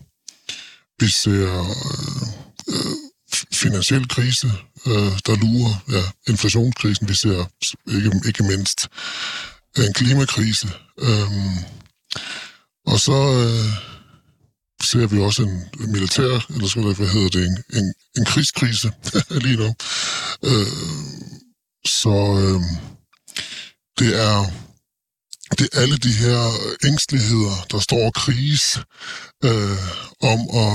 Vi 1.01 1.09
ser 1.09 1.61
øh, 1.61 2.29
øh, 2.69 2.97
finansiel 3.53 4.09
krise, 4.09 4.53
øh, 4.87 5.12
der 5.27 5.37
lurer. 5.37 5.85
Ja, 5.93 6.03
inflationskrisen. 6.33 7.09
Vi 7.09 7.15
ser 7.15 7.45
ikke, 7.89 8.21
ikke 8.27 8.43
mindst 8.43 8.89
øh, 9.79 9.85
en 9.85 9.93
klimakrise. 9.93 10.69
Øh, 10.99 11.31
og 12.87 13.01
så 13.01 13.12
øh, 13.12 13.71
ser 14.85 15.07
vi 15.07 15.20
også 15.20 15.43
en 15.43 15.68
militær, 15.93 16.47
eller 16.55 16.68
skal 16.68 16.82
hvad 16.82 17.09
hedder 17.09 17.28
det, 17.28 17.47
en, 17.47 17.57
en, 17.78 17.95
en 18.18 18.24
krigskrise 18.24 18.93
lige 19.45 19.57
nu. 19.57 19.74
Øh, 20.51 20.66
så 21.87 22.14
øh, 22.43 22.61
det 23.99 24.11
er 24.20 24.37
det 25.59 25.68
er 25.72 25.80
alle 25.80 25.97
de 25.97 26.12
her 26.12 26.41
ængsteligheder, 26.89 27.66
der 27.70 27.78
står 27.78 28.07
og 28.07 28.14
kriges 28.14 28.80
øh, 29.45 29.78
om, 30.32 30.41
og 30.49 30.72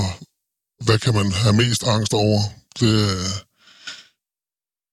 hvad 0.84 0.98
kan 0.98 1.14
man 1.14 1.32
have 1.32 1.56
mest 1.56 1.82
angst 1.86 2.14
over. 2.14 2.40
Det, 2.80 2.92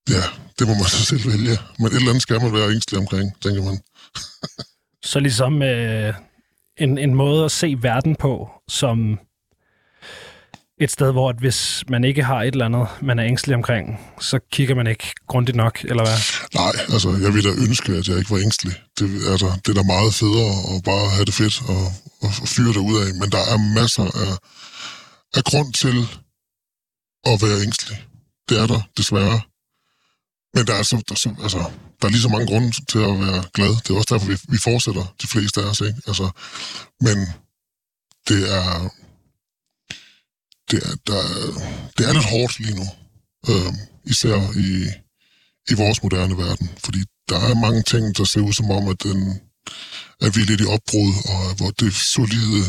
ja, 0.09 0.23
det 0.59 0.67
må 0.67 0.73
man 0.73 0.85
så 0.85 1.05
selv 1.09 1.25
vælge. 1.31 1.57
Men 1.79 1.87
et 1.87 1.93
eller 1.93 2.09
andet 2.09 2.21
skal 2.21 2.41
man 2.41 2.53
være 2.53 2.71
ængstelig 2.71 2.99
omkring, 2.99 3.41
tænker 3.41 3.63
man. 3.63 3.79
så 5.11 5.19
ligesom 5.19 5.61
øh, 5.61 6.13
en, 6.79 6.97
en 6.97 7.15
måde 7.15 7.45
at 7.45 7.51
se 7.51 7.75
verden 7.81 8.15
på, 8.15 8.49
som 8.67 9.19
et 10.79 10.91
sted, 10.91 11.11
hvor 11.11 11.29
at 11.29 11.35
hvis 11.35 11.83
man 11.89 12.03
ikke 12.03 12.23
har 12.23 12.41
et 12.41 12.47
eller 12.47 12.65
andet, 12.65 12.87
man 13.01 13.19
er 13.19 13.25
ængstelig 13.25 13.55
omkring, 13.55 13.99
så 14.19 14.39
kigger 14.51 14.75
man 14.75 14.87
ikke 14.87 15.13
grundigt 15.27 15.57
nok, 15.57 15.83
eller 15.83 16.03
hvad? 16.03 16.17
Nej, 16.61 16.73
altså, 16.93 17.09
jeg 17.09 17.33
ville 17.33 17.49
da 17.49 17.55
ønske, 17.67 17.91
at 17.93 18.07
jeg 18.07 18.17
ikke 18.17 18.31
var 18.31 18.37
ængstelig. 18.37 18.73
Det 18.99 19.05
altså, 19.31 19.47
det 19.65 19.69
er 19.69 19.81
da 19.81 19.83
meget 19.95 20.13
federe 20.13 20.53
at 20.75 20.83
bare 20.83 21.09
have 21.15 21.25
det 21.25 21.33
fedt 21.33 21.61
og, 21.73 21.83
og 22.23 22.29
fyre 22.55 22.73
det 22.77 22.83
ud 22.89 22.95
af. 23.03 23.07
Men 23.21 23.29
der 23.35 23.43
er 23.53 23.57
masser 23.79 24.07
af, 24.23 24.31
af 25.37 25.43
grund 25.43 25.73
til 25.73 25.97
at 27.31 27.35
være 27.43 27.61
ængstelig. 27.65 27.97
Det 28.49 28.55
er 28.61 28.67
der, 28.67 28.81
desværre. 28.97 29.41
Men 30.55 30.67
der 30.67 30.73
er, 30.73 30.83
så, 30.83 31.03
der, 31.09 31.15
så, 31.15 31.29
altså, 31.43 31.61
der 32.01 32.07
er 32.07 32.11
lige 32.11 32.21
så 32.21 32.29
mange 32.29 32.47
grunde 32.47 32.71
til 32.71 32.99
at 32.99 33.19
være 33.19 33.43
glad. 33.53 33.69
Det 33.69 33.89
er 33.89 33.95
også 33.95 34.13
derfor, 34.13 34.27
vi, 34.27 34.37
vi 34.49 34.57
fortsætter, 34.57 35.15
de 35.21 35.27
fleste 35.27 35.61
af 35.61 35.65
os. 35.65 35.81
Ikke? 35.81 36.01
Altså, 36.07 36.29
men 37.01 37.17
det 38.27 38.41
er, 38.59 38.89
det 40.71 40.79
er, 40.89 40.95
der, 41.07 41.21
det 41.97 42.09
er 42.09 42.13
lidt 42.13 42.29
hårdt 42.33 42.59
lige 42.59 42.75
nu. 42.75 42.87
Øh, 43.49 43.73
især 44.05 44.37
i, 44.67 44.69
i 45.71 45.73
vores 45.73 46.03
moderne 46.03 46.37
verden. 46.37 46.69
Fordi 46.85 46.99
der 47.29 47.39
er 47.39 47.55
mange 47.55 47.83
ting, 47.83 48.17
der 48.17 48.23
ser 48.23 48.41
ud 48.41 48.53
som 48.53 48.71
om, 48.71 48.87
at, 48.87 49.03
den, 49.03 49.41
at 50.21 50.35
vi 50.35 50.41
er 50.41 50.45
lidt 50.45 50.61
i 50.61 50.65
opbrud, 50.65 51.13
og 51.33 51.55
hvor 51.57 51.71
det 51.71 51.93
solide, 51.93 52.63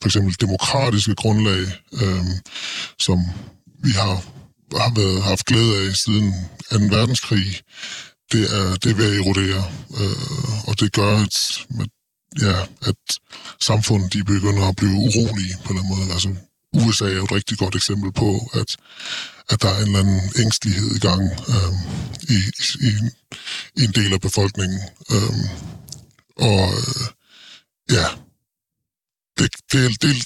for 0.00 0.06
eksempel 0.08 0.40
demokratiske 0.40 1.14
grundlag, 1.14 1.62
øh, 2.02 2.24
som 2.98 3.18
vi 3.84 3.90
har, 3.90 4.14
har 4.82 4.94
været, 4.94 5.22
haft 5.22 5.46
glæde 5.46 5.88
af 5.88 5.96
siden 5.96 6.34
2. 6.70 6.78
verdenskrig, 6.96 7.60
det 8.32 8.42
er, 8.58 8.76
det 8.76 8.90
er 8.90 8.94
ved 8.94 9.12
at 9.12 9.20
erodere. 9.20 9.64
Øh, 10.00 10.68
og 10.68 10.80
det 10.80 10.92
gør, 10.92 11.16
at, 11.18 11.36
at, 11.80 11.90
ja, 12.42 12.56
at 12.90 12.96
samfundet 13.60 14.12
de 14.12 14.24
begynder 14.24 14.68
at 14.68 14.76
blive 14.76 14.92
urolige 14.92 15.56
på 15.64 15.72
den 15.72 15.88
måde. 15.88 16.12
Altså, 16.12 16.36
USA 16.74 17.04
er 17.04 17.16
jo 17.16 17.24
et 17.24 17.32
rigtig 17.32 17.58
godt 17.58 17.74
eksempel 17.74 18.12
på, 18.12 18.50
at, 18.52 18.76
at 19.48 19.62
der 19.62 19.68
er 19.68 19.76
en 19.76 19.82
eller 19.82 19.98
anden 19.98 20.20
ængstelighed 20.38 20.96
i 20.96 20.98
gang 20.98 21.22
øh, 21.48 21.72
i, 22.36 22.38
i, 22.88 22.90
i 23.80 23.84
en 23.84 23.92
del 23.92 24.12
af 24.12 24.20
befolkningen. 24.20 24.80
Øh, 25.10 25.44
og 26.36 26.60
øh, 26.78 27.06
ja, 27.90 28.06
det, 29.38 29.50
det, 29.72 30.02
det, 30.02 30.16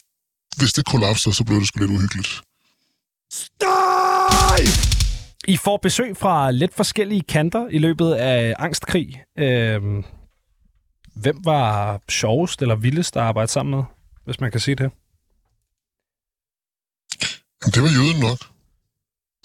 hvis 0.56 0.72
det 0.72 0.86
kollapser, 0.86 1.30
så 1.30 1.44
bliver 1.44 1.58
det 1.58 1.68
sgu 1.68 1.80
lidt 1.80 1.90
uhyggeligt. 1.90 2.42
Støj! 3.32 4.97
I 5.48 5.56
får 5.56 5.76
besøg 5.76 6.16
fra 6.16 6.50
lidt 6.50 6.74
forskellige 6.74 7.22
kanter 7.22 7.68
i 7.68 7.78
løbet 7.78 8.12
af 8.12 8.54
Angstkrig. 8.58 9.24
Øh, 9.38 9.82
hvem 11.14 11.44
var 11.44 12.00
sjovest 12.08 12.62
eller 12.62 12.76
vildest 12.76 13.16
at 13.16 13.22
arbejde 13.22 13.52
sammen 13.52 13.76
med, 13.76 13.84
hvis 14.24 14.40
man 14.40 14.50
kan 14.50 14.60
sige 14.60 14.74
det? 14.74 14.90
Det 17.74 17.82
var 17.82 17.88
jøden 17.98 18.20
nok. 18.20 18.38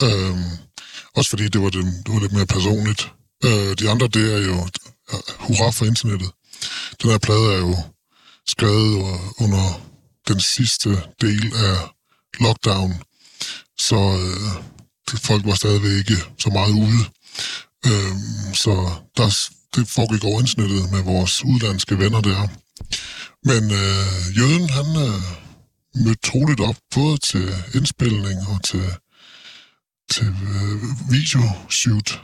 Øhm, 0.04 0.50
også 1.16 1.30
fordi 1.30 1.48
det 1.48 1.62
var, 1.62 1.70
det, 1.70 1.84
det 2.06 2.14
var 2.14 2.20
lidt 2.20 2.34
mere 2.34 2.46
personligt. 2.46 3.02
Øh, 3.46 3.72
de 3.80 3.90
andre, 3.92 4.08
det 4.08 4.26
er 4.36 4.42
jo 4.50 4.58
hurra 5.40 5.72
for 5.72 5.86
internettet. 5.86 6.32
Den 7.02 7.10
her 7.12 7.18
plade 7.18 7.54
er 7.56 7.60
jo 7.68 7.76
skrevet 8.48 8.94
under 9.44 9.66
den 10.28 10.40
sidste 10.40 10.90
del 11.22 11.44
af 11.68 11.78
lockdown, 12.40 12.92
så 13.78 13.96
øh, 13.96 14.64
folk 15.10 15.46
var 15.46 15.56
stadigvæk 15.56 15.98
ikke 15.98 16.18
så 16.40 16.50
meget 16.50 16.72
ude. 16.72 17.04
Øh, 17.86 18.14
så 18.54 18.92
der, 19.18 19.28
det 19.76 19.88
foregik 19.88 20.24
over 20.24 20.40
internettet 20.40 20.92
med 20.92 21.04
vores 21.04 21.46
udlandske 21.46 22.00
venner 22.00 22.22
der. 22.22 22.48
Men 23.50 23.64
øh, 23.72 24.38
jøden, 24.38 24.70
han, 24.70 24.86
øh, 25.08 25.22
mødte 25.96 26.30
troligt 26.30 26.60
op, 26.60 26.76
både 26.96 27.18
til 27.18 27.56
indspilning 27.76 28.48
og 28.48 28.64
til, 28.64 28.86
til 30.12 30.28
øh, 30.28 31.12
videoshoot. 31.12 32.22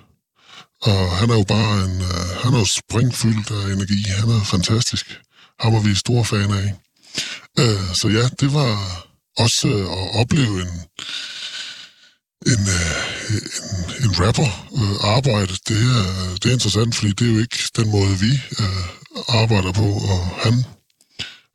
Og 0.82 1.18
han 1.18 1.30
er 1.30 1.36
jo 1.36 1.44
bare 1.44 1.86
en, 1.86 2.02
øh, 2.02 2.44
han 2.44 2.54
er 2.54 2.60
jo 2.60 2.66
springfyldt 2.66 3.52
af 3.52 3.74
energi. 3.74 4.02
Han 4.10 4.30
er 4.30 4.44
fantastisk. 4.44 5.20
Ham 5.60 5.76
er 5.76 5.82
vi 5.82 5.96
store 5.96 6.26
fan 6.26 6.52
af. 6.52 6.76
Øh, 7.60 7.94
så 7.94 8.08
ja, 8.08 8.30
det 8.40 8.54
var 8.54 8.72
også 9.38 9.68
øh, 9.68 9.82
at 9.82 10.20
opleve 10.22 10.62
en, 10.62 10.74
en, 12.46 12.62
øh, 12.78 12.96
en, 13.34 14.06
en 14.06 14.14
rapper 14.20 14.50
øh, 14.80 15.16
arbejde. 15.16 15.54
Det 15.70 15.82
er, 15.98 16.36
det 16.36 16.46
er 16.46 16.54
interessant, 16.54 16.96
fordi 16.96 17.12
det 17.12 17.28
er 17.28 17.34
jo 17.34 17.40
ikke 17.40 17.60
den 17.76 17.92
måde, 17.92 18.14
vi 18.26 18.32
øh, 18.60 18.84
arbejder 19.42 19.72
på. 19.72 19.88
Og 20.14 20.20
han 20.44 20.54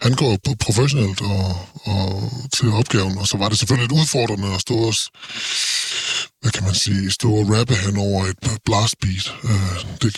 han 0.05 0.15
går 0.15 0.39
på 0.45 0.55
professionelt 0.67 1.21
og, 1.21 1.47
og 1.93 2.33
til 2.53 2.69
opgaven, 2.69 3.19
og 3.19 3.27
så 3.27 3.37
var 3.37 3.49
det 3.49 3.59
selvfølgelig 3.59 3.89
lidt 3.89 4.01
udfordrende 4.01 4.55
at 4.55 4.61
stå 4.61 4.75
og, 4.75 4.95
hvad 6.41 6.53
kan 6.57 6.65
man 6.65 6.75
sige, 6.75 7.11
stå 7.11 7.29
og 7.41 7.47
rappe 7.55 7.75
hen 7.75 7.97
over 7.97 8.21
et 8.27 8.39
blast 8.65 8.95
beat. 9.01 9.27
Øh, 9.51 9.77
det, 10.03 10.13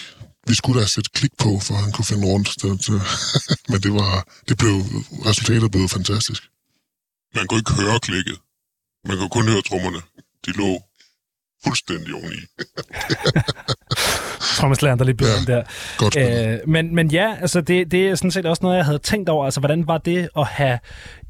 vi 0.49 0.55
skulle 0.55 0.81
da 0.81 0.87
sætte 0.87 1.11
klik 1.15 1.35
på, 1.39 1.51
for 1.67 1.75
han 1.75 1.93
kunne 1.93 2.05
finde 2.05 2.27
rundt. 2.27 2.49
Det, 2.63 2.87
det, 2.87 3.03
men 3.71 3.79
det 3.85 3.93
var, 4.01 4.13
det 4.49 4.57
blev, 4.59 4.75
resultatet 5.29 5.71
blev 5.71 5.89
fantastisk. 5.89 6.43
Man 7.35 7.47
kunne 7.47 7.59
ikke 7.63 7.73
høre 7.73 7.99
klikket. 8.01 8.37
Man 9.09 9.17
kunne 9.19 9.35
kun 9.37 9.49
høre 9.49 9.63
trommerne. 9.63 10.01
De 10.47 10.53
lå 10.53 10.83
fuldstændig 11.65 12.15
oveni. 12.15 12.41
Trommeslageren, 14.57 14.99
der 14.99 15.05
lige 15.05 15.17
blev 15.17 15.29
ja, 15.29 15.53
der. 15.55 15.65
Godt 15.99 16.17
øh, 16.17 16.69
men, 16.69 16.95
men 16.95 17.11
ja, 17.11 17.37
altså 17.41 17.61
det, 17.61 17.91
det 17.91 18.09
er 18.09 18.15
sådan 18.15 18.31
set 18.31 18.47
også 18.47 18.63
noget, 18.63 18.77
jeg 18.77 18.85
havde 18.85 18.99
tænkt 18.99 19.29
over. 19.29 19.45
Altså, 19.45 19.61
hvordan 19.61 19.87
var 19.87 19.99
det 19.99 20.29
at 20.37 20.47
have 20.47 20.79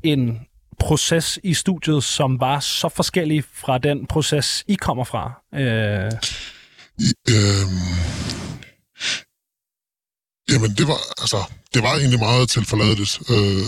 en 0.02 0.38
proces 0.78 1.38
i 1.44 1.54
studiet, 1.54 2.04
som 2.04 2.40
var 2.40 2.61
så 2.61 2.88
forskellig 2.88 3.44
fra 3.54 3.78
den 3.78 4.07
proces, 4.07 4.64
I 4.68 4.74
kommer 4.74 5.04
fra? 5.04 5.32
Øh... 5.54 6.12
I, 6.98 7.12
øh... 7.30 7.66
Jamen, 10.52 10.70
det 10.70 10.88
var, 10.88 11.20
altså, 11.22 11.36
det 11.74 11.82
var 11.82 11.94
egentlig 11.96 12.18
meget 12.18 12.50
tilforladeligt, 12.50 13.20
øh, 13.30 13.66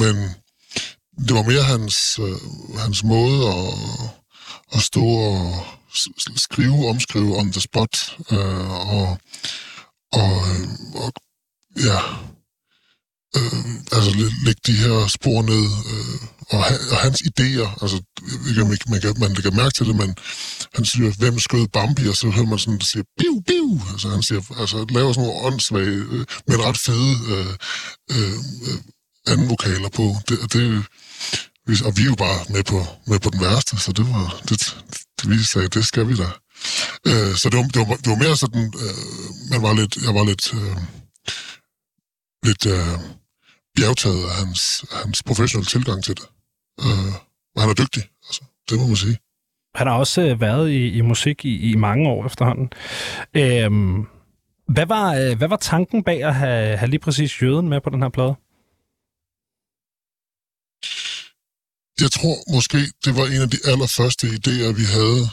men 0.00 0.14
det 1.26 1.34
var 1.36 1.42
mere 1.42 1.62
hans, 1.62 2.18
øh, 2.18 2.78
hans 2.78 3.04
måde 3.04 3.48
at, 3.48 3.74
at 4.74 4.80
stå 4.80 5.04
og 5.04 5.66
skrive, 6.36 6.88
omskrive 6.88 7.36
on 7.38 7.52
the 7.52 7.60
spot, 7.60 8.16
øh, 8.32 8.70
og, 8.70 9.18
og, 10.12 10.34
og 10.94 11.12
ja, 11.76 12.00
øh, 13.36 13.64
altså, 13.92 14.10
de 14.66 14.72
her 14.72 15.06
spor 15.06 15.42
ned, 15.42 15.64
øh, 15.92 16.28
og, 16.50 16.58
og 16.90 16.96
hans 16.96 17.22
idéer, 17.22 17.82
altså, 17.82 18.02
ikke, 18.48 18.64
man, 18.64 18.78
man, 18.88 19.00
kan, 19.00 19.14
man 19.18 19.32
lægger 19.32 19.50
mærke 19.50 19.74
til 19.74 19.86
det, 19.86 19.96
men 19.96 20.16
han 20.74 20.84
siger, 20.84 21.12
hvem 21.18 21.38
skød 21.38 21.66
Bambi, 21.68 22.08
og 22.08 22.16
så 22.16 22.30
hører 22.30 22.46
man 22.46 22.58
sådan, 22.58 22.78
der 22.78 22.84
siger, 22.84 23.04
biu, 23.18 23.40
biu, 23.46 23.80
altså 23.92 24.08
han 24.08 24.22
siger, 24.22 24.60
altså 24.60 24.86
laver 24.90 25.12
sådan 25.12 25.28
nogle 25.28 25.46
åndssvage, 25.46 26.02
øh, 26.14 26.26
men 26.48 26.64
ret 26.66 26.78
fede 26.78 27.14
øh, 27.34 27.54
øh, 28.10 28.38
øh 28.68 28.78
anden 29.26 29.50
vokaler 29.50 29.88
på. 29.88 30.16
Det, 30.28 30.52
det, 30.52 30.84
og 31.86 31.92
vi 31.96 32.02
er 32.02 32.10
jo 32.14 32.14
bare 32.14 32.38
med 32.54 32.64
på, 32.64 32.78
med 33.06 33.18
på 33.20 33.30
den 33.30 33.40
værste, 33.40 33.78
så 33.84 33.92
det 33.92 34.04
var, 34.14 34.40
det, 34.48 34.58
det 35.18 35.30
vi 35.30 35.38
sagde, 35.52 35.68
det 35.68 35.84
skal 35.86 36.08
vi 36.08 36.14
da. 36.16 36.28
Øh, 37.10 37.34
så 37.40 37.48
det 37.50 37.56
var, 37.58 37.66
det, 37.74 37.80
var, 37.88 37.96
det 38.02 38.08
var 38.12 38.18
mere 38.24 38.36
sådan, 38.36 38.64
øh, 38.84 39.00
man 39.50 39.62
var 39.62 39.72
lidt, 39.80 39.96
jeg 40.06 40.14
var 40.14 40.24
lidt, 40.30 40.44
øh, 40.58 40.76
lidt 42.46 42.66
øh, 42.66 42.98
bjergtaget 43.76 44.22
af 44.30 44.34
hans, 44.40 44.84
hans 44.92 45.22
professionelle 45.22 45.70
tilgang 45.74 46.04
til 46.04 46.14
det. 46.20 46.26
Øh, 46.84 47.12
og 47.54 47.62
han 47.62 47.70
er 47.70 47.74
dygtig, 47.74 48.02
altså, 48.28 48.42
det 48.68 48.78
må 48.80 48.86
man 48.86 48.96
sige. 48.96 49.16
Han 49.74 49.86
har 49.86 49.94
også 49.94 50.20
øh, 50.22 50.40
været 50.40 50.70
i, 50.70 50.88
i 50.88 51.00
musik 51.00 51.44
i, 51.44 51.70
i 51.70 51.76
mange 51.76 52.08
år 52.08 52.26
efterhånden. 52.26 52.68
Øhm, 53.34 54.06
hvad, 54.68 54.86
var, 54.86 55.14
øh, 55.14 55.38
hvad 55.38 55.48
var 55.48 55.56
tanken 55.56 56.04
bag 56.04 56.24
at 56.24 56.34
have, 56.34 56.76
have 56.76 56.90
lige 56.90 57.00
præcis 57.00 57.42
jøden 57.42 57.68
med 57.68 57.80
på 57.80 57.90
den 57.90 58.02
her 58.02 58.08
plade? 58.08 58.34
Jeg 62.00 62.10
tror 62.12 62.52
måske, 62.52 62.78
det 63.04 63.16
var 63.16 63.26
en 63.26 63.42
af 63.42 63.50
de 63.50 63.58
allerførste 63.64 64.26
idéer, 64.26 64.72
vi 64.72 64.84
havde, 64.84 65.30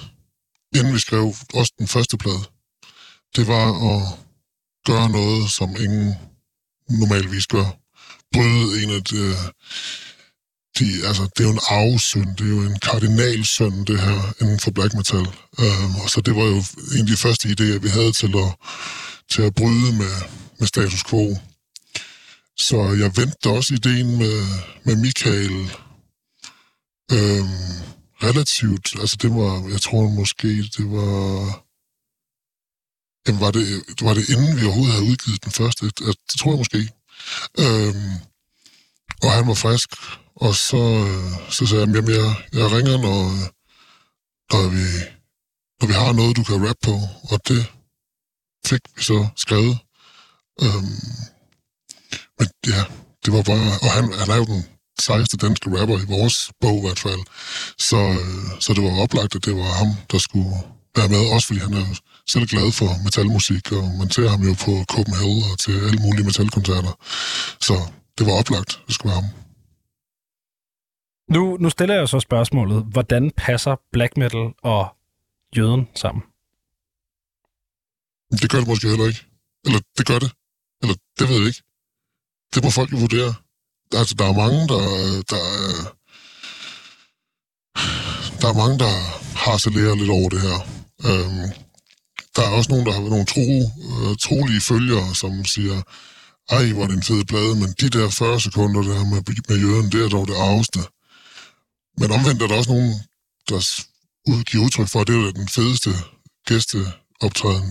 inden 0.76 0.94
vi 0.94 1.00
skrev 1.00 1.36
også 1.54 1.74
den 1.80 1.88
første 1.88 2.18
plade. 2.18 2.44
Det 3.36 3.48
var 3.48 3.68
at 3.92 4.02
gøre 4.86 5.10
noget, 5.10 5.52
som 5.52 5.70
ingen 5.70 6.14
normalvis 6.90 7.48
gør. 7.48 7.78
Bryde 8.34 8.84
en 8.84 8.90
af 8.90 9.04
de, 9.04 9.18
øh, 9.18 9.36
de, 10.80 11.08
altså, 11.08 11.24
det 11.24 11.40
er 11.40 11.48
jo 11.50 11.52
en 11.52 11.68
arvesynd, 11.68 12.38
det 12.38 12.46
er 12.46 12.50
jo 12.50 12.62
en 12.62 12.80
kardinalsynd, 12.80 13.86
det 13.86 14.02
her, 14.02 14.34
inden 14.42 14.60
for 14.60 14.72
black 14.72 14.94
metal. 14.94 15.28
Um, 15.60 15.96
og 16.04 16.10
så 16.10 16.22
det 16.22 16.36
var 16.36 16.44
jo 16.44 16.64
en 16.96 17.02
af 17.02 17.08
de 17.08 17.18
første 17.18 17.48
idéer, 17.48 17.80
vi 17.80 17.90
havde 17.90 18.12
til 18.12 18.34
at, 18.46 18.52
til 19.32 19.42
at 19.42 19.56
bryde 19.56 19.92
med, 20.02 20.16
med 20.60 20.68
status 20.68 21.04
quo. 21.04 21.38
Så 22.58 22.78
jeg 23.02 23.18
vendte 23.18 23.50
også 23.50 23.74
ideen 23.74 24.18
med, 24.18 24.38
med 24.84 24.96
Michael 24.96 25.72
Øhm, 27.16 27.72
relativt, 28.28 28.88
altså 29.02 29.18
det 29.22 29.30
var, 29.30 29.70
jeg 29.70 29.82
tror 29.82 30.10
måske, 30.10 30.48
det 30.48 30.86
var... 30.98 31.64
Jamen 33.28 33.42
var 33.42 33.52
det, 33.52 33.66
var 34.02 34.14
det 34.14 34.30
inden 34.30 34.58
vi 34.58 34.66
overhovedet 34.66 34.94
havde 34.94 35.10
udgivet 35.12 35.44
den 35.44 35.52
første? 35.52 35.86
Det 35.86 36.36
tror 36.40 36.52
jeg 36.52 36.58
måske. 36.64 36.82
Øhm, 37.64 38.14
og 39.24 39.32
han 39.32 39.48
var 39.48 39.54
frisk, 39.54 39.90
og 40.36 40.56
så, 40.56 40.82
øh, 41.08 41.52
så 41.56 41.66
sagde 41.66 41.84
jeg, 41.84 41.96
jamen 41.96 42.12
jeg, 42.20 42.30
jeg 42.54 42.72
ringer, 42.76 42.98
når, 43.06 43.20
når, 44.52 44.70
vi, 44.76 44.86
når 45.80 45.88
vi 45.88 45.94
har 45.94 46.14
noget, 46.14 46.38
du 46.38 46.44
kan 46.44 46.68
rap 46.68 46.80
på, 46.84 46.96
og 47.32 47.38
det 47.48 47.62
fik 48.66 48.82
vi 48.96 49.04
så 49.04 49.28
skrevet. 49.36 49.78
Øhm, 50.64 51.02
men 52.38 52.48
ja, 52.68 52.82
det 53.26 53.34
var 53.34 53.44
bare, 53.52 53.68
og 53.84 53.90
han, 53.96 54.04
han 54.20 54.30
er 54.30 54.36
jo 54.36 54.46
den 54.46 54.66
sejeste 55.02 55.38
danske 55.38 55.68
rapper 55.80 55.98
i 56.00 56.06
vores 56.16 56.52
bog 56.62 56.78
i 56.78 56.86
hvert 56.86 57.00
fald. 57.00 57.24
Så, 57.90 57.98
øh, 57.98 58.44
så 58.64 58.70
det 58.76 58.84
var 58.84 59.02
oplagt, 59.04 59.36
at 59.36 59.46
det 59.46 59.56
var 59.56 59.72
ham, 59.82 59.90
der 60.12 60.18
skulle 60.18 60.54
være 60.98 61.10
med, 61.16 61.34
også 61.36 61.48
fordi 61.48 61.60
han 61.60 61.74
er 61.74 61.88
selv 62.34 62.46
glad 62.54 62.72
for 62.80 62.90
metalmusik, 63.04 63.72
og 63.72 63.86
man 64.00 64.10
ser 64.16 64.30
ham 64.30 64.42
jo 64.50 64.54
på 64.66 64.74
Copenhagen 64.94 65.44
og 65.52 65.60
til 65.64 65.76
alle 65.88 66.00
mulige 66.06 66.26
metalkoncerter. 66.30 66.94
Så 67.68 67.76
det 68.18 68.24
var 68.28 68.34
oplagt, 68.42 68.72
det 68.88 68.94
skulle 68.96 69.12
være 69.12 69.22
ham. 69.22 69.30
Nu, 71.36 71.58
nu 71.58 71.70
stiller 71.70 71.96
jeg 71.96 72.10
så 72.10 72.20
spørgsmålet, 72.20 72.86
hvordan 72.92 73.32
passer 73.38 73.76
black 73.92 74.18
metal 74.18 74.46
og 74.64 74.96
jøden 75.58 75.88
sammen? 75.96 76.24
Det 78.42 78.50
gør 78.50 78.60
det 78.60 78.68
måske 78.68 78.88
heller 78.88 79.08
ikke. 79.08 79.26
Eller 79.66 79.80
det 79.98 80.06
gør 80.08 80.20
det. 80.20 80.32
Eller 80.82 80.96
det 81.20 81.30
ved 81.30 81.38
jeg 81.38 81.48
ikke. 81.48 81.64
Det 82.54 82.64
må 82.64 82.70
folk 82.70 82.92
jo 82.92 82.98
vurdere 82.98 83.34
altså, 83.94 84.16
der 84.16 84.26
er 84.26 84.34
mange, 84.34 84.68
der, 84.68 84.82
der, 85.32 85.44
der 88.42 88.48
er 88.50 88.54
mange, 88.54 88.80
der 88.80 88.94
harcelerer 89.36 89.96
lidt 89.96 90.10
over 90.10 90.30
det 90.30 90.42
her. 90.42 90.58
Øhm, 91.06 91.50
der 92.36 92.42
er 92.42 92.52
også 92.58 92.70
nogen, 92.70 92.86
der 92.86 92.94
har 92.94 93.02
nogle 93.02 93.26
tro, 93.26 93.48
øh, 93.92 94.18
trolige 94.18 94.62
følgere, 94.62 95.16
som 95.16 95.46
siger, 95.46 95.82
ej, 96.50 96.72
hvor 96.72 96.84
er 96.84 96.88
det 96.88 96.96
en 96.96 97.04
fed 97.04 97.24
plade, 97.26 97.56
men 97.56 97.74
de 97.82 97.90
der 97.90 98.10
40 98.10 98.42
sekunder 98.42 98.82
der 98.82 99.04
med, 99.12 99.22
med 99.50 99.58
jøden, 99.58 99.92
det 99.92 100.06
er 100.06 100.10
dog 100.10 100.28
det 100.28 100.36
arveste. 100.36 100.80
Men 101.98 102.12
omvendt 102.12 102.42
er 102.42 102.48
der 102.48 102.58
også 102.58 102.72
nogen, 102.72 102.94
der 103.50 104.44
giver 104.44 104.64
udtryk 104.66 104.88
for, 104.88 105.02
at 105.02 105.08
det 105.08 105.16
er 105.16 105.32
den 105.32 105.48
fedeste 105.48 105.90
gæsteoptræden, 106.48 107.70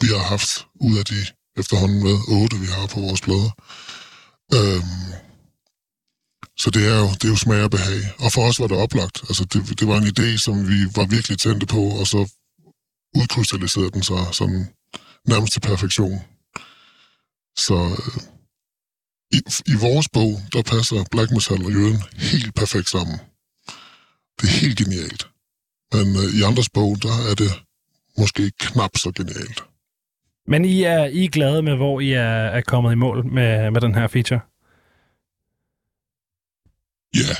vi 0.00 0.06
har 0.06 0.24
haft 0.34 0.66
ud 0.80 0.98
af 0.98 1.04
de 1.04 1.26
efterhånden 1.56 2.02
med 2.02 2.16
otte, 2.28 2.56
vi 2.56 2.66
har 2.66 2.86
på 2.86 3.00
vores 3.00 3.20
plader. 3.20 3.50
Øhm, 4.54 5.25
så 6.58 6.70
det 6.70 6.82
er 6.92 6.98
jo, 6.98 7.08
det 7.18 7.24
er 7.24 7.28
jo 7.28 7.36
smag 7.36 7.62
og 7.62 7.70
behag. 7.70 8.00
Og 8.18 8.32
for 8.32 8.42
os 8.48 8.60
var 8.60 8.66
det 8.66 8.76
oplagt. 8.76 9.16
Altså, 9.28 9.44
det, 9.44 9.80
det 9.80 9.88
var 9.88 9.96
en 9.98 10.12
idé, 10.14 10.28
som 10.36 10.68
vi 10.68 10.78
var 10.96 11.06
virkelig 11.06 11.38
tændte 11.38 11.66
på, 11.66 11.82
og 12.00 12.06
så 12.06 12.20
udkrystalliserede 13.16 13.90
den 13.90 14.02
sig 14.02 14.22
sådan 14.32 14.66
nærmest 15.28 15.52
til 15.52 15.60
perfektion. 15.60 16.18
Så 17.56 17.74
øh, 17.74 18.22
i, 19.36 19.38
i 19.72 19.74
vores 19.80 20.08
bog, 20.08 20.32
der 20.52 20.62
passer 20.62 21.04
Black 21.10 21.30
Metal 21.30 21.64
og 21.64 21.72
Jøden 21.72 22.02
helt 22.16 22.54
perfekt 22.54 22.88
sammen. 22.88 23.18
Det 24.38 24.46
er 24.48 24.60
helt 24.60 24.78
genialt. 24.78 25.22
Men 25.94 26.06
øh, 26.20 26.28
i 26.38 26.42
andres 26.42 26.70
bog, 26.70 27.02
der 27.02 27.14
er 27.30 27.34
det 27.34 27.52
måske 28.18 28.52
knap 28.60 28.96
så 28.96 29.12
genialt. 29.16 29.64
Men 30.46 30.64
I 30.64 30.82
er, 30.82 31.04
I 31.04 31.24
er 31.24 31.28
glade 31.28 31.62
med, 31.62 31.76
hvor 31.76 32.00
I 32.00 32.12
er, 32.12 32.32
er 32.58 32.60
kommet 32.60 32.92
i 32.92 32.94
mål 32.94 33.26
med, 33.26 33.70
med 33.70 33.80
den 33.80 33.94
her 33.94 34.06
feature? 34.06 34.40
Ja. 37.14 37.34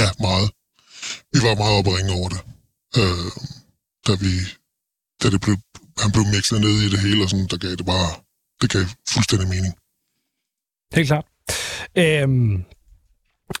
Ja, 0.00 0.08
meget. 0.20 0.50
Vi 1.32 1.38
var 1.46 1.54
meget 1.54 1.78
oppe 1.78 1.90
ringe 1.96 2.12
over 2.12 2.28
det. 2.28 2.40
Øh, 3.00 3.30
da 4.06 4.12
vi, 4.24 4.32
da 5.22 5.30
det 5.30 5.40
blev, 5.40 5.56
han 6.02 6.12
blev 6.12 6.24
mixet 6.34 6.60
ned 6.60 6.76
i 6.86 6.88
det 6.90 7.00
hele, 7.00 7.22
og 7.24 7.30
sådan, 7.30 7.46
der 7.50 7.56
gav 7.56 7.70
det 7.70 7.86
bare, 7.86 8.10
det 8.60 8.70
gav 8.72 8.84
fuldstændig 9.08 9.48
mening. 9.48 9.74
Helt 10.94 11.06
klart. 11.06 11.26
Øhm, 11.96 12.64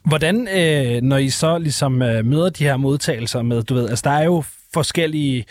hvordan, 0.04 0.48
øh, 0.48 1.02
når 1.02 1.16
I 1.16 1.30
så 1.30 1.58
ligesom 1.58 2.02
øh, 2.02 2.24
møder 2.24 2.50
de 2.50 2.64
her 2.64 2.76
modtagelser 2.76 3.42
med, 3.42 3.62
du 3.62 3.74
ved, 3.74 3.88
altså 3.88 4.02
der 4.02 4.10
er 4.10 4.24
jo 4.24 4.44
forskellige 4.72 5.44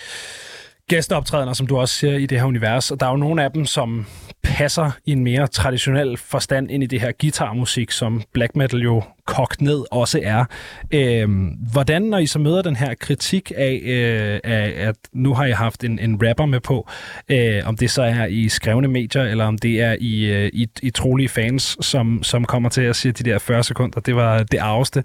gæsteoptrædener, 0.89 1.53
som 1.53 1.67
du 1.67 1.77
også 1.77 1.95
ser 1.95 2.13
i 2.13 2.25
det 2.25 2.39
her 2.39 2.45
univers, 2.45 2.91
og 2.91 2.99
der 2.99 3.05
er 3.05 3.09
jo 3.11 3.17
nogle 3.17 3.43
af 3.43 3.51
dem, 3.51 3.65
som 3.65 4.05
passer 4.43 4.91
i 5.05 5.11
en 5.11 5.23
mere 5.23 5.47
traditionel 5.47 6.17
forstand 6.17 6.71
ind 6.71 6.83
i 6.83 6.85
det 6.85 7.01
her 7.01 7.11
guitarmusik, 7.21 7.91
som 7.91 8.21
black 8.33 8.55
metal 8.55 8.79
jo 8.79 9.03
kogt 9.25 9.61
ned 9.61 9.83
også 9.91 10.19
er. 10.23 10.45
Øhm, 10.91 11.47
hvordan, 11.71 12.01
når 12.01 12.17
I 12.17 12.25
så 12.25 12.39
møder 12.39 12.61
den 12.61 12.75
her 12.75 12.93
kritik 12.93 13.51
af, 13.55 13.81
øh, 13.83 14.39
af 14.43 14.87
at 14.87 14.95
nu 15.13 15.33
har 15.33 15.45
I 15.45 15.51
haft 15.51 15.83
en, 15.83 15.99
en 15.99 16.27
rapper 16.27 16.45
med 16.45 16.59
på, 16.59 16.87
øh, 17.29 17.61
om 17.65 17.77
det 17.77 17.91
så 17.91 18.01
er 18.01 18.25
i 18.25 18.49
skrevne 18.49 18.87
medier, 18.87 19.23
eller 19.23 19.45
om 19.45 19.57
det 19.57 19.81
er 19.81 19.95
i, 19.99 20.25
øh, 20.25 20.49
i, 20.53 20.67
i 20.81 20.89
trolige 20.89 21.29
fans, 21.29 21.77
som, 21.81 22.23
som 22.23 22.45
kommer 22.45 22.69
til 22.69 22.81
at 22.81 22.95
sige 22.95 23.11
de 23.11 23.23
der 23.23 23.39
40 23.39 23.63
sekunder, 23.63 23.99
det 23.99 24.15
var 24.15 24.43
det 24.43 24.57
arveste. 24.57 25.03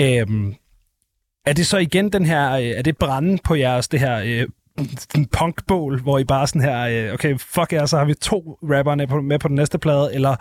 Øhm, 0.00 0.54
er 1.46 1.52
det 1.52 1.66
så 1.66 1.78
igen 1.78 2.12
den 2.12 2.26
her, 2.26 2.52
øh, 2.52 2.62
er 2.62 2.82
det 2.82 2.96
branden 2.96 3.38
på 3.38 3.54
jeres, 3.54 3.88
det 3.88 4.00
her 4.00 4.22
øh, 4.24 4.46
en 5.14 5.26
punkbål, 5.26 6.00
hvor 6.00 6.18
I 6.18 6.24
bare 6.24 6.46
sådan 6.46 6.62
her, 6.62 7.06
øh, 7.06 7.14
okay, 7.14 7.38
fuck 7.38 7.72
jer, 7.72 7.86
så 7.86 7.98
har 7.98 8.04
vi 8.04 8.14
to 8.14 8.58
rapperne 8.62 8.96
med 8.96 9.06
på, 9.06 9.20
med 9.20 9.38
på 9.38 9.48
den 9.48 9.56
næste 9.56 9.78
plade, 9.78 10.14
eller, 10.14 10.36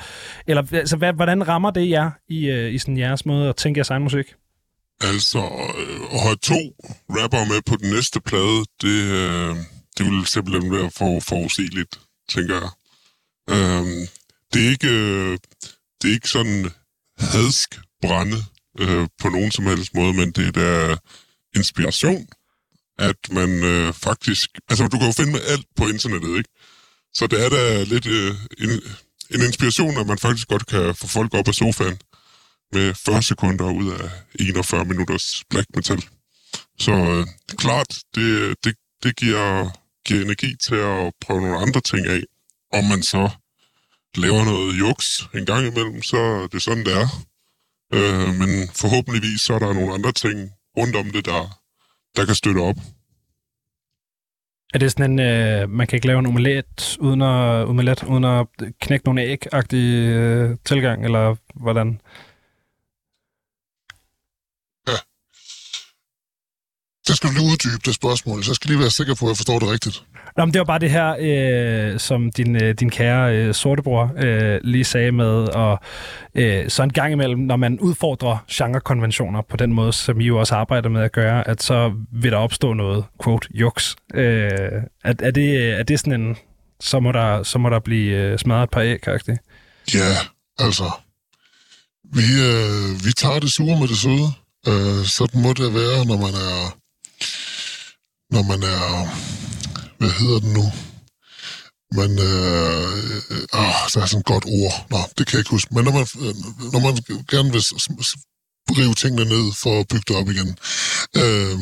eller 0.47 0.63
altså, 0.73 0.97
hvad, 0.97 1.13
hvordan 1.13 1.47
rammer 1.47 1.71
det 1.71 1.89
jer 1.89 2.11
i, 2.29 2.45
øh, 2.45 2.73
i 2.73 2.77
sådan 2.77 2.97
jeres 2.97 3.25
måde 3.25 3.49
at 3.49 3.55
tænke 3.55 3.77
jeres 3.77 3.89
egen 3.89 4.03
musik? 4.03 4.25
Altså, 5.01 5.39
øh, 5.39 6.15
at 6.15 6.21
have 6.21 6.35
to 6.35 6.59
rapper 7.09 7.45
med 7.45 7.61
på 7.65 7.75
den 7.75 7.89
næste 7.89 8.21
plade, 8.21 8.59
det, 8.81 8.97
det 9.97 10.05
vil 10.05 10.25
simpelthen 10.25 10.71
være 10.71 10.91
for 10.91 11.19
forudsigeligt, 11.19 11.99
tænker 12.29 12.55
jeg. 12.55 12.69
Øhm, 13.49 14.07
det, 14.53 14.65
er 14.65 14.69
ikke, 14.69 15.31
det 16.01 16.09
er 16.09 16.13
ikke 16.13 16.29
sådan 16.29 16.69
hadsk 17.19 17.79
brænde 18.01 18.37
øh, 18.79 19.07
på 19.21 19.29
nogen 19.29 19.51
som 19.51 19.65
helst 19.65 19.95
måde, 19.95 20.13
men 20.13 20.31
det 20.31 20.47
er 20.47 20.51
der 20.51 20.97
inspiration 21.55 22.27
at 23.09 23.19
man 23.31 23.63
øh, 23.63 23.93
faktisk... 23.93 24.49
Altså, 24.69 24.87
du 24.87 24.97
kan 24.97 25.07
jo 25.07 25.13
finde 25.13 25.31
med 25.31 25.41
alt 25.47 25.65
på 25.75 25.87
internettet, 25.87 26.37
ikke? 26.37 26.49
Så 27.13 27.27
det 27.27 27.45
er 27.45 27.49
da 27.49 27.83
lidt 27.83 28.05
øh, 28.05 28.35
en, 28.57 28.69
en 29.35 29.41
inspiration, 29.47 29.97
at 29.97 30.07
man 30.07 30.17
faktisk 30.17 30.47
godt 30.47 30.65
kan 30.65 30.95
få 30.95 31.07
folk 31.07 31.33
op 31.33 31.47
af 31.47 31.53
sofaen 31.53 31.97
med 32.73 32.93
40 32.93 33.23
sekunder 33.23 33.71
ud 33.71 33.91
af 33.91 34.09
41 34.39 34.85
minutters 34.85 35.43
black 35.49 35.67
metal. 35.75 36.03
Så 36.79 36.91
øh, 36.91 37.27
klart, 37.57 37.91
det, 38.15 38.55
det, 38.63 38.75
det 39.03 39.15
giver, 39.15 39.69
giver 40.05 40.21
energi 40.21 40.55
til 40.65 40.75
at 40.75 41.13
prøve 41.21 41.41
nogle 41.41 41.57
andre 41.57 41.81
ting 41.81 42.07
af. 42.07 42.21
Om 42.73 42.83
man 42.83 43.03
så 43.03 43.29
laver 44.15 44.45
noget 44.45 44.79
juks 44.79 45.29
en 45.33 45.45
gang 45.45 45.67
imellem, 45.67 46.03
så 46.03 46.17
er 46.17 46.47
det 46.47 46.61
sådan, 46.61 46.85
det 46.85 46.93
er. 46.97 47.07
Øh, 47.93 48.35
men 48.35 48.69
forhåbentligvis 48.75 49.41
så 49.41 49.53
er 49.53 49.59
der 49.59 49.73
nogle 49.73 49.93
andre 49.93 50.11
ting 50.11 50.51
rundt 50.77 50.95
om 50.95 51.11
det, 51.11 51.25
der, 51.25 51.60
der 52.15 52.25
kan 52.25 52.35
støtte 52.35 52.59
op. 52.59 52.75
Er 54.73 54.79
det 54.79 54.91
sådan 54.91 55.11
en, 55.11 55.19
øh, 55.19 55.69
man 55.69 55.87
kan 55.87 55.97
ikke 55.97 56.07
lave 56.07 56.19
en 56.19 56.25
omelet 56.25 56.97
uden 56.99 57.21
at, 57.21 57.67
omelet, 57.67 58.03
uden 58.03 58.23
at 58.23 58.47
knække 58.81 59.05
nogle 59.05 59.21
æg-agtig 59.23 60.07
øh, 60.07 60.57
tilgang, 60.65 61.05
eller 61.05 61.35
hvordan? 61.55 62.01
Så 67.07 67.15
skal 67.15 67.29
du 67.29 67.33
lige 67.33 67.51
uddybe 67.51 67.81
det 67.85 67.95
spørgsmål, 67.95 68.43
så 68.43 68.51
jeg 68.51 68.55
skal 68.55 68.69
lige 68.69 68.79
være 68.79 68.97
sikker 68.99 69.15
på, 69.15 69.25
at 69.25 69.29
jeg 69.29 69.37
forstår 69.37 69.59
det 69.59 69.69
rigtigt. 69.69 69.97
Nå, 70.37 70.45
men 70.45 70.53
det 70.53 70.59
var 70.59 70.65
bare 70.65 70.79
det 70.79 70.91
her, 70.91 71.15
øh, 71.19 71.99
som 71.99 72.31
din, 72.31 72.55
øh, 72.55 72.73
din 72.73 72.89
kære 72.89 73.37
øh, 73.37 73.53
sortebror 73.53 74.13
øh, 74.17 74.59
lige 74.63 74.83
sagde 74.83 75.11
med, 75.11 75.47
og 75.47 75.79
øh, 76.35 76.69
så 76.69 76.83
en 76.83 76.93
gang 76.93 77.13
imellem, 77.13 77.39
når 77.39 77.55
man 77.55 77.79
udfordrer 77.79 78.45
genrekonventioner 78.51 79.41
på 79.41 79.57
den 79.57 79.73
måde, 79.73 79.93
som 79.93 80.21
I 80.21 80.25
jo 80.25 80.39
også 80.39 80.55
arbejder 80.55 80.89
med 80.89 81.01
at 81.01 81.11
gøre, 81.11 81.47
at 81.47 81.63
så 81.63 81.93
vil 82.11 82.31
der 82.31 82.37
opstå 82.37 82.73
noget, 82.73 83.05
quote, 83.23 83.47
juks. 83.53 83.95
Øh, 84.13 84.51
er, 85.03 85.13
er, 85.19 85.31
det, 85.31 85.79
er 85.79 85.83
det 85.83 85.99
sådan 85.99 86.21
en, 86.21 86.37
så 86.79 86.99
må 86.99 87.11
der, 87.11 87.43
så 87.43 87.59
må 87.59 87.69
der 87.69 87.79
blive 87.79 88.17
øh, 88.17 88.39
smadret 88.39 88.63
et 88.63 88.69
par 88.69 88.81
æg, 88.81 89.07
-agtigt? 89.07 89.37
Ja, 89.93 90.13
altså, 90.59 90.91
vi, 92.03 92.21
øh, 92.21 93.05
vi 93.05 93.11
tager 93.17 93.39
det 93.39 93.51
sure 93.51 93.79
med 93.79 93.87
det 93.87 93.97
søde. 93.97 94.27
Øh, 94.67 95.05
sådan 95.05 95.41
må 95.41 95.53
det 95.53 95.73
være, 95.73 96.05
når 96.05 96.17
man 96.17 96.33
er 96.33 96.81
når 98.31 98.43
man 98.51 98.61
er, 98.63 98.85
hvad 100.01 100.11
hedder 100.19 100.39
det 100.39 100.51
nu? 100.59 100.65
Man, 101.99 102.11
øh, 102.29 102.93
øh, 103.31 103.43
der 103.93 104.01
er 104.01 104.05
sådan 104.05 104.19
et 104.19 104.25
godt 104.25 104.45
ord. 104.45 104.75
Nå, 104.89 104.99
det 105.17 105.27
kan 105.27 105.33
jeg 105.33 105.41
ikke 105.43 105.55
huske. 105.57 105.73
Men 105.75 105.83
når 105.85 105.91
man, 105.91 106.05
når 106.73 106.79
man 106.85 106.93
gerne 107.33 107.51
vil 107.51 107.63
rive 108.77 108.93
tingene 108.93 109.25
ned 109.25 109.45
for 109.63 109.79
at 109.79 109.87
bygge 109.87 110.05
det 110.07 110.15
op 110.15 110.29
igen. 110.29 110.49
Øh, 111.21 111.59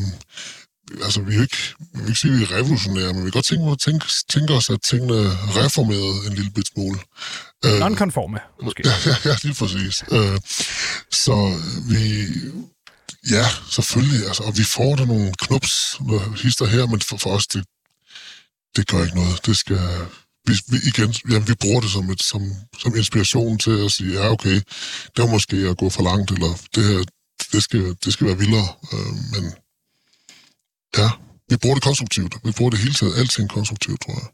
altså, 1.06 1.22
vi 1.22 1.36
er 1.36 1.42
ikke, 1.42 1.62
vi 1.94 2.00
vil 2.00 2.08
ikke 2.08 2.20
sige, 2.20 2.34
at 2.34 2.40
vi 2.40 2.44
er 2.44 2.52
revolutionære, 2.58 3.14
men 3.14 3.26
vi 3.26 3.32
kan 3.32 3.38
godt 3.40 3.46
tænke, 3.46 3.76
tænke, 3.86 4.06
tænke 4.30 4.54
os, 4.54 4.70
at 4.70 4.82
tingene 4.82 5.20
reformerede 5.60 6.28
en 6.28 6.34
lille 6.34 6.52
bit 6.52 6.68
smule. 6.74 7.00
Øh, 7.66 7.80
Non-konforme, 7.80 8.40
måske. 8.64 8.82
Ja, 8.86 8.96
ja, 9.10 9.16
ja, 9.26 9.36
lige 9.44 9.56
præcis. 9.56 10.04
Øh, 10.12 10.40
så 11.12 11.36
vi, 11.90 12.04
Ja, 13.30 13.46
selvfølgelig. 13.70 14.28
Altså, 14.28 14.44
og 14.44 14.58
vi 14.58 14.64
får 14.64 14.96
der 14.96 15.06
nogle 15.06 15.34
knups, 15.40 16.00
hister 16.44 16.66
her, 16.66 16.86
men 16.86 17.02
for, 17.02 17.18
for 17.18 17.30
os, 17.30 17.48
det, 17.48 17.66
det 18.80 18.88
gør 18.88 19.04
ikke 19.06 19.20
noget. 19.22 19.46
Det 19.46 19.58
skal... 19.58 19.82
Vi, 20.48 20.54
vi, 20.72 20.78
igen, 20.92 21.10
jamen, 21.30 21.48
vi 21.48 21.56
bruger 21.64 21.82
det 21.82 21.92
som, 21.96 22.10
et, 22.10 22.24
som, 22.32 22.42
som 22.82 22.96
inspiration 22.96 23.58
til 23.58 23.76
at 23.86 23.92
sige, 23.92 24.12
ja, 24.20 24.32
okay, 24.36 24.58
det 25.14 25.20
var 25.24 25.32
måske 25.38 25.58
at 25.72 25.78
gå 25.78 25.90
for 25.90 26.04
langt, 26.04 26.32
eller 26.32 26.52
det 26.76 26.84
her, 26.90 27.00
det 27.54 27.64
skal, 27.64 27.84
det 28.04 28.14
skal 28.14 28.28
være 28.28 28.38
vildere. 28.38 28.68
Øh, 28.94 29.14
men 29.34 29.44
ja, 30.98 31.10
vi 31.50 31.56
bruger 31.62 31.76
det 31.76 31.84
konstruktivt. 31.84 32.36
Vi 32.44 32.52
bruger 32.58 32.72
det 32.72 32.80
hele 32.80 32.94
taget, 32.94 33.18
alting 33.18 33.50
konstruktivt, 33.50 34.02
tror 34.02 34.14
jeg. 34.22 34.28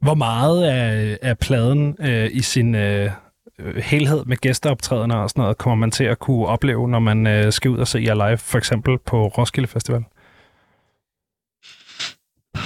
Hvor 0.00 0.14
meget 0.14 0.64
af, 0.64 1.18
af 1.22 1.38
pladen 1.38 1.96
øh, 2.00 2.30
i 2.32 2.42
sin... 2.42 2.74
Øh 2.74 3.10
øh, 3.58 3.76
helhed 3.76 4.24
med 4.24 4.36
gæsteoptrædener 4.36 5.16
og 5.16 5.30
sådan 5.30 5.42
noget, 5.42 5.58
kommer 5.58 5.74
man 5.74 5.90
til 5.90 6.04
at 6.04 6.18
kunne 6.18 6.46
opleve, 6.46 6.88
når 6.88 6.98
man 6.98 7.26
øh, 7.26 7.52
skal 7.52 7.70
ud 7.70 7.78
og 7.78 7.88
se 7.88 7.98
jer 7.98 8.14
live, 8.14 8.38
for 8.38 8.58
eksempel 8.58 8.98
på 9.06 9.26
Roskilde 9.26 9.68
Festival? 9.68 10.04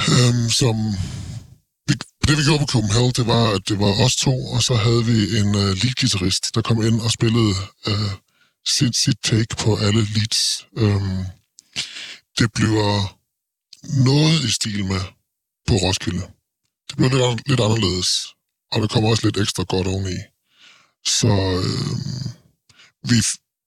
Øhm, 0.09 0.51
som 0.51 0.77
vi, 1.89 1.95
det 2.29 2.39
vi 2.39 2.43
gjorde 2.45 2.59
på 2.65 2.73
Copenhagen, 2.75 3.13
det 3.17 3.27
var, 3.27 3.45
at 3.57 3.69
det 3.69 3.79
var 3.79 4.05
os 4.05 4.17
to, 4.17 4.47
og 4.47 4.63
så 4.63 4.75
havde 4.75 5.05
vi 5.05 5.39
en 5.39 5.55
øh, 5.55 5.71
uh, 5.71 5.77
lead-gitarrist, 5.83 6.55
der 6.55 6.63
kom 6.63 6.83
ind 6.83 7.01
og 7.01 7.11
spillede 7.11 7.55
uh, 7.87 8.13
sit, 8.67 8.97
sit 8.97 9.17
take 9.25 9.57
på 9.57 9.77
alle 9.77 10.03
leads. 10.15 10.67
Øhm, 10.77 11.25
det 12.39 12.53
bliver 12.53 13.17
noget 14.05 14.45
i 14.45 14.51
stil 14.53 14.85
med 14.85 15.01
på 15.69 15.75
Roskilde. 15.75 16.23
Det 16.89 16.97
bliver 16.97 17.31
lidt, 17.31 17.49
lidt 17.49 17.61
anderledes, 17.61 18.09
og 18.73 18.83
det 18.83 18.91
kommer 18.91 19.11
også 19.11 19.27
lidt 19.27 19.37
ekstra 19.37 19.63
godt 19.63 19.87
oveni. 19.87 20.19
Så 21.07 21.33
øh, 21.65 21.97
vi, 23.11 23.19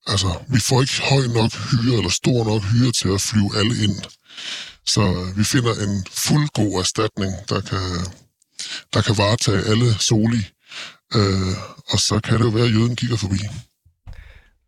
altså, 0.07 0.31
vi 0.47 0.59
får 0.59 0.81
ikke 0.81 1.01
høj 1.01 1.27
nok 1.27 1.51
hyre 1.53 1.97
eller 1.97 2.09
stor 2.09 2.45
nok 2.45 2.63
hyre 2.63 2.91
til 2.91 3.07
at 3.07 3.21
flyve 3.21 3.57
alle 3.59 3.83
ind. 3.83 3.97
Så 4.85 5.01
øh, 5.01 5.37
vi 5.37 5.43
finder 5.43 5.73
en 5.85 6.05
fuldgod 6.25 6.79
erstatning, 6.79 7.33
der 7.49 7.61
kan, 7.61 7.85
der 8.93 9.01
kan 9.01 9.17
varetage 9.17 9.61
alle 9.71 9.93
soli. 9.99 10.43
Øh, 11.15 11.53
og 11.91 11.99
så 11.99 12.19
kan 12.23 12.37
det 12.37 12.45
jo 12.45 12.49
være, 12.49 12.65
at 12.65 12.73
jøden 12.73 12.95
kigger 12.95 13.17
forbi. 13.17 13.39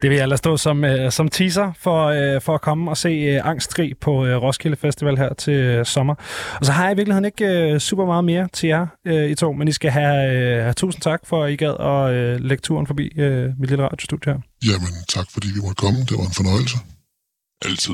Det 0.01 0.09
vil 0.09 0.17
jeg 0.17 0.27
lade 0.27 0.37
stå 0.37 0.57
som, 0.57 0.83
uh, 0.83 1.11
som 1.11 1.29
teaser 1.29 1.71
for, 1.79 1.99
uh, 2.11 2.41
for 2.41 2.55
at 2.55 2.61
komme 2.61 2.91
og 2.91 2.97
se 2.97 3.39
uh, 3.39 3.49
Angstskrig 3.49 3.97
på 4.01 4.11
uh, 4.11 4.27
Roskilde 4.27 4.77
Festival 4.77 5.17
her 5.17 5.33
til 5.33 5.79
uh, 5.79 5.85
sommer. 5.85 6.15
Og 6.59 6.65
så 6.65 6.71
har 6.71 6.83
jeg 6.83 6.93
i 6.93 6.95
virkeligheden 6.95 7.25
ikke 7.25 7.73
uh, 7.73 7.79
super 7.79 8.05
meget 8.05 8.23
mere 8.23 8.47
til 8.53 8.67
jer 8.67 8.87
uh, 9.09 9.13
i 9.13 9.35
to, 9.35 9.51
men 9.51 9.67
I 9.67 9.71
skal 9.71 9.91
have, 9.91 10.61
have 10.61 10.73
tusind 10.73 11.01
tak 11.01 11.19
for, 11.23 11.43
at 11.43 11.51
I 11.51 11.55
gad 11.55 11.69
og 11.69 12.03
uh, 12.03 12.39
lægge 12.39 12.61
turen 12.61 12.87
forbi 12.87 13.09
uh, 13.19 13.59
mit 13.59 13.69
lille 13.69 13.83
radiostudie 13.83 14.33
her. 14.33 14.39
Jamen, 14.65 14.93
tak 15.09 15.27
fordi 15.33 15.47
vi 15.47 15.59
måtte 15.59 15.75
komme. 15.75 15.99
Det 15.99 16.17
var 16.17 16.25
en 16.25 16.33
fornøjelse. 16.33 16.77
Altid. 17.65 17.93